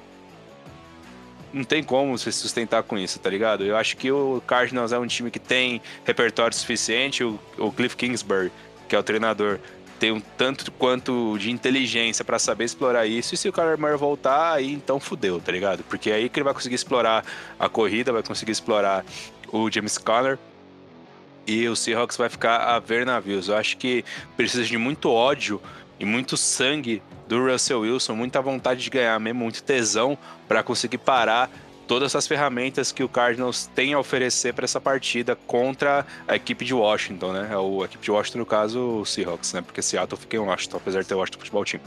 Não 1.54 1.64
tem 1.64 1.82
como 1.82 2.18
se 2.18 2.32
sustentar 2.32 2.84
com 2.84 2.98
isso, 2.98 3.20
tá 3.20 3.30
ligado? 3.30 3.64
Eu 3.64 3.78
acho 3.78 3.96
que 3.98 4.12
o 4.12 4.42
Cardinals 4.46 4.92
é 4.92 5.00
um 5.00 5.08
time 5.08 5.32
que 5.32 5.40
tem 5.40 5.82
repertório 6.06 6.56
suficiente. 6.56 7.24
O, 7.24 7.40
o 7.58 7.72
Cliff 7.72 7.96
Kingsbury, 7.96 8.52
que 8.88 8.96
é 8.96 9.00
o 9.00 9.04
treinador, 9.04 9.60
tem 10.00 10.12
um 10.12 10.20
tanto 10.20 10.72
quanto 10.74 11.38
de 11.40 11.50
inteligência 11.50 12.24
pra 12.24 12.38
saber 12.38 12.66
explorar 12.66 13.08
isso. 13.08 13.34
E 13.34 13.38
se 13.38 13.50
o 13.50 13.54
Kyler 13.54 13.80
Murray 13.80 13.98
voltar, 13.98 14.54
aí 14.54 14.72
então 14.72 15.00
fudeu, 15.00 15.40
tá 15.40 15.52
ligado? 15.52 15.84
Porque 15.84 16.12
é 16.12 16.16
aí 16.16 16.30
que 16.30 16.38
ele 16.38 16.44
vai 16.44 16.54
conseguir 16.54 16.76
explorar 16.76 17.26
a 17.58 17.68
corrida, 17.68 18.12
vai 18.12 18.22
conseguir 18.22 18.52
explorar 18.52 19.04
o 19.52 19.72
James 19.72 19.98
Conner. 19.98 20.38
e 21.48 21.68
o 21.68 21.76
Seahawks 21.76 22.18
vai 22.18 22.30
ficar 22.30 22.58
a 22.58 22.78
ver 22.78 23.06
navios. 23.06 23.48
Eu 23.48 23.56
acho 23.56 23.78
que 23.78 24.04
precisa 24.36 24.66
de 24.66 24.78
muito 24.78 25.10
ódio 25.10 25.62
e 26.00 26.06
muito 26.06 26.38
sangue 26.38 27.02
do 27.28 27.46
Russell 27.46 27.82
Wilson, 27.82 28.16
muita 28.16 28.42
vontade 28.42 28.82
de 28.82 28.90
ganhar 28.90 29.20
mesmo, 29.20 29.40
muito 29.40 29.64
tesão 29.64 30.18
para 30.48 30.64
conseguir 30.64 30.98
parar 31.00 31.50
todas 31.88 32.16
as 32.16 32.28
ferramentas 32.28 32.92
que 32.92 33.04
o 33.04 33.10
Cardinals 33.10 33.70
tem 33.74 33.94
a 33.94 34.00
oferecer 34.00 34.54
para 34.54 34.66
essa 34.66 34.80
partida 34.80 35.36
contra 35.36 36.06
a 36.28 36.36
equipe 36.36 36.66
de 36.66 36.74
Washington, 36.74 37.32
né? 37.32 37.58
O, 37.58 37.82
a 37.82 37.86
equipe 37.86 38.04
de 38.04 38.12
Washington, 38.12 38.40
no 38.40 38.46
caso, 38.46 38.80
o 39.00 39.06
Seahawks, 39.06 39.54
né? 39.54 39.62
Porque 39.62 39.82
Seattle 39.82 40.20
fica 40.20 40.36
em 40.36 40.40
Washington, 40.40 40.78
apesar 40.78 41.02
de 41.02 41.08
ter 41.08 41.16
Washington 41.16 41.40
Futebol 41.40 41.66
Team. 41.66 41.82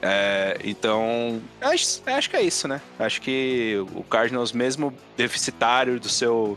É, 0.00 0.58
então, 0.62 1.40
acho, 1.60 2.02
acho 2.06 2.30
que 2.30 2.36
é 2.36 2.42
isso, 2.42 2.68
né? 2.68 2.80
Acho 2.98 3.20
que 3.20 3.76
o 3.94 4.04
Cardinals, 4.04 4.52
mesmo 4.52 4.94
deficitário 5.16 5.98
do 5.98 6.08
seu 6.08 6.56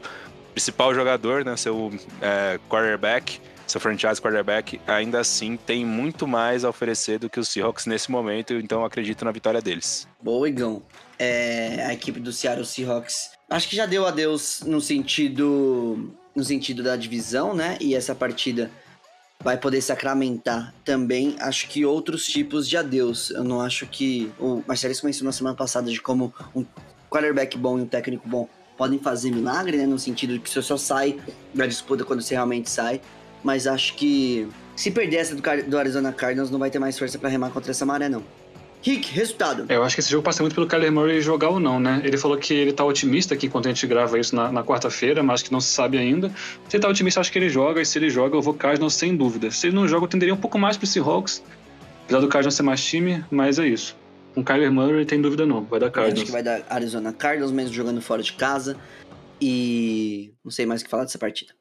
principal 0.53 0.93
jogador, 0.93 1.45
né? 1.45 1.55
Seu 1.57 1.91
é, 2.21 2.59
quarterback, 2.69 3.39
seu 3.71 3.81
franchise 3.81 4.21
quarterback, 4.21 4.79
ainda 4.85 5.19
assim 5.19 5.57
tem 5.57 5.85
muito 5.85 6.27
mais 6.27 6.63
a 6.63 6.69
oferecer 6.69 7.19
do 7.19 7.29
que 7.29 7.39
os 7.39 7.49
Seahawks 7.49 7.85
nesse 7.85 8.11
momento, 8.11 8.53
então 8.53 8.83
acredito 8.83 9.23
na 9.25 9.31
vitória 9.31 9.61
deles. 9.61 10.07
Boa, 10.21 10.47
Igão. 10.47 10.81
É, 11.17 11.85
a 11.85 11.93
equipe 11.93 12.19
do 12.19 12.31
Seattle 12.31 12.65
Seahawks 12.65 13.31
acho 13.51 13.67
que 13.67 13.75
já 13.75 13.85
deu 13.85 14.07
adeus 14.07 14.61
no 14.65 14.79
sentido 14.79 16.11
no 16.33 16.43
sentido 16.45 16.81
da 16.81 16.95
divisão, 16.95 17.53
né? 17.53 17.77
E 17.81 17.93
essa 17.93 18.15
partida 18.15 18.71
vai 19.43 19.57
poder 19.57 19.81
sacramentar 19.81 20.73
também, 20.85 21.35
acho 21.39 21.67
que 21.67 21.85
outros 21.85 22.25
tipos 22.25 22.69
de 22.69 22.77
adeus. 22.77 23.31
Eu 23.31 23.43
não 23.43 23.59
acho 23.59 23.85
que 23.85 24.31
o 24.39 24.63
Marcelo 24.65 24.93
mencionou 25.03 25.27
na 25.27 25.33
semana 25.33 25.55
passada 25.55 25.91
de 25.91 25.99
como 25.99 26.33
um 26.55 26.65
quarterback 27.09 27.57
bom 27.57 27.77
e 27.77 27.81
um 27.81 27.85
técnico 27.85 28.29
bom 28.29 28.47
podem 28.77 28.97
fazer 28.97 29.29
milagre, 29.29 29.75
né? 29.75 29.85
No 29.85 29.99
sentido 29.99 30.33
de 30.33 30.39
que 30.39 30.49
você 30.49 30.61
só 30.61 30.77
sai 30.77 31.19
da 31.53 31.67
disputa 31.67 32.05
quando 32.05 32.21
você 32.21 32.33
realmente 32.33 32.69
sai. 32.69 33.01
Mas 33.43 33.67
acho 33.67 33.95
que 33.95 34.47
se 34.75 34.91
perder 34.91 35.17
essa 35.17 35.35
do, 35.35 35.41
do 35.67 35.77
Arizona 35.77 36.11
Cardinals, 36.11 36.51
não 36.51 36.59
vai 36.59 36.69
ter 36.69 36.79
mais 36.79 36.97
força 36.97 37.17
para 37.17 37.29
remar 37.29 37.49
contra 37.51 37.71
essa 37.71 37.85
maré, 37.85 38.09
não. 38.09 38.23
Rick, 38.81 39.13
resultado. 39.13 39.65
É, 39.69 39.75
eu 39.75 39.83
acho 39.83 39.95
que 39.95 40.01
esse 40.01 40.09
jogo 40.09 40.23
passa 40.23 40.41
muito 40.41 40.55
pelo 40.55 40.65
Kyler 40.65 40.91
Murray 40.91 41.21
jogar 41.21 41.49
ou 41.49 41.59
não, 41.59 41.79
né? 41.79 42.01
Ele 42.03 42.17
falou 42.17 42.35
que 42.35 42.51
ele 42.51 42.73
tá 42.73 42.83
otimista 42.83 43.35
aqui 43.35 43.45
enquanto 43.45 43.67
a 43.67 43.69
gente 43.69 43.85
grava 43.85 44.19
isso 44.19 44.35
na, 44.35 44.51
na 44.51 44.63
quarta-feira, 44.63 45.21
mas 45.21 45.43
que 45.43 45.51
não 45.51 45.61
se 45.61 45.67
sabe 45.67 45.99
ainda. 45.99 46.29
Se 46.67 46.77
ele 46.77 46.81
tá 46.81 46.89
otimista, 46.89 47.19
acho 47.19 47.31
que 47.31 47.37
ele 47.37 47.49
joga, 47.49 47.79
e 47.79 47.85
se 47.85 47.99
ele 47.99 48.09
joga, 48.09 48.35
eu 48.35 48.41
vou 48.41 48.55
Cardinals 48.55 48.95
sem 48.95 49.15
dúvida. 49.15 49.51
Se 49.51 49.67
ele 49.67 49.75
não 49.75 49.87
joga, 49.87 50.05
eu 50.05 50.09
tenderia 50.09 50.33
um 50.33 50.37
pouco 50.37 50.57
mais 50.57 50.77
pro 50.77 50.87
Seahawks, 50.87 51.43
apesar 52.05 52.21
do 52.21 52.27
Cardinals 52.27 52.55
ser 52.55 52.63
mais 52.63 52.83
time, 52.83 53.23
mas 53.29 53.59
é 53.59 53.67
isso. 53.67 53.95
Com 54.33 54.43
Kyler 54.43 54.71
Murray, 54.71 55.05
tem 55.05 55.21
dúvida 55.21 55.45
não, 55.45 55.63
vai 55.63 55.79
dar 55.79 55.91
Cardinals. 55.91 56.19
Acho 56.19 56.25
que 56.25 56.31
vai 56.31 56.41
dar 56.41 56.65
Arizona 56.67 57.13
Cardinals, 57.13 57.51
mesmo 57.51 57.75
jogando 57.75 58.01
fora 58.01 58.23
de 58.23 58.33
casa. 58.33 58.75
E 59.39 60.33
não 60.43 60.51
sei 60.51 60.65
mais 60.65 60.81
o 60.81 60.85
que 60.85 60.89
falar 60.89 61.03
dessa 61.03 61.19
partida. 61.19 61.53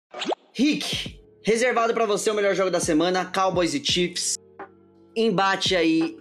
Rick, 0.54 1.19
reservado 1.42 1.94
para 1.94 2.06
você 2.06 2.30
o 2.30 2.34
melhor 2.34 2.54
jogo 2.54 2.70
da 2.70 2.80
semana, 2.80 3.24
Cowboys 3.24 3.74
e 3.74 3.84
Chiefs. 3.84 4.34
Embate 5.16 5.74
aí 5.74 6.16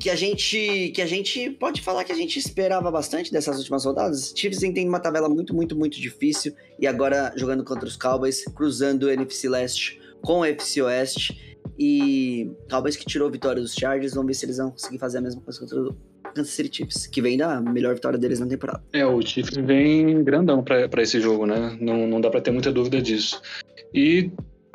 que 0.00 0.10
a 0.10 0.16
gente 0.16 0.90
que 0.94 1.00
a 1.00 1.06
gente 1.06 1.50
pode 1.50 1.80
falar 1.80 2.04
que 2.04 2.12
a 2.12 2.16
gente 2.16 2.38
esperava 2.38 2.90
bastante 2.90 3.32
dessas 3.32 3.58
últimas 3.58 3.84
rodadas. 3.84 4.32
Chiefs 4.36 4.60
tem 4.60 4.88
uma 4.88 5.00
tabela 5.00 5.28
muito, 5.28 5.54
muito, 5.54 5.76
muito 5.76 6.00
difícil 6.00 6.54
e 6.78 6.86
agora 6.86 7.32
jogando 7.36 7.64
contra 7.64 7.86
os 7.86 7.96
Cowboys, 7.96 8.44
cruzando 8.44 9.04
o 9.04 9.10
NFC 9.10 9.48
Leste 9.48 10.00
com 10.22 10.40
o 10.40 10.44
NFC 10.44 10.82
Oeste 10.82 11.56
e 11.78 12.50
Cowboys 12.68 12.96
que 12.96 13.06
tirou 13.06 13.28
a 13.28 13.30
vitória 13.30 13.60
dos 13.60 13.74
Chargers, 13.74 14.14
vamos 14.14 14.28
ver 14.28 14.34
se 14.34 14.46
eles 14.46 14.58
vão 14.58 14.70
conseguir 14.70 14.98
fazer 14.98 15.18
a 15.18 15.20
mesma 15.20 15.40
coisa 15.40 15.60
contra 15.60 15.80
o 15.80 15.96
Kansas 16.34 16.52
City 16.52 16.76
Chiefs, 16.78 17.06
que 17.06 17.22
vem 17.22 17.38
da 17.38 17.60
melhor 17.60 17.94
vitória 17.94 18.18
deles 18.18 18.40
na 18.40 18.46
temporada. 18.46 18.82
É, 18.92 19.06
o 19.06 19.22
Chiefs 19.22 19.56
vem 19.56 20.22
grandão 20.22 20.62
para 20.62 21.02
esse 21.02 21.20
jogo, 21.20 21.46
né? 21.46 21.76
Não, 21.80 22.06
não 22.06 22.20
dá 22.20 22.30
para 22.30 22.40
ter 22.40 22.50
muita 22.50 22.72
dúvida 22.72 23.00
disso. 23.00 23.40
E 23.94 24.30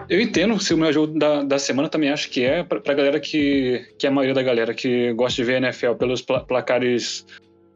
eu 0.09 0.19
entendo 0.19 0.59
se 0.59 0.73
o 0.73 0.77
meu 0.77 0.91
jogo 0.91 1.17
da, 1.17 1.43
da 1.43 1.59
semana 1.59 1.89
também 1.89 2.09
acho 2.09 2.29
que 2.29 2.43
é, 2.43 2.63
pra, 2.63 2.79
pra 2.79 2.93
galera 2.93 3.19
que, 3.19 3.85
que 3.97 4.05
é 4.05 4.09
a 4.09 4.13
maioria 4.13 4.33
da 4.33 4.43
galera 4.43 4.73
que 4.73 5.13
gosta 5.13 5.41
de 5.41 5.43
ver 5.43 5.61
NFL 5.61 5.93
pelos 5.93 6.21
placares 6.21 7.25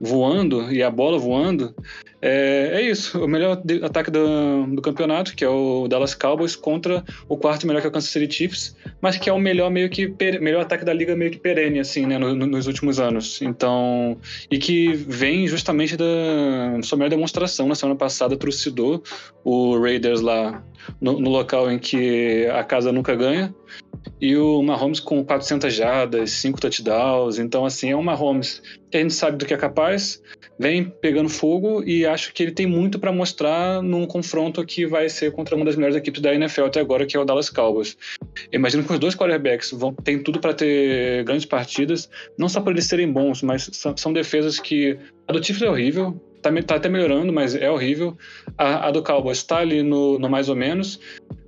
voando 0.05 0.71
e 0.71 0.81
a 0.81 0.89
bola 0.89 1.17
voando, 1.17 1.75
é, 2.21 2.71
é 2.73 2.81
isso. 2.81 3.23
O 3.23 3.27
melhor 3.27 3.61
ataque 3.83 4.09
do, 4.09 4.65
do, 4.67 4.81
campeonato, 4.81 5.35
que 5.35 5.43
é 5.43 5.49
o 5.49 5.87
Dallas 5.87 6.15
Cowboys, 6.15 6.55
contra 6.55 7.03
o 7.27 7.37
quarto 7.37 7.67
melhor 7.67 7.81
que 7.81 7.87
é 7.87 7.89
o 7.89 7.91
Kansas 7.93 8.09
City 8.09 8.33
Chiefs, 8.33 8.75
mas 8.99 9.17
que 9.17 9.29
é 9.29 9.33
o 9.33 9.37
melhor 9.39 9.69
meio 9.69 9.89
que 9.89 10.11
melhor 10.39 10.61
ataque 10.61 10.83
da 10.83 10.91
liga 10.91 11.15
meio 11.15 11.29
que 11.29 11.37
perene, 11.37 11.79
assim, 11.79 12.05
né, 12.07 12.17
no, 12.17 12.33
no, 12.33 12.47
nos 12.47 12.65
últimos 12.65 12.99
anos. 12.99 13.41
Então, 13.43 14.17
e 14.49 14.57
que 14.57 14.93
vem 14.93 15.47
justamente 15.47 15.95
da 15.95 16.05
sua 16.81 16.97
melhor 16.97 17.09
demonstração. 17.09 17.67
Na 17.67 17.75
semana 17.75 17.97
passada, 17.97 18.35
trucidou 18.35 19.03
o 19.43 19.79
Raiders 19.79 20.21
lá 20.21 20.63
no, 20.99 21.19
no 21.19 21.29
local 21.29 21.69
em 21.71 21.77
que 21.77 22.47
a 22.47 22.63
casa 22.63 22.91
nunca 22.91 23.15
ganha. 23.15 23.53
E 24.19 24.35
o 24.35 24.61
Mahomes 24.61 24.99
com 24.99 25.23
400 25.23 25.73
jardas, 25.73 26.31
5 26.31 26.59
touchdowns. 26.59 27.39
Então, 27.39 27.65
assim, 27.65 27.91
é 27.91 27.95
um 27.95 28.03
Mahomes 28.03 28.61
que 28.89 28.97
a 28.97 29.01
gente 29.01 29.13
sabe 29.13 29.37
do 29.37 29.45
que 29.45 29.53
é 29.53 29.57
capaz, 29.57 30.21
vem 30.57 30.85
pegando 30.85 31.27
fogo 31.27 31.83
e 31.83 32.05
acho 32.05 32.33
que 32.33 32.43
ele 32.43 32.51
tem 32.51 32.65
muito 32.65 32.97
para 32.97 33.11
mostrar 33.11 33.81
num 33.81 34.07
confronto 34.07 34.65
que 34.65 34.85
vai 34.85 35.09
ser 35.09 35.33
contra 35.33 35.55
uma 35.55 35.65
das 35.65 35.75
melhores 35.75 35.97
equipes 35.97 36.21
da 36.21 36.33
NFL 36.33 36.63
até 36.63 36.79
agora, 36.79 37.05
que 37.05 37.17
é 37.17 37.19
o 37.19 37.25
Dallas 37.25 37.49
Cowboys. 37.49 37.97
imagino 38.53 38.83
que 38.83 38.93
os 38.93 38.99
dois 38.99 39.15
quarterbacks 39.15 39.71
vão, 39.71 39.93
têm 39.93 40.23
tudo 40.23 40.39
para 40.39 40.53
ter 40.53 41.23
grandes 41.25 41.45
partidas, 41.45 42.09
não 42.37 42.47
só 42.47 42.61
por 42.61 42.71
eles 42.71 42.85
serem 42.85 43.11
bons, 43.11 43.41
mas 43.41 43.69
são, 43.73 43.95
são 43.97 44.13
defesas 44.13 44.59
que. 44.59 44.97
A 45.27 45.33
do 45.33 45.43
Chiefs 45.43 45.63
é 45.63 45.69
horrível, 45.69 46.21
tá, 46.41 46.51
tá 46.61 46.75
até 46.75 46.87
melhorando, 46.87 47.33
mas 47.33 47.55
é 47.55 47.69
horrível. 47.69 48.15
A, 48.57 48.87
a 48.87 48.91
do 48.91 49.03
Cowboys 49.03 49.39
está 49.39 49.57
ali 49.57 49.81
no, 49.81 50.19
no 50.19 50.29
mais 50.29 50.47
ou 50.47 50.55
menos 50.55 50.99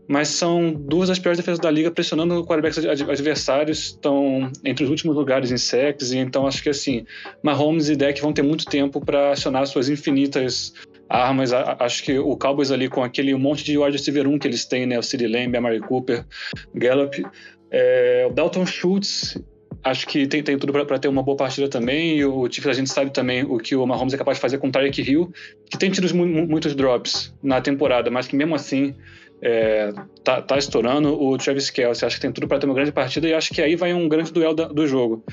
mas 0.07 0.29
são 0.29 0.73
duas 0.73 1.09
das 1.09 1.19
piores 1.19 1.37
defesas 1.37 1.59
da 1.59 1.69
liga, 1.69 1.91
pressionando 1.91 2.45
quarterbacks 2.45 2.77
adversários, 3.01 3.79
estão 3.79 4.49
entre 4.63 4.85
os 4.85 4.89
últimos 4.89 5.15
lugares 5.15 5.51
em 5.51 5.57
sacks, 5.57 6.11
e 6.11 6.17
então 6.17 6.47
acho 6.47 6.63
que 6.63 6.69
assim, 6.69 7.05
Mahomes 7.43 7.89
e 7.89 7.95
Deck 7.95 8.21
vão 8.21 8.31
ter 8.31 8.41
muito 8.41 8.65
tempo 8.65 9.03
para 9.03 9.31
acionar 9.31 9.67
suas 9.67 9.89
infinitas 9.89 10.73
armas. 11.09 11.51
Acho 11.53 12.03
que 12.03 12.17
o 12.17 12.35
Cowboys 12.37 12.71
ali 12.71 12.87
com 12.87 13.03
aquele 13.03 13.35
monte 13.35 13.63
de 13.63 13.77
wide 13.77 13.97
receiver 13.97 14.27
1 14.27 14.39
que 14.39 14.47
eles 14.47 14.65
têm, 14.65 14.85
né, 14.85 14.97
o 14.97 15.03
CeeDee 15.03 15.27
Lamb, 15.27 15.57
a 15.57 15.61
Mary 15.61 15.79
Cooper, 15.81 16.25
Gallup, 16.73 17.25
é, 17.69 18.27
o 18.29 18.33
Dalton 18.33 18.65
Schultz, 18.65 19.37
acho 19.83 20.07
que 20.07 20.27
tem, 20.27 20.43
tem 20.43 20.57
tudo 20.57 20.73
para 20.85 20.99
ter 20.99 21.07
uma 21.07 21.23
boa 21.23 21.37
partida 21.37 21.67
também. 21.67 22.17
E 22.17 22.25
o 22.25 22.49
Chiefs, 22.49 22.67
a 22.67 22.73
gente 22.73 22.89
sabe 22.89 23.11
também 23.11 23.43
o 23.43 23.57
que 23.57 23.75
o 23.75 23.85
Mahomes 23.85 24.13
é 24.13 24.17
capaz 24.17 24.37
de 24.37 24.41
fazer 24.41 24.57
com 24.57 24.67
o 24.67 24.71
Tyreek 24.71 25.01
Hill, 25.01 25.31
que 25.69 25.77
tem 25.77 25.91
tido 25.91 26.13
muitos 26.15 26.75
drops 26.75 27.33
na 27.41 27.61
temporada, 27.61 28.09
mas 28.09 28.27
que 28.27 28.35
mesmo 28.35 28.55
assim 28.55 28.95
é, 29.41 29.93
tá, 30.23 30.41
tá, 30.41 30.57
estourando 30.57 31.21
o 31.21 31.37
Travis 31.37 31.69
Kelce. 31.69 32.05
Acho 32.05 32.15
que 32.15 32.21
tem 32.21 32.31
tudo 32.31 32.47
para 32.47 32.59
ter 32.59 32.65
uma 32.65 32.75
grande 32.75 32.91
partida 32.91 33.27
e 33.27 33.33
acho 33.33 33.53
que 33.53 33.61
aí 33.61 33.75
vai 33.75 33.93
um 33.93 34.07
grande 34.07 34.31
duelo 34.31 34.53
da, 34.53 34.67
do 34.67 34.87
jogo. 34.87 35.23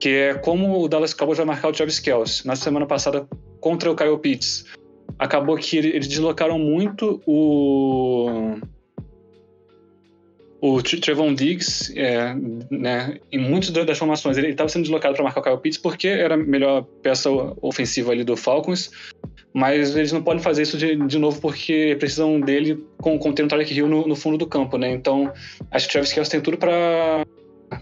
Que 0.00 0.08
é 0.08 0.34
como 0.34 0.82
o 0.82 0.88
Dallas 0.88 1.14
Cowboys 1.14 1.38
vai 1.38 1.46
marcar 1.46 1.68
o 1.68 1.72
Travis 1.72 2.00
Kelce. 2.00 2.46
Na 2.46 2.56
semana 2.56 2.86
passada, 2.86 3.26
contra 3.60 3.90
o 3.90 3.96
Kyle 3.96 4.18
Pitts, 4.18 4.64
acabou 5.18 5.56
que 5.56 5.76
eles 5.76 6.08
deslocaram 6.08 6.58
muito 6.58 7.22
o 7.26 8.58
o 10.64 10.80
Trevon 10.80 11.34
Diggs, 11.34 11.92
é, 11.98 12.36
né, 12.70 13.18
em 13.32 13.38
muitas 13.38 13.70
das 13.70 13.98
formações, 13.98 14.38
ele 14.38 14.50
estava 14.50 14.68
sendo 14.68 14.82
deslocado 14.82 15.12
para 15.12 15.24
marcar 15.24 15.40
o 15.40 15.42
Kyle 15.42 15.58
Pitts 15.58 15.76
porque 15.76 16.06
era 16.06 16.34
a 16.34 16.36
melhor 16.36 16.84
peça 17.02 17.28
ofensiva 17.60 18.12
ali 18.12 18.22
do 18.22 18.36
Falcons, 18.36 18.92
mas 19.52 19.94
eles 19.94 20.12
não 20.12 20.22
podem 20.22 20.42
fazer 20.42 20.62
isso 20.62 20.78
de, 20.78 20.96
de 20.96 21.18
novo 21.18 21.40
porque 21.40 21.96
precisam 21.98 22.40
dele 22.40 22.82
com, 22.98 23.16
o 23.16 23.32
Tarek 23.34 23.74
Hill 23.74 23.88
no, 23.88 24.06
no, 24.06 24.16
fundo 24.16 24.38
do 24.38 24.46
campo, 24.46 24.78
né? 24.78 24.90
Então, 24.90 25.32
acho 25.70 25.86
que 25.86 25.90
o 25.90 25.92
Travis 25.92 26.12
Kelce 26.12 26.30
tem 26.30 26.40
tudo 26.40 26.56
para 26.56 27.24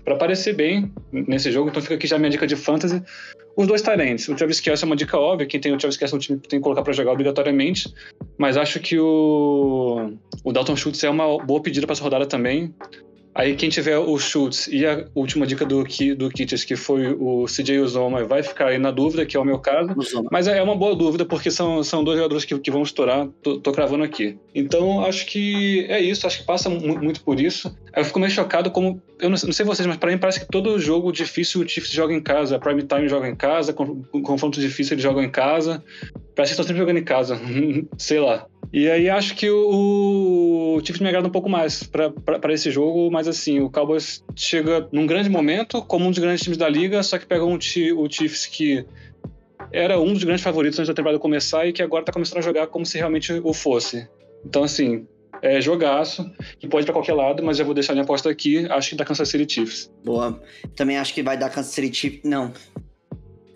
para 0.04 0.14
aparecer 0.14 0.54
bem 0.54 0.92
nesse 1.12 1.50
jogo, 1.50 1.68
então 1.68 1.82
fica 1.82 1.96
aqui 1.96 2.06
já 2.06 2.16
minha 2.16 2.30
dica 2.30 2.46
de 2.46 2.54
fantasy. 2.54 3.02
Os 3.56 3.66
dois 3.66 3.82
Tyrants. 3.82 4.28
O 4.28 4.36
Travis 4.36 4.60
Kelce 4.60 4.84
é 4.84 4.86
uma 4.86 4.94
dica 4.94 5.18
óbvia, 5.18 5.46
quem 5.46 5.60
tem 5.60 5.72
o 5.72 5.76
Travis 5.76 5.96
Kelce 5.96 6.14
no 6.14 6.20
time 6.20 6.38
tem 6.38 6.60
que 6.60 6.62
colocar 6.62 6.82
para 6.82 6.92
jogar 6.92 7.12
obrigatoriamente, 7.12 7.92
mas 8.38 8.56
acho 8.56 8.78
que 8.78 8.98
o, 8.98 10.12
o 10.44 10.52
Dalton 10.52 10.76
Schultz 10.76 11.02
é 11.02 11.10
uma 11.10 11.44
boa 11.44 11.60
pedida 11.60 11.86
para 11.86 11.94
essa 11.94 12.02
rodada 12.04 12.26
também. 12.26 12.72
Aí 13.34 13.54
quem 13.54 13.68
tiver 13.68 13.96
o 13.98 14.18
Schultz 14.18 14.66
e 14.66 14.84
a 14.84 15.06
última 15.14 15.46
dica 15.46 15.64
do, 15.64 15.84
do 16.16 16.30
Kitters, 16.30 16.64
que 16.64 16.74
foi 16.74 17.12
o 17.12 17.44
CJ 17.46 17.78
Uzoma, 17.78 18.24
vai 18.24 18.42
ficar 18.42 18.68
aí 18.68 18.78
na 18.78 18.90
dúvida, 18.90 19.24
que 19.24 19.36
é 19.36 19.40
o 19.40 19.44
meu 19.44 19.58
caso. 19.58 19.94
Uzoma. 19.96 20.28
Mas 20.32 20.48
é 20.48 20.60
uma 20.62 20.74
boa 20.74 20.96
dúvida, 20.96 21.24
porque 21.24 21.50
são, 21.50 21.82
são 21.84 22.02
dois 22.02 22.16
jogadores 22.16 22.44
que, 22.44 22.58
que 22.58 22.70
vão 22.70 22.82
estourar, 22.82 23.28
tô, 23.42 23.60
tô 23.60 23.72
cravando 23.72 24.02
aqui. 24.02 24.36
Então, 24.54 25.04
acho 25.04 25.26
que 25.26 25.86
é 25.88 26.00
isso, 26.00 26.26
acho 26.26 26.40
que 26.40 26.44
passa 26.44 26.68
muito 26.68 27.22
por 27.22 27.40
isso. 27.40 27.74
Eu 27.94 28.04
fico 28.04 28.18
meio 28.18 28.30
chocado 28.30 28.70
como, 28.70 29.00
eu 29.20 29.30
não, 29.30 29.36
sei 29.36 29.64
vocês, 29.64 29.86
mas 29.86 29.96
para 29.96 30.10
mim 30.10 30.18
parece 30.18 30.40
que 30.40 30.46
todo 30.46 30.78
jogo 30.78 31.12
difícil 31.12 31.60
o 31.60 31.68
Chiefs 31.68 31.92
joga 31.92 32.12
em 32.12 32.20
casa, 32.20 32.58
Prime 32.58 32.82
Time 32.82 33.08
joga 33.08 33.28
em 33.28 33.36
casa, 33.36 33.72
confronto 33.72 34.60
difícil 34.60 34.94
eles 34.94 35.02
jogam 35.02 35.22
em 35.22 35.30
casa. 35.30 35.82
Parece 36.34 36.54
que 36.54 36.60
estão 36.60 36.64
sempre 36.64 36.78
jogando 36.78 36.98
em 36.98 37.04
casa, 37.04 37.38
sei 37.98 38.20
lá. 38.20 38.46
E 38.72 38.88
aí 38.88 39.10
acho 39.10 39.34
que 39.34 39.50
o, 39.50 40.76
o 40.76 40.80
Chiefs 40.80 41.00
me 41.00 41.08
agrada 41.08 41.26
um 41.26 41.30
pouco 41.30 41.48
mais 41.48 41.82
para 41.82 42.52
esse 42.52 42.70
jogo, 42.70 43.10
mas 43.10 43.26
assim, 43.26 43.60
o 43.60 43.68
Cowboys 43.68 44.24
chega 44.36 44.88
num 44.92 45.06
grande 45.06 45.28
momento, 45.28 45.82
como 45.82 46.06
um 46.06 46.10
dos 46.10 46.20
grandes 46.20 46.42
times 46.42 46.56
da 46.56 46.68
liga, 46.68 47.02
só 47.02 47.18
que 47.18 47.26
pega 47.26 47.44
um, 47.44 47.56
o 47.56 48.10
Chiefs 48.10 48.46
que 48.46 48.86
era 49.72 49.98
um 50.00 50.12
dos 50.12 50.22
grandes 50.22 50.42
favoritos 50.42 50.78
antes 50.78 50.88
da 50.88 50.94
temporada 50.94 51.18
começar 51.18 51.66
e 51.66 51.72
que 51.72 51.82
agora 51.82 52.04
tá 52.04 52.12
começando 52.12 52.38
a 52.38 52.42
jogar 52.42 52.68
como 52.68 52.86
se 52.86 52.96
realmente 52.96 53.32
o 53.32 53.52
fosse. 53.52 54.08
Então, 54.44 54.62
assim, 54.62 55.06
é, 55.42 55.60
jogaço, 55.60 56.30
que 56.58 56.68
pode 56.68 56.84
ir 56.84 56.86
pra 56.86 56.94
qualquer 56.94 57.14
lado, 57.14 57.42
mas 57.42 57.56
já 57.56 57.64
vou 57.64 57.74
deixar 57.74 57.92
minha 57.92 58.04
aposta 58.04 58.30
aqui, 58.30 58.66
acho 58.70 58.90
que 58.90 58.96
da 58.96 59.04
Kansas 59.04 59.28
City 59.28 59.52
Chiefs. 59.52 59.92
Boa. 60.04 60.40
Também 60.76 60.98
acho 60.98 61.14
que 61.14 61.22
vai 61.22 61.36
dar 61.36 61.50
Kansas 61.50 61.72
City 61.72 61.94
Chiefs. 61.94 62.20
Não. 62.24 62.52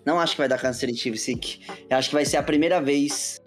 Não 0.05 0.19
acho 0.19 0.33
que 0.33 0.37
vai 0.37 0.47
dar 0.47 0.59
Chiefs, 0.95 1.21
Sick. 1.21 1.59
Eu 1.89 1.97
acho 1.97 2.09
que 2.09 2.15
vai 2.15 2.25
ser 2.25 2.37
a 2.37 2.43
primeira 2.43 2.79
vez. 2.79 3.41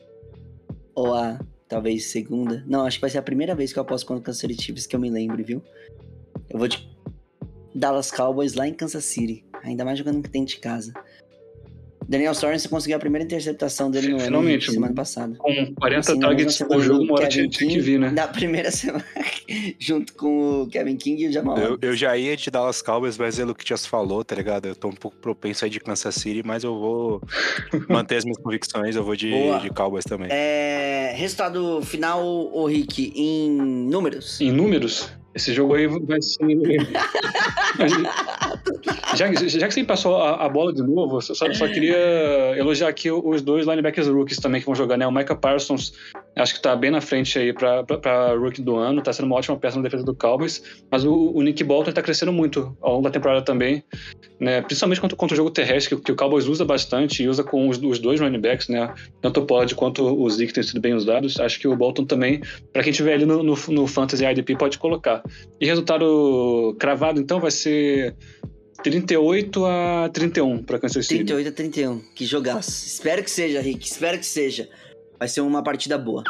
Ou 0.95 1.15
a. 1.15 1.39
Talvez 1.69 2.07
segunda. 2.07 2.65
Não, 2.67 2.87
acho 2.87 2.97
que 2.97 3.03
vai 3.03 3.11
ser 3.11 3.19
a 3.19 3.23
primeira 3.23 3.55
vez 3.55 3.73
que 3.73 3.79
eu 3.79 3.83
aposto 3.83 4.07
contra 4.07 4.33
City 4.33 4.61
Chiefs 4.61 4.87
que 4.87 4.97
eu 4.97 5.01
me 5.01 5.11
lembre, 5.11 5.43
viu? 5.43 5.63
Eu 6.49 6.59
vou 6.59 6.67
de 6.67 6.91
Dallas 7.75 8.11
Cowboys 8.11 8.55
lá 8.55 8.67
em 8.67 8.73
Kansas 8.73 9.05
City. 9.05 9.45
Ainda 9.63 9.85
mais 9.85 9.99
jogando 9.99 10.27
dentro 10.27 10.55
de 10.55 10.61
casa. 10.61 10.95
Daniel 12.09 12.35
Sorensen 12.35 12.71
conseguiu 12.71 12.97
a 12.97 13.01
primeira 13.01 13.25
interceptação 13.25 13.91
dele 13.91 14.09
no 14.09 14.19
Finalmente, 14.19 14.65
ano 14.65 14.73
semana 14.73 14.95
passada. 14.95 15.37
Com 15.37 15.75
40 15.75 15.99
Assim, 15.99 16.21
targets 16.21 16.59
por 16.59 16.81
jogo, 16.81 17.05
uma 17.05 17.15
hora 17.15 17.29
Kevin 17.29 17.49
tinha, 17.49 17.49
tinha 17.51 17.69
que 17.69 17.75
King, 17.75 17.85
vir, 17.85 18.01
né? 18.01 18.11
Da 18.11 18.27
primeira 18.27 18.71
semana, 18.73 19.05
junto 19.79 20.15
com 20.15 20.63
o 20.63 20.67
Kevin 20.69 20.97
King 20.97 21.25
e 21.25 21.29
o 21.29 21.33
Jamal. 21.33 21.59
Eu, 21.59 21.79
eu 21.83 21.95
já 21.95 22.17
ia 22.17 22.35
de 22.35 22.51
Dallas 22.51 22.81
Cowboys, 22.81 23.19
mas 23.19 23.39
é 23.39 23.45
o 23.45 23.55
que 23.55 23.77
se 23.77 23.87
falou, 23.87 24.25
tá 24.25 24.35
ligado? 24.35 24.67
Eu 24.67 24.75
tô 24.75 24.89
um 24.89 24.95
pouco 24.95 25.19
propenso 25.19 25.67
aí 25.67 25.71
de 25.71 25.81
Kansas 25.81 26.15
City, 26.15 26.43
mas 26.43 26.65
eu 26.65 26.79
vou 26.79 27.21
manter 27.91 28.17
as 28.17 28.25
minhas 28.25 28.39
convicções, 28.39 28.97
eu 28.97 29.05
vou 29.05 29.15
de, 29.15 29.31
Boa. 29.31 29.59
de 29.59 29.69
Cowboys 29.69 30.05
também. 30.05 30.29
É, 30.31 31.13
resultado 31.15 31.83
final, 31.83 32.25
o 32.25 32.67
Rick, 32.67 33.13
em 33.15 33.51
números. 33.51 34.41
Em 34.41 34.51
números, 34.51 35.13
esse 35.39 35.55
jogo 35.55 35.75
aí 35.75 35.87
vai 35.87 36.21
ser. 36.21 36.45
já, 39.17 39.33
já 39.33 39.69
que 39.69 39.75
você 39.75 39.85
passou 39.85 40.17
a, 40.17 40.45
a 40.45 40.49
bola 40.49 40.73
de 40.73 40.83
novo, 40.83 41.21
só, 41.21 41.35
só 41.35 41.69
queria 41.69 41.97
elogiar 42.57 42.89
aqui 42.89 43.11
os 43.11 43.41
dois 43.41 43.67
linebackers 43.67 44.09
rookies 44.09 44.39
também 44.39 44.61
que 44.61 44.67
vão 44.67 44.75
jogar, 44.75 44.97
né? 44.97 45.07
O 45.07 45.13
Micah 45.13 45.37
Parsons, 45.37 45.95
acho 46.39 46.55
que 46.55 46.63
tá 46.63 46.75
bem 46.77 46.91
na 46.91 47.01
frente 47.01 47.39
aí 47.39 47.53
pra 47.53 48.35
rookie 48.35 48.63
do 48.63 48.77
ano, 48.77 49.03
tá 49.03 49.13
sendo 49.13 49.27
uma 49.27 49.37
ótima 49.37 49.57
peça 49.57 49.77
na 49.77 49.83
defesa 49.83 50.05
do 50.05 50.15
Cowboys, 50.15 50.63
mas 50.91 51.05
o, 51.05 51.33
o 51.35 51.43
Nick 51.43 51.63
Bolton 51.65 51.93
tá 51.93 52.03
crescendo 52.03 52.33
muito 52.33 52.77
ao 52.81 52.95
longo 52.95 53.05
da 53.05 53.11
temporada 53.11 53.43
também, 53.43 53.83
né? 54.41 54.63
Principalmente 54.63 55.01
contra, 55.01 55.17
contra 55.17 55.35
o 55.35 55.37
jogo 55.37 55.51
terrestre, 55.51 55.97
que, 55.97 56.03
que 56.03 56.13
o 56.13 56.17
Cowboys 56.17 56.47
usa 56.47 56.65
bastante 56.65 57.23
e 57.23 57.29
usa 57.29 57.43
com 57.43 57.69
os, 57.69 57.79
os 57.79 57.99
dois 57.99 58.21
running 58.21 58.41
backs, 58.41 58.69
né? 58.69 58.93
Tanto 59.21 59.41
o 59.41 59.47
Pollard 59.47 59.75
quanto 59.75 60.03
o 60.05 60.31
Zeke 60.31 60.53
têm 60.53 60.63
sido 60.63 60.81
bem 60.81 60.95
usados. 60.95 61.39
Acho 61.41 61.59
que 61.59 61.69
o 61.69 61.77
Bolton 61.77 62.05
também, 62.05 62.41
pra 62.73 62.83
quem 62.83 62.93
tiver 62.93 63.15
ali 63.15 63.27
no, 63.27 63.43
no, 63.43 63.55
no 63.69 63.87
Fantasy 63.87 64.25
IDP, 64.25 64.57
pode 64.57 64.79
colocar. 64.79 65.23
E 65.61 65.67
resultado 65.67 66.77
cravado, 66.79 67.21
então, 67.21 67.41
vai 67.41 67.51
ser 67.51 68.15
38 68.83 69.65
a 69.65 70.11
31 70.13 70.63
para 70.63 70.79
Kansas 70.79 71.07
City. 71.07 71.25
38 71.25 71.49
a 71.49 71.53
31. 71.53 72.01
Que 72.15 72.25
jogaço. 72.25 72.87
Espero 72.87 73.23
que 73.23 73.31
seja, 73.31 73.61
Rick. 73.61 73.87
Espero 73.87 74.19
que 74.19 74.27
seja. 74.27 74.69
Vai 75.19 75.29
ser 75.29 75.41
uma 75.41 75.63
partida 75.63 75.99
boa. 75.99 76.23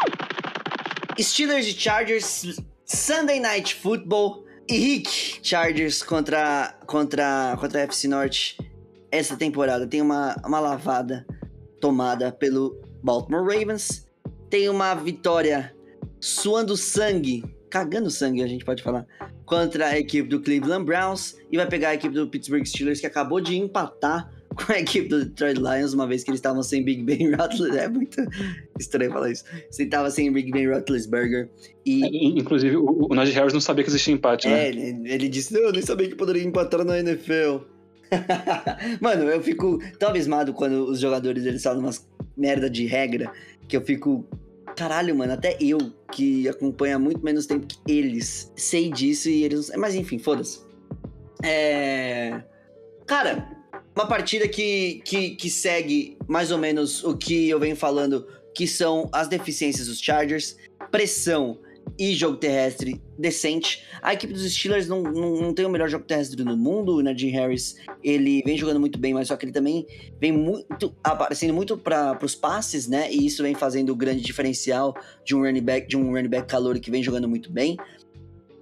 Steelers 1.20 1.66
e 1.66 1.72
Chargers, 1.72 2.61
Sunday 2.84 3.41
Night 3.41 3.74
Football. 3.74 4.47
E 4.70 4.76
Rick, 4.76 5.41
Chargers 5.43 6.03
contra, 6.03 6.74
contra, 6.86 7.57
contra 7.59 7.80
a 7.80 7.82
FC 7.84 8.07
Norte. 8.07 8.59
Essa 9.11 9.34
temporada 9.34 9.86
tem 9.86 10.03
uma, 10.03 10.36
uma 10.45 10.61
lavada 10.61 11.26
tomada 11.80 12.30
pelo 12.30 12.78
Baltimore 13.03 13.43
Ravens. 13.43 14.07
Tem 14.51 14.68
uma 14.68 14.95
vitória 14.95 15.74
suando 16.20 16.76
sangue, 16.76 17.43
cagando 17.70 18.11
sangue, 18.11 18.43
a 18.43 18.47
gente 18.47 18.62
pode 18.62 18.82
falar, 18.82 19.07
contra 19.47 19.86
a 19.86 19.99
equipe 19.99 20.28
do 20.28 20.41
Cleveland 20.41 20.84
Browns. 20.84 21.36
E 21.51 21.57
vai 21.57 21.66
pegar 21.66 21.91
a 21.91 21.95
equipe 21.95 22.14
do 22.14 22.28
Pittsburgh 22.28 22.66
Steelers, 22.66 23.01
que 23.01 23.07
acabou 23.07 23.41
de 23.41 23.57
empatar 23.57 24.30
com 24.64 24.72
a 24.72 24.78
equipe 24.78 25.09
do 25.09 25.24
Detroit 25.24 25.56
Lions, 25.59 25.92
uma 25.94 26.06
vez 26.06 26.24
que 26.24 26.30
eles 26.30 26.38
estavam 26.38 26.62
sem 26.62 26.82
Big 26.84 27.02
Ben 27.02 27.30
Roethlisberger. 27.36 27.82
É 27.84 27.88
muito 27.88 28.22
estranho 28.78 29.11
falar 29.12 29.30
isso. 29.30 29.44
Você 29.70 29.84
estava 29.84 30.11
sem 30.11 30.32
Big 30.32 30.50
Ben 30.50 30.68
Roethlisberger. 30.68 31.48
E 31.86 32.00
In- 32.04 32.38
Inclusive, 32.40 32.76
o, 32.76 33.06
o 33.11 33.14
Najee 33.14 33.34
Harris 33.34 33.52
não 33.52 33.61
sabia 33.61 33.84
que 33.84 33.90
existia 33.90 34.12
empate, 34.14 34.48
né? 34.48 34.66
é, 34.66 34.68
ele, 34.68 35.09
ele 35.11 35.28
disse, 35.28 35.52
não, 35.54 35.61
eu 35.61 35.72
nem 35.72 35.82
sabia 35.82 36.09
que 36.09 36.14
poderia 36.14 36.42
empatar 36.42 36.84
na 36.84 36.98
NFL. 36.98 37.64
Mano, 39.00 39.24
eu 39.24 39.42
fico 39.42 39.78
tão 39.98 40.09
abismado 40.09 40.52
quando 40.54 40.84
os 40.90 40.98
jogadores 41.00 41.44
eles 41.44 41.62
falam 41.62 41.80
umas 41.80 42.06
merda 42.36 42.68
de 42.70 42.86
regra 42.86 43.30
que 43.68 43.76
eu 43.76 43.80
fico. 43.82 44.26
Caralho, 44.76 45.14
mano, 45.16 45.32
até 45.32 45.56
eu, 45.61 45.78
que 46.12 46.48
acompanha 46.48 46.98
muito 47.00 47.22
menos 47.24 47.46
tempo 47.46 47.66
que 47.66 47.76
eles, 47.90 48.52
sei 48.56 48.90
disso 48.90 49.28
e 49.28 49.42
eles. 49.42 49.68
não- 49.70 49.80
Mas 49.80 49.94
enfim, 49.94 50.18
foda-se. 50.18 50.61
É. 51.42 52.42
Cara, 53.06 53.48
uma 53.99 54.07
partida 54.07 54.46
que, 54.46 55.03
que, 55.05 55.30
que 55.30 55.51
segue 55.51 56.16
mais 56.28 56.53
ou 56.53 56.59
menos 56.59 57.03
o 57.03 57.16
que 57.16 57.49
eu 57.49 57.59
venho 57.59 57.74
falando, 57.74 58.28
que 58.55 58.64
são 58.64 59.09
as 59.12 59.26
deficiências 59.26 59.88
dos 59.88 59.99
Chargers, 59.99 60.57
pressão 60.88 61.59
e 61.99 62.14
jogo 62.14 62.36
terrestre 62.36 63.03
decente. 63.18 63.82
A 64.01 64.14
equipe 64.14 64.32
dos 64.32 64.49
Steelers 64.55 64.86
não, 64.86 65.03
não, 65.03 65.40
não 65.40 65.53
tem 65.53 65.66
o 65.66 65.68
melhor 65.68 65.88
jogo 65.88 66.05
terrestre 66.05 66.36
do 66.36 66.57
mundo. 66.57 66.99
O 66.99 67.03
Najee 67.03 67.30
Harris, 67.30 67.74
ele 68.05 68.40
vem 68.46 68.57
jogando 68.57 68.78
muito 68.78 69.01
bem, 69.01 69.12
mas 69.12 69.26
só 69.26 69.36
que 69.36 69.44
ele 69.44 69.53
também 69.53 69.84
vem 70.20 70.30
muito 70.30 70.94
aparecendo 71.03 71.53
muito 71.53 71.76
para 71.76 72.16
os 72.22 72.36
passes, 72.36 72.86
né? 72.86 73.12
E 73.12 73.26
isso 73.26 73.42
vem 73.42 73.57
fazendo 73.57 73.90
o 73.90 73.96
grande 73.96 74.20
diferencial 74.20 74.94
de 75.24 75.34
um 75.34 75.40
running 75.40 75.62
back, 75.62 75.88
de 75.88 75.96
um 75.96 76.12
running 76.12 76.28
back 76.28 76.46
calor 76.46 76.78
que 76.78 76.88
vem 76.88 77.03
jogando 77.03 77.28
muito 77.28 77.51
bem. 77.51 77.76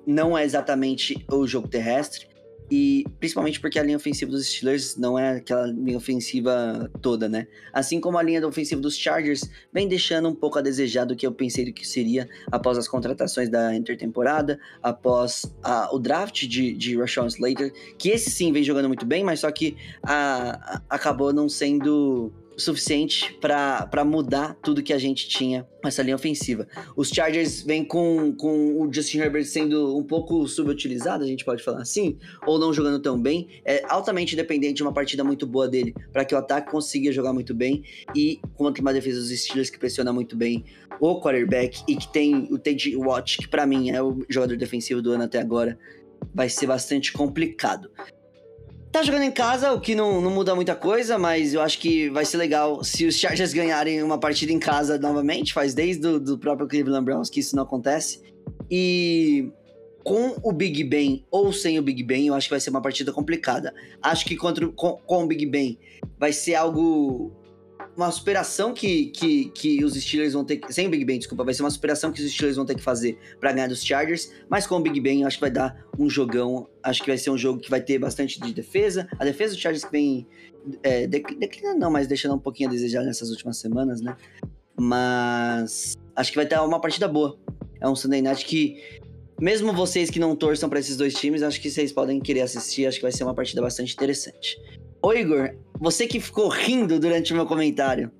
Não 0.06 0.38
é 0.38 0.44
exatamente 0.44 1.26
o 1.30 1.46
jogo 1.46 1.68
terrestre. 1.68 2.26
E 2.70 3.04
principalmente 3.20 3.60
porque 3.60 3.78
a 3.78 3.82
linha 3.82 3.96
ofensiva 3.96 4.30
dos 4.30 4.46
Steelers 4.48 4.96
não 4.96 5.16
é 5.18 5.36
aquela 5.36 5.66
linha 5.66 5.96
ofensiva 5.96 6.90
toda, 7.00 7.28
né? 7.28 7.46
Assim 7.72 8.00
como 8.00 8.18
a 8.18 8.22
linha 8.22 8.44
ofensiva 8.46 8.80
dos 8.80 8.96
Chargers 8.96 9.48
vem 9.72 9.86
deixando 9.86 10.28
um 10.28 10.34
pouco 10.34 10.58
a 10.58 10.62
desejar 10.62 11.04
do 11.04 11.14
que 11.14 11.26
eu 11.26 11.32
pensei 11.32 11.70
que 11.72 11.86
seria 11.86 12.28
após 12.50 12.76
as 12.76 12.88
contratações 12.88 13.48
da 13.48 13.74
intertemporada, 13.74 14.58
após 14.82 15.46
a- 15.62 15.88
o 15.94 15.98
draft 15.98 16.44
de, 16.46 16.72
de 16.72 16.96
Rashawn 16.96 17.26
Slater, 17.28 17.72
que 17.96 18.08
esse 18.08 18.30
sim 18.30 18.52
vem 18.52 18.64
jogando 18.64 18.88
muito 18.88 19.06
bem, 19.06 19.22
mas 19.22 19.40
só 19.40 19.50
que 19.52 19.76
a- 20.02 20.76
a- 20.76 20.82
acabou 20.96 21.32
não 21.32 21.48
sendo 21.48 22.32
suficiente 22.56 23.36
para 23.40 24.04
mudar 24.04 24.54
tudo 24.62 24.82
que 24.82 24.92
a 24.92 24.98
gente 24.98 25.28
tinha 25.28 25.66
com 25.80 25.88
essa 25.88 26.02
linha 26.02 26.16
ofensiva. 26.16 26.66
Os 26.96 27.10
Chargers 27.10 27.62
vêm 27.62 27.84
com, 27.84 28.32
com 28.34 28.82
o 28.82 28.92
Justin 28.92 29.18
Herbert 29.18 29.44
sendo 29.44 29.96
um 29.96 30.02
pouco 30.02 30.46
subutilizado, 30.48 31.22
a 31.22 31.26
gente 31.26 31.44
pode 31.44 31.62
falar 31.62 31.82
assim, 31.82 32.18
ou 32.46 32.58
não 32.58 32.72
jogando 32.72 33.00
tão 33.00 33.20
bem. 33.20 33.48
É 33.64 33.82
altamente 33.88 34.34
dependente 34.34 34.74
de 34.74 34.82
uma 34.82 34.92
partida 34.92 35.22
muito 35.22 35.46
boa 35.46 35.68
dele 35.68 35.94
para 36.12 36.24
que 36.24 36.34
o 36.34 36.38
ataque 36.38 36.70
consiga 36.70 37.12
jogar 37.12 37.32
muito 37.32 37.54
bem 37.54 37.84
e 38.14 38.40
contra 38.54 38.80
uma 38.80 38.92
defesa 38.92 39.20
dos 39.20 39.30
Steelers 39.30 39.70
que 39.70 39.78
pressiona 39.78 40.12
muito 40.12 40.36
bem 40.36 40.64
o 41.00 41.20
quarterback 41.20 41.82
e 41.86 41.96
que 41.96 42.10
tem 42.12 42.48
o 42.50 42.58
Ted 42.58 42.96
Watt, 42.96 43.38
que 43.38 43.48
para 43.48 43.66
mim 43.66 43.90
é 43.90 44.02
o 44.02 44.24
jogador 44.28 44.56
defensivo 44.56 45.02
do 45.02 45.12
ano 45.12 45.24
até 45.24 45.38
agora, 45.38 45.78
vai 46.34 46.48
ser 46.48 46.66
bastante 46.66 47.12
complicado. 47.12 47.90
Tá 48.96 49.02
jogando 49.02 49.24
em 49.24 49.30
casa, 49.30 49.74
o 49.74 49.78
que 49.78 49.94
não, 49.94 50.22
não 50.22 50.30
muda 50.30 50.54
muita 50.54 50.74
coisa, 50.74 51.18
mas 51.18 51.52
eu 51.52 51.60
acho 51.60 51.78
que 51.78 52.08
vai 52.08 52.24
ser 52.24 52.38
legal 52.38 52.82
se 52.82 53.04
os 53.04 53.14
Chargers 53.16 53.52
ganharem 53.52 54.02
uma 54.02 54.16
partida 54.16 54.50
em 54.50 54.58
casa 54.58 54.96
novamente. 54.96 55.52
Faz 55.52 55.74
desde 55.74 56.06
o 56.06 56.18
do 56.18 56.38
próprio 56.38 56.66
Cleveland 56.66 57.04
Browns 57.04 57.28
que 57.28 57.40
isso 57.40 57.54
não 57.54 57.64
acontece. 57.64 58.22
E 58.70 59.52
com 60.02 60.36
o 60.42 60.50
Big 60.50 60.82
Ben 60.82 61.26
ou 61.30 61.52
sem 61.52 61.78
o 61.78 61.82
Big 61.82 62.02
Ben, 62.04 62.28
eu 62.28 62.34
acho 62.34 62.46
que 62.46 62.54
vai 62.54 62.58
ser 62.58 62.70
uma 62.70 62.80
partida 62.80 63.12
complicada. 63.12 63.74
Acho 64.00 64.24
que 64.24 64.34
contra, 64.34 64.66
com, 64.68 64.92
com 65.04 65.24
o 65.24 65.26
Big 65.26 65.44
Ben 65.44 65.78
vai 66.18 66.32
ser 66.32 66.54
algo. 66.54 67.36
Uma 67.96 68.10
superação 68.10 68.74
que, 68.74 69.06
que, 69.06 69.48
que 69.50 69.82
os 69.82 69.94
Steelers 69.94 70.34
vão 70.34 70.44
ter 70.44 70.58
que. 70.58 70.70
Sem 70.72 70.86
o 70.86 70.90
Big 70.90 71.02
Ben, 71.04 71.18
desculpa. 71.18 71.42
Vai 71.42 71.54
ser 71.54 71.62
uma 71.62 71.70
superação 71.70 72.12
que 72.12 72.22
os 72.22 72.30
Steelers 72.30 72.56
vão 72.56 72.66
ter 72.66 72.74
que 72.74 72.82
fazer 72.82 73.18
pra 73.40 73.52
ganhar 73.52 73.68
dos 73.68 73.82
Chargers. 73.82 74.30
Mas 74.50 74.66
com 74.66 74.76
o 74.76 74.80
Big 74.80 75.00
Ben, 75.00 75.24
acho 75.24 75.38
que 75.38 75.40
vai 75.40 75.50
dar 75.50 75.82
um 75.98 76.10
jogão. 76.10 76.68
Acho 76.82 77.02
que 77.02 77.08
vai 77.08 77.16
ser 77.16 77.30
um 77.30 77.38
jogo 77.38 77.58
que 77.58 77.70
vai 77.70 77.80
ter 77.80 77.98
bastante 77.98 78.38
de 78.38 78.52
defesa. 78.52 79.08
A 79.18 79.24
defesa 79.24 79.54
dos 79.54 79.62
Chargers 79.62 79.84
que 79.84 79.90
vem. 79.92 80.26
É, 80.82 81.06
dec- 81.06 81.38
declinando, 81.38 81.78
não, 81.78 81.90
mas 81.90 82.06
deixando 82.06 82.34
um 82.34 82.38
pouquinho 82.38 82.68
a 82.68 82.72
desejar 82.72 83.02
nessas 83.02 83.30
últimas 83.30 83.56
semanas, 83.56 84.02
né? 84.02 84.14
Mas. 84.78 85.96
Acho 86.14 86.30
que 86.30 86.36
vai 86.36 86.46
ter 86.46 86.58
uma 86.60 86.80
partida 86.80 87.08
boa. 87.08 87.38
É 87.80 87.88
um 87.88 87.96
Sunday 87.96 88.20
Night 88.20 88.44
que. 88.44 88.76
Mesmo 89.40 89.72
vocês 89.72 90.10
que 90.10 90.18
não 90.18 90.34
torçam 90.34 90.68
pra 90.68 90.78
esses 90.80 90.96
dois 90.96 91.14
times, 91.14 91.42
acho 91.42 91.60
que 91.60 91.70
vocês 91.70 91.92
podem 91.92 92.20
querer 92.20 92.40
assistir. 92.40 92.86
Acho 92.86 92.98
que 92.98 93.02
vai 93.02 93.12
ser 93.12 93.24
uma 93.24 93.34
partida 93.34 93.60
bastante 93.62 93.92
interessante. 93.94 94.58
Ô 95.02 95.12
Igor, 95.12 95.50
você 95.78 96.06
que 96.06 96.20
ficou 96.20 96.48
rindo 96.48 96.98
durante 96.98 97.32
o 97.32 97.36
meu 97.36 97.46
comentário, 97.46 98.10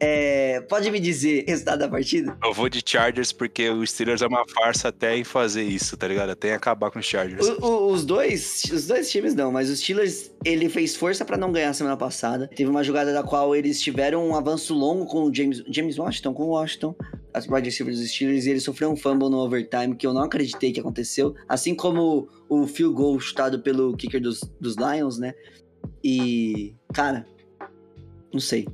é, 0.00 0.60
pode 0.68 0.88
me 0.92 1.00
dizer 1.00 1.42
o 1.44 1.50
resultado 1.50 1.80
da 1.80 1.88
partida? 1.88 2.36
Eu 2.44 2.52
vou 2.52 2.68
de 2.68 2.80
Chargers 2.84 3.32
porque 3.32 3.68
o 3.68 3.84
Steelers 3.84 4.22
é 4.22 4.26
uma 4.28 4.44
farsa 4.48 4.88
até 4.88 5.16
em 5.16 5.24
fazer 5.24 5.64
isso, 5.64 5.96
tá 5.96 6.06
ligado? 6.06 6.30
Até 6.30 6.50
em 6.50 6.52
acabar 6.52 6.90
com 6.90 6.98
os 7.00 7.04
Chargers. 7.06 7.44
O- 7.48 7.64
o- 7.66 7.92
os 7.92 8.04
dois, 8.04 8.62
os 8.72 8.86
dois 8.86 9.10
times 9.10 9.34
não, 9.34 9.50
mas 9.50 9.68
os 9.68 9.80
Steelers, 9.80 10.30
ele 10.44 10.68
fez 10.68 10.94
força 10.94 11.24
pra 11.24 11.36
não 11.36 11.50
ganhar 11.50 11.72
semana 11.72 11.96
passada. 11.96 12.48
Teve 12.54 12.70
uma 12.70 12.84
jogada 12.84 13.12
da 13.12 13.22
qual 13.24 13.56
eles 13.56 13.80
tiveram 13.80 14.24
um 14.28 14.36
avanço 14.36 14.72
longo 14.74 15.04
com 15.06 15.24
o 15.24 15.34
James, 15.34 15.64
James 15.68 15.98
Washington, 15.98 16.32
com 16.32 16.44
o 16.44 16.48
Washington, 16.50 16.94
as 17.34 17.48
wide 17.48 17.68
receivers 17.68 17.98
dos 17.98 18.08
Steelers, 18.10 18.46
e 18.46 18.50
ele 18.50 18.60
sofreu 18.60 18.90
um 18.90 18.96
fumble 18.96 19.28
no 19.28 19.38
overtime 19.38 19.96
que 19.96 20.06
eu 20.06 20.12
não 20.12 20.22
acreditei 20.22 20.72
que 20.72 20.78
aconteceu, 20.80 21.34
assim 21.48 21.74
como 21.74 22.28
o 22.48 22.66
field 22.68 22.94
goal 22.94 23.18
chutado 23.18 23.60
pelo 23.60 23.96
kicker 23.96 24.20
dos, 24.20 24.40
dos 24.60 24.76
Lions, 24.76 25.18
né? 25.18 25.34
E, 26.02 26.74
cara, 26.92 27.26
não 28.32 28.40
sei. 28.40 28.66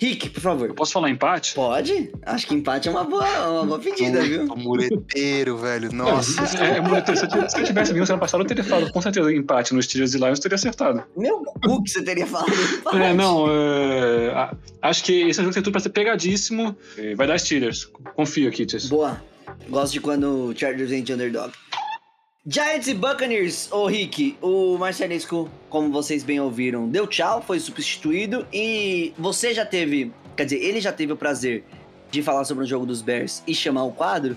Rick, 0.00 0.30
por 0.30 0.40
favor. 0.40 0.68
Eu 0.68 0.74
posso 0.74 0.90
falar 0.92 1.10
empate? 1.10 1.54
Pode? 1.54 2.10
Acho 2.26 2.44
que 2.48 2.54
empate 2.54 2.88
é 2.88 2.90
uma 2.90 3.04
boa, 3.04 3.48
uma 3.50 3.64
boa 3.64 3.78
pedida, 3.78 4.20
viu? 4.22 4.46
O 4.52 4.56
muleteiro, 4.58 5.56
velho. 5.58 5.92
Nossa. 5.92 6.42
É, 6.60 6.78
é 6.78 6.80
muito- 6.80 7.16
se, 7.16 7.24
eu 7.24 7.28
tivesse, 7.28 7.54
se 7.54 7.60
eu 7.60 7.64
tivesse 7.66 7.92
vindo 7.92 8.04
semana 8.04 8.20
passada, 8.20 8.42
eu 8.42 8.46
teria 8.48 8.64
falado 8.64 8.90
com 8.92 9.00
certeza 9.00 9.32
empate 9.32 9.72
nos 9.72 9.84
Steelers 9.84 10.14
e 10.14 10.18
Lions, 10.18 10.38
eu 10.38 10.42
teria 10.42 10.56
acertado. 10.56 11.04
Meu 11.16 11.38
cu 11.62 11.84
que 11.84 11.90
você 11.90 12.02
teria 12.02 12.26
falado. 12.26 12.48
empate. 12.80 12.96
É, 12.96 13.14
não, 13.14 13.46
é, 13.48 14.50
acho 14.82 15.04
que 15.04 15.22
esse 15.28 15.40
jogo 15.40 15.54
tem 15.54 15.62
tudo 15.62 15.72
pra 15.72 15.80
ser 15.80 15.90
pegadíssimo. 15.90 16.76
É, 16.98 17.14
Vai 17.14 17.28
dar 17.28 17.38
Steelers. 17.38 17.84
Confio, 18.16 18.50
Kitties. 18.50 18.88
Boa. 18.88 19.22
Gosto 19.68 19.92
de 19.92 20.00
quando 20.00 20.46
o 20.48 20.56
Chargers 20.58 20.90
vem 20.90 21.04
de 21.04 21.12
underdog. 21.12 21.52
Giants 22.44 22.88
e 22.88 22.94
Buccaneers, 22.94 23.70
ô 23.70 23.86
Rick, 23.86 24.36
o 24.42 24.76
Marcelisco, 24.76 25.48
como 25.70 25.92
vocês 25.92 26.24
bem 26.24 26.40
ouviram, 26.40 26.88
deu 26.88 27.06
tchau, 27.06 27.40
foi 27.40 27.60
substituído 27.60 28.44
e 28.52 29.12
você 29.16 29.54
já 29.54 29.64
teve, 29.64 30.10
quer 30.36 30.46
dizer, 30.46 30.56
ele 30.56 30.80
já 30.80 30.90
teve 30.90 31.12
o 31.12 31.16
prazer 31.16 31.62
de 32.10 32.20
falar 32.20 32.44
sobre 32.44 32.64
o 32.64 32.66
jogo 32.66 32.84
dos 32.84 33.00
Bears 33.00 33.44
e 33.46 33.54
chamar 33.54 33.84
o 33.84 33.92
quadro. 33.92 34.36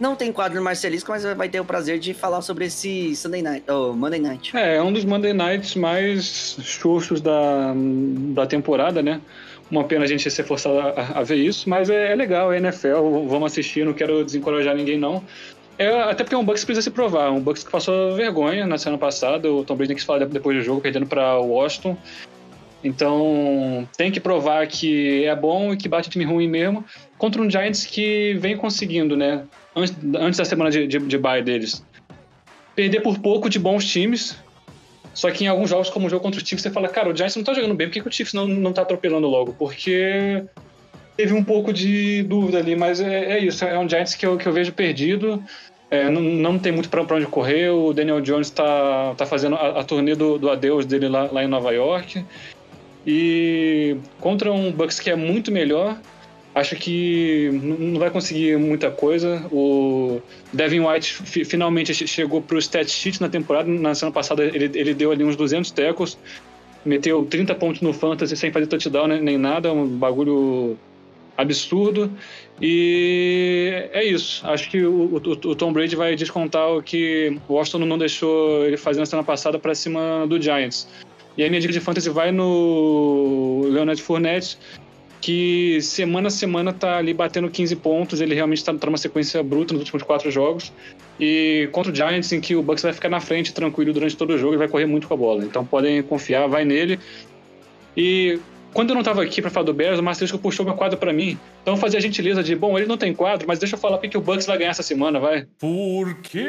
Não 0.00 0.16
tem 0.16 0.32
quadro 0.32 0.56
no 0.56 0.64
Marcelisco, 0.64 1.10
mas 1.10 1.22
vai 1.22 1.50
ter 1.50 1.60
o 1.60 1.66
prazer 1.66 1.98
de 1.98 2.14
falar 2.14 2.40
sobre 2.40 2.64
esse 2.64 3.14
Sunday 3.14 3.42
Night, 3.42 3.70
oh, 3.70 3.92
Monday 3.92 4.20
Night. 4.20 4.56
É, 4.56 4.76
é 4.76 4.82
um 4.82 4.90
dos 4.90 5.04
Monday 5.04 5.34
Nights 5.34 5.74
mais 5.74 6.56
xoxos 6.62 7.20
da, 7.20 7.74
da 8.32 8.46
temporada, 8.46 9.02
né? 9.02 9.20
Uma 9.70 9.84
pena 9.84 10.04
a 10.04 10.08
gente 10.08 10.30
ser 10.30 10.44
forçado 10.44 10.78
a, 10.78 11.20
a 11.20 11.22
ver 11.22 11.36
isso, 11.36 11.68
mas 11.68 11.90
é, 11.90 12.12
é 12.12 12.14
legal, 12.14 12.52
é 12.52 12.56
NFL, 12.56 13.26
vamos 13.28 13.52
assistir, 13.52 13.84
não 13.84 13.92
quero 13.92 14.24
desencorajar 14.24 14.74
ninguém, 14.74 14.98
não. 14.98 15.22
É, 15.78 15.88
até 16.02 16.22
porque 16.22 16.34
é 16.34 16.38
um 16.38 16.44
Bucks 16.44 16.62
que 16.62 16.66
precisa 16.66 16.82
se 16.82 16.90
provar, 16.90 17.30
um 17.30 17.40
Bucks 17.40 17.64
que 17.64 17.70
passou 17.70 18.14
vergonha 18.14 18.66
na 18.66 18.78
semana 18.78 18.98
passada, 18.98 19.50
o 19.50 19.64
Tom 19.64 19.74
Brady 19.74 19.88
tem 19.88 19.96
que 19.96 20.04
falar 20.04 20.24
depois 20.26 20.56
do 20.56 20.62
jogo, 20.62 20.80
perdendo 20.80 21.06
para 21.06 21.38
Washington. 21.38 21.96
Então, 22.82 23.88
tem 23.96 24.12
que 24.12 24.20
provar 24.20 24.66
que 24.66 25.24
é 25.24 25.34
bom 25.34 25.72
e 25.72 25.76
que 25.76 25.88
bate 25.88 26.10
time 26.10 26.24
ruim 26.24 26.46
mesmo, 26.46 26.84
contra 27.16 27.40
um 27.40 27.50
Giants 27.50 27.86
que 27.86 28.34
vem 28.34 28.56
conseguindo, 28.56 29.16
né? 29.16 29.44
Antes, 29.74 29.96
antes 30.16 30.38
da 30.38 30.44
semana 30.44 30.70
de, 30.70 30.86
de, 30.86 30.98
de 30.98 31.18
bye 31.18 31.42
deles. 31.42 31.84
Perder 32.76 33.00
por 33.00 33.18
pouco 33.18 33.48
de 33.48 33.58
bons 33.58 33.84
times, 33.84 34.36
só 35.14 35.30
que 35.30 35.44
em 35.44 35.48
alguns 35.48 35.70
jogos, 35.70 35.88
como 35.88 36.06
o 36.06 36.10
jogo 36.10 36.22
contra 36.22 36.40
o 36.40 36.46
Chiefs, 36.46 36.62
você 36.62 36.70
fala, 36.70 36.88
cara, 36.88 37.08
o 37.08 37.16
Giants 37.16 37.36
não 37.36 37.42
tá 37.42 37.54
jogando 37.54 37.74
bem, 37.74 37.88
por 37.88 37.94
que, 37.94 38.02
que 38.02 38.08
o 38.08 38.12
Chiefs 38.12 38.34
não, 38.34 38.46
não 38.46 38.72
tá 38.72 38.82
atropelando 38.82 39.26
logo? 39.26 39.54
Porque 39.54 40.44
teve 41.16 41.32
um 41.32 41.44
pouco 41.44 41.72
de 41.72 42.22
dúvida 42.24 42.58
ali, 42.58 42.74
mas 42.76 43.00
é, 43.00 43.36
é 43.36 43.38
isso, 43.38 43.64
é 43.64 43.78
um 43.78 43.88
Giants 43.88 44.14
que 44.14 44.26
eu, 44.26 44.36
que 44.36 44.46
eu 44.46 44.52
vejo 44.52 44.72
perdido, 44.72 45.42
é, 45.90 46.08
não, 46.10 46.20
não 46.20 46.58
tem 46.58 46.72
muito 46.72 46.88
pra 46.88 47.02
onde 47.02 47.26
correr, 47.26 47.70
o 47.70 47.92
Daniel 47.92 48.20
Jones 48.20 48.50
tá, 48.50 49.14
tá 49.16 49.24
fazendo 49.26 49.56
a, 49.56 49.80
a 49.80 49.84
turnê 49.84 50.14
do, 50.14 50.38
do 50.38 50.50
adeus 50.50 50.84
dele 50.86 51.08
lá, 51.08 51.28
lá 51.30 51.44
em 51.44 51.48
Nova 51.48 51.72
York, 51.72 52.24
e 53.06 53.96
contra 54.20 54.52
um 54.52 54.72
Bucks 54.72 54.98
que 54.98 55.10
é 55.10 55.16
muito 55.16 55.52
melhor, 55.52 55.98
acho 56.54 56.74
que 56.76 57.50
não 57.62 57.98
vai 57.98 58.10
conseguir 58.10 58.56
muita 58.56 58.90
coisa. 58.90 59.46
O 59.52 60.20
Devin 60.52 60.80
White 60.80 61.12
fi- 61.12 61.44
finalmente 61.44 61.92
che- 61.92 62.06
chegou 62.06 62.40
pro 62.40 62.58
stat 62.58 62.88
sheet 62.90 63.20
na 63.20 63.28
temporada. 63.28 63.68
Na 63.68 63.94
semana 63.94 64.14
passada 64.14 64.42
ele, 64.44 64.70
ele 64.74 64.94
deu 64.94 65.12
ali 65.12 65.22
uns 65.22 65.36
200 65.36 65.70
tackles, 65.70 66.16
meteu 66.84 67.26
30 67.26 67.54
pontos 67.54 67.82
no 67.82 67.92
fantasy 67.92 68.36
sem 68.36 68.50
fazer 68.50 68.68
touchdown 68.68 69.08
nem, 69.08 69.20
nem 69.20 69.36
nada, 69.36 69.72
um 69.72 69.86
bagulho 69.86 70.78
absurdo. 71.36 72.10
E 72.60 73.88
é 73.92 74.04
isso. 74.04 74.46
Acho 74.46 74.70
que 74.70 74.82
o, 74.84 75.16
o- 75.16 75.48
o 75.50 75.54
Tom 75.56 75.72
Brady 75.72 75.96
vai 75.96 76.14
descontar 76.16 76.68
o 76.70 76.82
que 76.82 77.36
o 77.48 77.54
Washington 77.54 77.84
não 77.86 77.98
deixou 77.98 78.64
ele 78.64 78.76
fazer 78.76 79.00
na 79.00 79.06
semana 79.06 79.26
passada 79.26 79.58
para 79.58 79.74
cima 79.74 80.26
do 80.28 80.40
Giants. 80.40 80.88
E 81.36 81.44
a 81.44 81.48
minha 81.48 81.60
dica 81.60 81.72
de 81.72 81.80
fantasy 81.80 82.08
vai 82.10 82.30
no 82.30 83.66
Leonard 83.68 84.00
Fournette, 84.00 84.56
que 85.20 85.80
semana 85.82 86.28
a 86.28 86.30
semana 86.30 86.72
tá 86.72 86.98
ali 86.98 87.12
batendo 87.12 87.50
15 87.50 87.74
pontos. 87.76 88.20
Ele 88.20 88.34
realmente 88.34 88.64
tá, 88.64 88.72
tá 88.72 88.86
numa 88.86 88.98
sequência 88.98 89.42
bruta 89.42 89.72
nos 89.74 89.80
últimos 89.82 90.02
quatro 90.04 90.30
jogos. 90.30 90.72
E 91.18 91.68
contra 91.72 91.90
o 91.90 91.94
Giants, 91.94 92.32
em 92.32 92.40
que 92.40 92.54
o 92.54 92.62
Bucks 92.62 92.82
vai 92.84 92.92
ficar 92.92 93.08
na 93.08 93.20
frente 93.20 93.52
tranquilo 93.52 93.92
durante 93.92 94.16
todo 94.16 94.30
o 94.34 94.38
jogo 94.38 94.54
e 94.54 94.56
vai 94.56 94.68
correr 94.68 94.86
muito 94.86 95.08
com 95.08 95.14
a 95.14 95.16
bola. 95.16 95.44
Então 95.44 95.64
podem 95.66 96.02
confiar, 96.02 96.46
vai 96.46 96.64
nele. 96.64 97.00
E 97.96 98.38
quando 98.74 98.90
eu 98.90 98.96
não 98.96 99.04
tava 99.04 99.22
aqui 99.22 99.40
pra 99.40 99.50
falar 99.50 99.64
do 99.64 99.72
Bears, 99.72 100.00
o 100.00 100.02
Marcelisco 100.02 100.36
puxou 100.36 100.66
meu 100.66 100.74
quadro 100.74 100.98
pra 100.98 101.12
mim. 101.12 101.38
Então 101.62 101.74
eu 101.74 101.78
fazia 101.78 101.98
a 101.98 102.02
gentileza 102.02 102.42
de, 102.42 102.56
bom, 102.56 102.76
ele 102.76 102.88
não 102.88 102.98
tem 102.98 103.14
quadro, 103.14 103.46
mas 103.46 103.60
deixa 103.60 103.76
eu 103.76 103.78
falar 103.78 103.96
porque 103.96 104.08
que 104.08 104.18
o 104.18 104.20
Bucks 104.20 104.46
vai 104.46 104.58
ganhar 104.58 104.70
essa 104.72 104.82
semana, 104.82 105.20
vai. 105.20 105.46
Por 105.58 106.14
quê? 106.16 106.48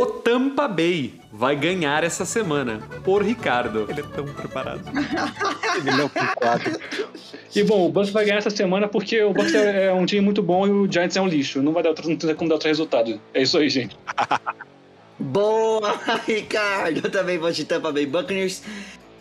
O 0.00 0.06
Tampa 0.06 0.66
Bay 0.66 1.20
vai 1.30 1.54
ganhar 1.54 2.02
essa 2.02 2.24
semana 2.24 2.80
por 3.04 3.22
Ricardo. 3.22 3.86
Ele 3.90 4.00
é 4.00 4.04
tão 4.04 4.24
preparado. 4.24 4.82
Ele 5.76 5.96
não 5.96 6.08
tem 6.08 6.26
quadro. 6.36 6.80
E 7.54 7.62
bom, 7.62 7.86
o 7.86 7.92
Bucks 7.92 8.10
vai 8.10 8.24
ganhar 8.24 8.38
essa 8.38 8.50
semana 8.50 8.88
porque 8.88 9.22
o 9.22 9.34
Bucks 9.34 9.54
é, 9.54 9.86
é 9.86 9.92
um 9.92 10.06
time 10.06 10.22
muito 10.22 10.42
bom 10.42 10.66
e 10.66 10.70
o 10.70 10.90
Giants 10.90 11.16
é 11.16 11.20
um 11.20 11.28
lixo. 11.28 11.62
Não 11.62 11.72
vai 11.72 11.82
dar 11.82 11.90
outro, 11.90 12.08
não 12.08 12.16
tem 12.16 12.34
como 12.34 12.48
dar 12.48 12.54
outro 12.54 12.68
resultado. 12.68 13.20
É 13.34 13.42
isso 13.42 13.58
aí, 13.58 13.68
gente. 13.68 13.96
Boa, 15.18 16.00
Ricardo! 16.26 17.02
Eu 17.04 17.10
também 17.10 17.38
vou 17.38 17.50
de 17.50 17.64
Tampa 17.64 17.92
Bay 17.92 18.06
Buccaneers, 18.06 18.62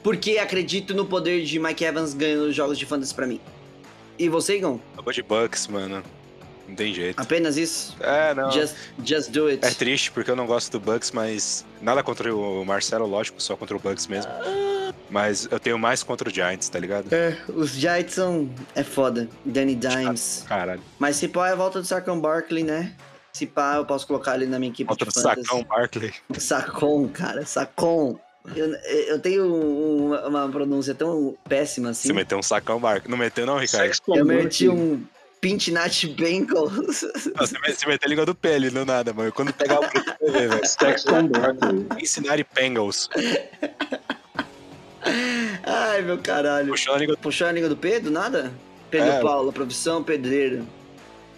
porque 0.02 0.38
acredito 0.38 0.94
no 0.94 1.06
poder 1.06 1.44
de 1.44 1.60
Mike 1.60 1.84
Evans 1.84 2.14
ganhando 2.14 2.46
os 2.46 2.56
jogos 2.56 2.78
de 2.78 2.86
fantasy 2.86 3.14
pra 3.14 3.28
mim. 3.28 3.40
E 4.18 4.30
você, 4.30 4.58
Igor? 4.58 4.80
Eu 4.98 5.04
vou 5.04 5.14
de 5.14 5.24
Bucks, 5.24 5.68
mano. 5.68 6.04
Não 6.68 6.76
tem 6.76 6.94
jeito. 6.94 7.20
Apenas 7.20 7.58
isso? 7.58 7.96
É, 8.00 8.34
não. 8.34 8.52
Just, 8.52 8.76
just 9.04 9.32
do 9.32 9.48
it. 9.48 9.66
É 9.66 9.72
triste 9.72 10.12
porque 10.12 10.32
eu 10.32 10.36
não 10.36 10.46
gosto 10.48 10.72
do 10.72 10.80
Bucks, 10.80 11.12
mas 11.12 11.66
nada 11.82 12.02
contra 12.02 12.34
o 12.34 12.64
Marcelo, 12.64 13.06
lógico, 13.06 13.42
só 13.42 13.56
contra 13.56 13.76
o 13.76 13.80
Bucks 13.80 14.08
mesmo. 14.08 14.32
Mas 15.10 15.48
eu 15.52 15.60
tenho 15.60 15.78
mais 15.78 16.02
contra 16.02 16.30
o 16.30 16.32
Giants, 16.34 16.70
tá 16.70 16.80
ligado? 16.80 17.14
É, 17.14 17.38
os 17.50 17.72
Giants 17.72 18.14
são... 18.14 18.50
é 18.74 18.84
foda. 18.84 19.30
Danny 19.46 19.76
Dimes. 19.76 20.46
Caralho. 20.48 20.82
Mas 20.98 21.18
se 21.18 21.28
pá 21.28 21.50
é 21.50 21.52
a 21.52 21.56
volta 21.56 21.82
do 21.82 21.86
Sacão 21.86 22.20
Barkley, 22.20 22.64
né? 22.64 22.94
Se 23.36 23.48
pá, 23.48 23.78
eu 23.78 23.86
posso 23.86 24.06
colocar 24.06 24.36
ele 24.36 24.46
na 24.46 24.60
minha 24.60 24.72
equipe 24.72 24.88
Contra 24.88 25.08
de 25.08 25.14
fantasy. 25.14 25.42
Sacão 25.44 25.64
Barkley. 25.64 26.14
Sacon, 26.38 27.10
cara, 27.10 27.44
Sacon. 27.46 28.20
Eu, 28.56 28.74
eu 29.08 29.20
tenho 29.20 29.46
um- 29.46 30.14
uma, 30.28 30.48
pronúncia 30.50 30.94
tão 30.94 31.36
péssima 31.50 31.90
assim. 31.90 32.10
Você 32.10 32.14
meteu 32.14 32.38
um 32.38 32.44
Sacão 32.44 32.80
Barkley. 32.80 33.10
Não 33.10 33.18
meteu 33.18 33.46
não, 33.48 33.58
Ricardo? 33.58 33.92
Eu 34.10 34.24
meti 34.26 34.70
um 34.70 35.04
Pintinat 35.42 36.06
Bengals. 36.10 37.02
Você, 37.36 37.58
met- 37.60 37.76
você 37.80 37.88
meteu 37.88 38.06
a 38.06 38.10
língua 38.10 38.26
do 38.26 38.38
ali, 38.48 38.70
não 38.70 38.86
nada, 38.86 39.12
mano. 39.14 39.32
Quando 39.32 39.52
pegar 39.52 39.80
o 39.80 39.84
velho. 40.32 40.62
Sexton 40.66 41.28
Barkley. 41.28 41.88
Cincinnati 42.06 42.46
Bengals. 42.54 43.10
Ai, 45.66 46.02
meu 46.04 46.20
caralho. 46.20 46.70
Puxou 46.70 46.94
a 46.94 46.98
língua 47.00 47.18
Puxou 47.18 47.48
a 47.48 47.52
língua 47.52 47.68
do 47.70 47.76
Pedro, 47.78 48.12
nada? 48.12 48.54
Pedro 48.92 49.10
É. 49.10 49.22
Paulo, 49.22 49.52
profissão 49.52 50.04
pedreiro. 50.04 50.68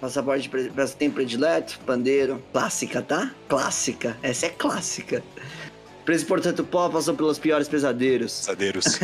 Passaporte 0.05 0.51
tempo 0.99 1.15
predileto, 1.15 1.79
pandeiro. 1.79 2.39
Clássica, 2.53 3.01
tá? 3.01 3.31
Clássica. 3.47 4.15
Essa 4.21 4.45
é 4.45 4.49
clássica. 4.49 5.23
Preso, 6.05 6.27
portanto, 6.27 6.63
pó 6.63 6.87
passou 6.89 7.15
pelos 7.15 7.39
piores 7.39 7.67
pesadelos. 7.67 8.41
Pesadeiros. 8.41 8.99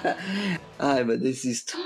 Ai, 0.78 1.04
mas 1.04 1.20
desisto. 1.20 1.76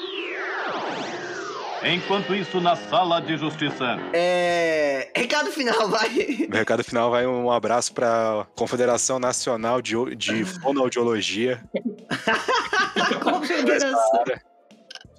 Enquanto 1.82 2.32
isso, 2.36 2.60
na 2.60 2.76
sala 2.76 3.20
de 3.20 3.36
justiça. 3.36 3.98
É. 4.12 5.10
Recado 5.16 5.50
final, 5.50 5.88
vai. 5.88 6.08
Meu 6.48 6.58
recado 6.60 6.84
final 6.84 7.10
vai 7.10 7.26
um 7.26 7.50
abraço 7.50 7.92
pra 7.92 8.46
Confederação 8.54 9.18
Nacional 9.18 9.82
de, 9.82 9.96
de 10.14 10.44
Fonoaudiologia. 10.62 11.60
Confederação. 13.24 13.98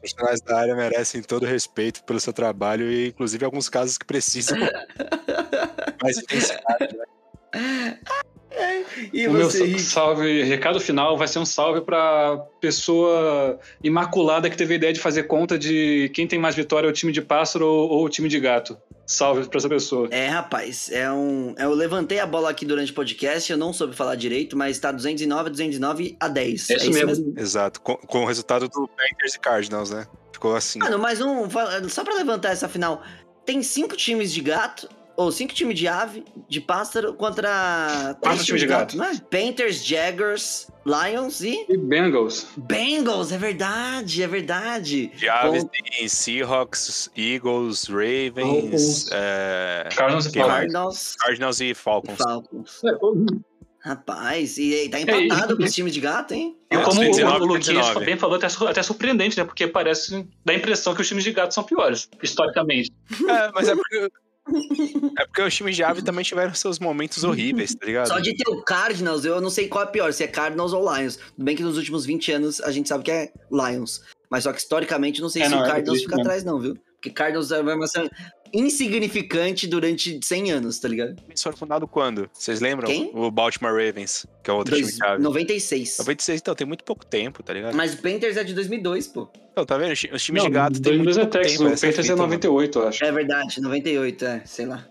Os 0.03 0.13
profissionais 0.13 0.41
da 0.41 0.59
área 0.59 0.75
merecem 0.75 1.21
todo 1.21 1.45
respeito 1.45 2.03
pelo 2.03 2.19
seu 2.19 2.31
trabalho 2.31 2.91
e, 2.91 3.09
inclusive, 3.09 3.43
alguns 3.43 3.67
casos 3.69 3.97
que 3.97 4.05
precisam. 4.05 4.57
Mas 6.01 6.17
intensidade, 6.17 6.95
né? 6.95 7.99
E 9.14 9.28
O 9.28 9.34
meu 9.34 9.49
você, 9.49 9.66
Rick? 9.66 9.82
salve, 9.82 10.43
recado 10.43 10.80
final 10.80 11.18
vai 11.18 11.28
ser 11.28 11.39
um 11.39 11.45
salve 11.45 11.82
pra 11.82 12.38
pessoa 12.60 13.60
imaculada 13.84 14.49
que 14.49 14.58
teve 14.58 14.74
a 14.74 14.78
ideia 14.78 14.93
de 14.93 14.99
fazer 14.99 15.24
conta 15.24 15.58
de 15.58 16.10
quem 16.14 16.28
tem 16.28 16.39
mais 16.39 16.55
vitória, 16.55 16.89
o 16.89 16.93
time 16.93 17.12
de 17.12 17.22
pássaro 17.22 17.66
ou, 17.68 17.89
ou 17.89 18.05
o 18.05 18.10
time 18.10 18.28
de 18.28 18.39
gato. 18.39 18.78
Salve 19.05 19.47
pra 19.47 19.58
essa 19.58 19.70
pessoa. 19.70 20.10
É, 20.12 20.28
rapaz, 20.28 20.89
é 20.91 21.10
um. 21.10 21.55
Eu 21.58 21.74
levantei 21.74 22.20
a 22.20 22.26
bola 22.26 22.49
aqui 22.49 22.66
durante 22.66 22.91
o 22.91 22.95
podcast, 22.95 23.49
eu 23.49 23.58
não 23.58 23.72
soube 23.72 23.95
falar 23.95 24.16
direito, 24.16 24.58
mas 24.58 24.78
tá 24.80 24.91
209, 24.91 25.49
209 25.51 26.18
a 26.20 26.28
10. 26.28 26.70
É 26.70 26.76
isso 26.76 26.91
mesmo. 26.91 27.34
Exato. 27.38 27.80
Com, 27.80 27.95
com 27.95 28.24
o 28.24 28.26
resultado 28.26 28.68
do 28.68 28.86
Panthers 28.86 29.36
e 29.36 29.39
Cardinals, 29.39 29.91
né? 29.91 30.05
Ficou 30.34 30.55
assim. 30.55 30.80
Mano, 30.80 30.99
mais 30.99 31.22
um. 31.22 31.47
Só 31.88 32.03
pra 32.03 32.16
levantar 32.16 32.49
essa 32.51 32.68
final. 32.68 33.01
Tem 33.45 33.64
cinco 33.64 33.95
times 33.95 34.34
de 34.34 34.41
gato, 34.41 34.89
ou 35.18 35.32
cinco 35.32 35.53
times 35.53 35.78
de 35.78 35.88
ave, 35.88 36.24
de 36.47 36.61
pássaro, 36.61 37.13
contra. 37.15 38.15
três 38.22 38.45
times 38.45 38.61
de 38.61 38.68
gato. 38.68 38.95
não 38.95 39.03
é? 39.05 39.15
Panthers, 39.30 39.84
Jaggers, 39.84 40.68
Lions 40.86 41.41
e. 41.41 41.65
E 41.68 41.76
Bengals. 41.78 42.47
Bengals, 42.55 43.32
é 43.34 43.38
verdade, 43.38 44.24
é 44.24 44.28
verdade. 44.28 45.07
De 45.07 45.28
aves 45.28 45.63
Com- 45.63 45.70
tem 45.70 46.07
Seahawks, 46.07 47.09
Eagles, 47.18 47.86
Ravens, 47.88 49.07
é, 49.11 49.89
Cardinals 49.93 50.26
e? 50.28 50.32
Falcons. 50.32 50.47
Cardinals 50.53 51.15
Cardinals 51.18 51.59
e 51.59 51.65
e 51.65 51.74
Falcons. 51.74 52.18
Falcons. 52.18 52.82
Rapaz, 53.80 54.57
e 54.57 54.74
aí, 54.74 54.89
tá 54.89 54.99
empatado 54.99 55.55
com 55.55 55.63
os 55.63 55.74
times 55.74 55.93
de 55.93 56.01
gato, 56.01 56.34
hein? 56.34 56.57
E 56.70 56.76
É, 56.76 56.82
como 56.82 56.99
o, 56.99 57.03
19, 57.05 57.39
o 57.41 57.45
Luquinhas 57.45 57.86
19. 57.88 58.05
bem 58.05 58.18
falou, 58.18 58.36
até, 58.36 58.47
até 58.47 58.84
surpreendente, 58.84 59.38
né? 59.38 59.45
Porque 59.45 59.65
parece, 59.65 60.28
dá 60.43 60.51
a 60.51 60.55
impressão 60.55 60.93
que 60.93 61.01
os 61.01 61.07
times 61.07 61.24
de 61.24 61.32
gato 61.32 61.53
são 61.53 61.63
piores, 61.63 62.09
historicamente. 62.22 62.91
É, 63.30 63.51
mas 63.53 63.68
é 63.70 63.76
porque. 63.76 64.09
É 65.17 65.25
porque 65.25 65.41
os 65.41 65.55
times 65.55 65.75
de 65.75 65.83
ave 65.83 66.01
também 66.01 66.23
tiveram 66.23 66.53
seus 66.53 66.79
momentos 66.79 67.23
horríveis, 67.23 67.75
tá 67.75 67.85
ligado? 67.85 68.07
Só 68.07 68.19
de 68.19 68.35
ter 68.35 68.49
o 68.49 68.61
Cardinals, 68.63 69.25
eu 69.25 69.39
não 69.41 69.49
sei 69.49 69.67
qual 69.67 69.83
é 69.83 69.87
pior, 69.87 70.11
se 70.13 70.23
é 70.23 70.27
Cardinals 70.27 70.73
ou 70.73 70.81
Lions. 70.95 71.17
Tudo 71.17 71.43
bem 71.43 71.55
que 71.55 71.63
nos 71.63 71.77
últimos 71.77 72.05
20 72.05 72.31
anos 72.31 72.61
a 72.61 72.71
gente 72.71 72.87
sabe 72.89 73.03
que 73.03 73.11
é 73.11 73.31
Lions. 73.51 74.01
Mas 74.29 74.43
só 74.43 74.51
que 74.53 74.59
historicamente 74.59 75.21
não 75.21 75.29
sei 75.29 75.41
É, 75.43 75.45
se 75.45 75.51
não, 75.51 75.59
o 75.61 75.63
é 75.63 75.67
Cardinals 75.67 75.89
triste 75.89 76.03
fica 76.05 76.15
mesmo. 76.17 76.27
atrás, 76.29 76.43
não, 76.43 76.59
viu? 76.59 76.75
Porque 76.95 77.09
Cardinals 77.11 77.51
é 77.51 77.59
uma 77.61 77.87
insignificante 78.53 79.67
durante 79.67 80.19
100 80.23 80.51
anos, 80.51 80.79
tá 80.79 80.87
ligado? 80.87 81.15
Eles 81.27 81.41
foram 81.41 81.57
fundados 81.57 81.89
quando? 81.91 82.29
Vocês 82.33 82.59
lembram? 82.61 82.87
Quem? 82.87 83.11
O 83.13 83.29
Baltimore 83.31 83.71
Ravens, 83.73 84.25
que 84.43 84.49
é 84.49 84.53
outro 84.53 84.71
Dois- 84.75 84.87
time 84.87 84.97
de 84.99 85.05
ave. 85.05 85.23
96. 85.23 85.97
96, 85.99 86.39
então, 86.41 86.55
tem 86.55 86.65
muito 86.67 86.83
pouco 86.83 87.05
tempo, 87.05 87.41
tá 87.43 87.53
ligado? 87.53 87.75
Mas 87.75 87.93
o 87.93 87.97
Panthers 88.01 88.37
é 88.37 88.43
de 88.43 88.53
2002, 88.53 89.07
pô. 89.07 89.29
Então, 89.51 89.65
tá 89.65 89.77
vendo? 89.77 89.91
Os 89.93 89.99
ti- 89.99 90.09
Os 90.13 90.23
times 90.23 90.43
Não, 90.43 90.49
de 90.49 90.53
gato 90.55 90.81
têm 90.81 90.93
muito 90.97 91.05
2002 91.05 91.17
é 91.17 91.21
pouco 91.21 91.37
Texas, 91.37 91.51
tempo. 91.57 91.63
o 91.63 91.67
é 91.67 91.71
Panthers 91.75 91.97
é 91.97 92.01
fita, 92.03 92.15
mano. 92.15 92.23
98, 92.27 92.79
eu 92.79 92.87
acho. 92.87 93.03
É 93.05 93.11
verdade, 93.11 93.61
98, 93.61 94.25
é, 94.25 94.41
sei 94.45 94.65
lá. 94.65 94.87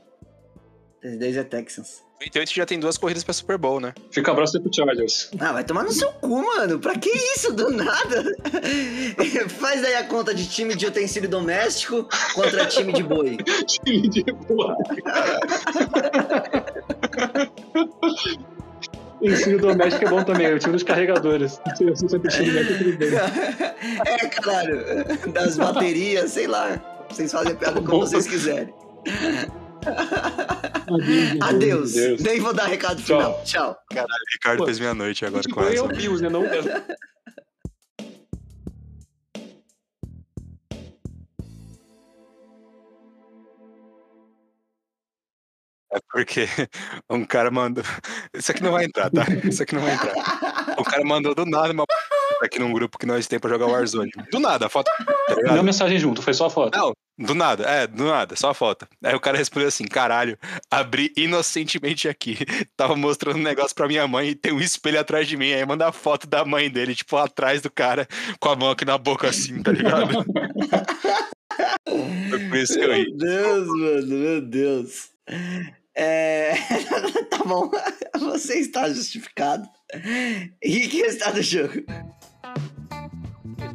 2002 1.03 1.37
é 1.37 1.45
Texans. 1.45 2.06
98 2.19 2.55
já 2.55 2.65
tem 2.65 2.81
duas 2.81 2.97
corridas 2.97 3.23
pra 3.23 3.35
Super 3.35 3.59
Bowl, 3.59 3.79
né? 3.79 3.93
Fica 4.11 4.31
abraço 4.33 4.59
pro 4.61 4.75
Chargers. 4.75 5.31
Ah, 5.39 5.53
vai 5.53 5.63
tomar 5.65 5.85
no 5.85 5.93
seu 5.93 6.11
cu, 6.13 6.43
mano. 6.43 6.79
Pra 6.79 6.97
que 6.99 7.11
isso 7.11 7.53
do 7.53 7.71
nada? 7.71 8.25
Faz 9.61 9.85
aí 9.85 9.97
a 9.97 10.05
conta 10.05 10.35
de 10.35 10.49
time 10.49 10.75
de 10.75 10.87
utensílio 10.87 11.29
doméstico 11.29 12.09
contra 12.35 12.65
time 12.67 12.93
de 12.93 13.03
boi. 13.03 13.37
Time 13.85 14.09
de 14.09 14.25
boa. 14.49 14.77
Ensino 19.21 19.59
doméstico 19.59 20.07
é 20.07 20.09
bom 20.09 20.25
também, 20.25 20.55
o 20.55 20.59
time 20.59 20.73
dos 20.73 20.83
carregadores. 20.83 21.61
Sempre. 21.77 22.31
É, 24.07 24.27
caralho. 24.29 24.85
Das 25.33 25.57
baterias, 25.57 26.33
sei 26.33 26.47
lá. 26.47 26.81
Vocês 27.09 27.31
fazem 27.31 27.53
a 27.53 27.57
piada 27.57 27.81
como 27.81 28.01
vocês 28.01 28.27
quiserem. 28.27 28.75
Adeus. 29.87 31.41
Adeus. 31.41 31.93
Deus. 31.93 32.21
Nem 32.23 32.41
vou 32.41 32.53
dar 32.55 32.67
recado 32.67 33.03
Tchau. 33.03 33.19
final. 33.21 33.43
Tchau. 33.45 33.77
Caralho, 33.91 34.09
o 34.13 34.33
Ricardo 34.35 34.59
Pô, 34.59 34.65
fez 34.67 34.79
meia-noite 34.79 35.25
agora 35.25 35.43
Tipo, 35.43 35.55
com 35.57 35.63
é 35.65 35.75
essa. 35.75 35.85
o 35.85 35.89
Bills, 35.89 36.23
né? 36.23 36.29
Não, 36.29 36.43
É 45.93 45.99
porque 46.11 46.47
um 47.11 47.25
cara 47.25 47.51
mandou. 47.51 47.85
Isso 48.35 48.51
aqui 48.51 48.63
não 48.63 48.73
vai 48.73 48.85
entrar, 48.85 49.11
tá? 49.11 49.25
Isso 49.45 49.63
aqui 49.63 49.75
não 49.75 49.83
vai 49.83 49.95
entrar. 49.95 50.15
O 50.79 50.85
cara 50.85 51.05
mandou 51.05 51.35
do 51.35 51.47
nada 51.47 51.73
uma 51.73 51.85
aqui 52.43 52.59
num 52.59 52.73
grupo 52.73 52.99
que 52.99 53.07
nós 53.07 53.27
temos 53.27 53.41
pra 53.41 53.51
jogar 53.51 53.67
Warzone. 53.67 54.11
Do 54.31 54.41
nada, 54.41 54.67
a 54.67 54.69
foto. 54.69 54.91
Tá 55.29 55.55
não 55.55 55.63
mensagem 55.63 55.99
junto, 55.99 56.21
foi 56.21 56.35
só 56.35 56.47
a 56.47 56.51
foto. 56.51 56.77
Não, 56.77 56.93
do 57.19 57.35
nada, 57.35 57.65
é, 57.65 57.87
do 57.87 58.05
nada, 58.05 58.37
só 58.37 58.51
a 58.51 58.55
foto. 58.55 58.87
Aí 59.03 59.15
o 59.15 59.21
cara 59.21 59.39
respondeu 59.39 59.69
assim: 59.69 59.85
caralho, 59.85 60.39
abri 60.71 61.13
inocentemente 61.17 62.09
aqui. 62.09 62.37
Tava 62.77 62.95
mostrando 62.95 63.39
um 63.39 63.43
negócio 63.43 63.75
pra 63.75 63.89
minha 63.89 64.07
mãe 64.07 64.31
e 64.31 64.35
tem 64.35 64.53
um 64.53 64.61
espelho 64.61 65.01
atrás 65.01 65.27
de 65.27 65.37
mim. 65.37 65.53
Aí 65.53 65.65
manda 65.65 65.89
a 65.89 65.93
foto 65.93 66.27
da 66.27 66.45
mãe 66.45 66.71
dele, 66.71 66.95
tipo, 66.95 67.17
atrás 67.17 67.63
do 67.63 67.71
cara, 67.71 68.07
com 68.39 68.51
a 68.51 68.57
mão 68.57 68.71
aqui 68.71 68.85
na 68.85 68.99
boca 68.99 69.29
assim, 69.29 69.63
tá 69.63 69.73
ligado? 69.73 70.25
Foi 72.29 72.39
por 72.49 72.59
isso 72.59 72.75
que 72.75 72.85
eu 72.85 72.93
ri. 72.93 73.05
Meu 73.05 73.17
Deus, 73.17 73.69
mano, 73.69 74.07
meu 74.07 74.41
Deus. 74.43 75.09
É... 75.95 76.55
tá 77.31 77.39
bom, 77.45 77.71
você 78.19 78.59
está 78.59 78.89
justificado. 78.91 79.67
E 80.63 80.89
que 80.89 80.99
está 80.99 81.31
do 81.31 81.43
jogo? 81.43 81.83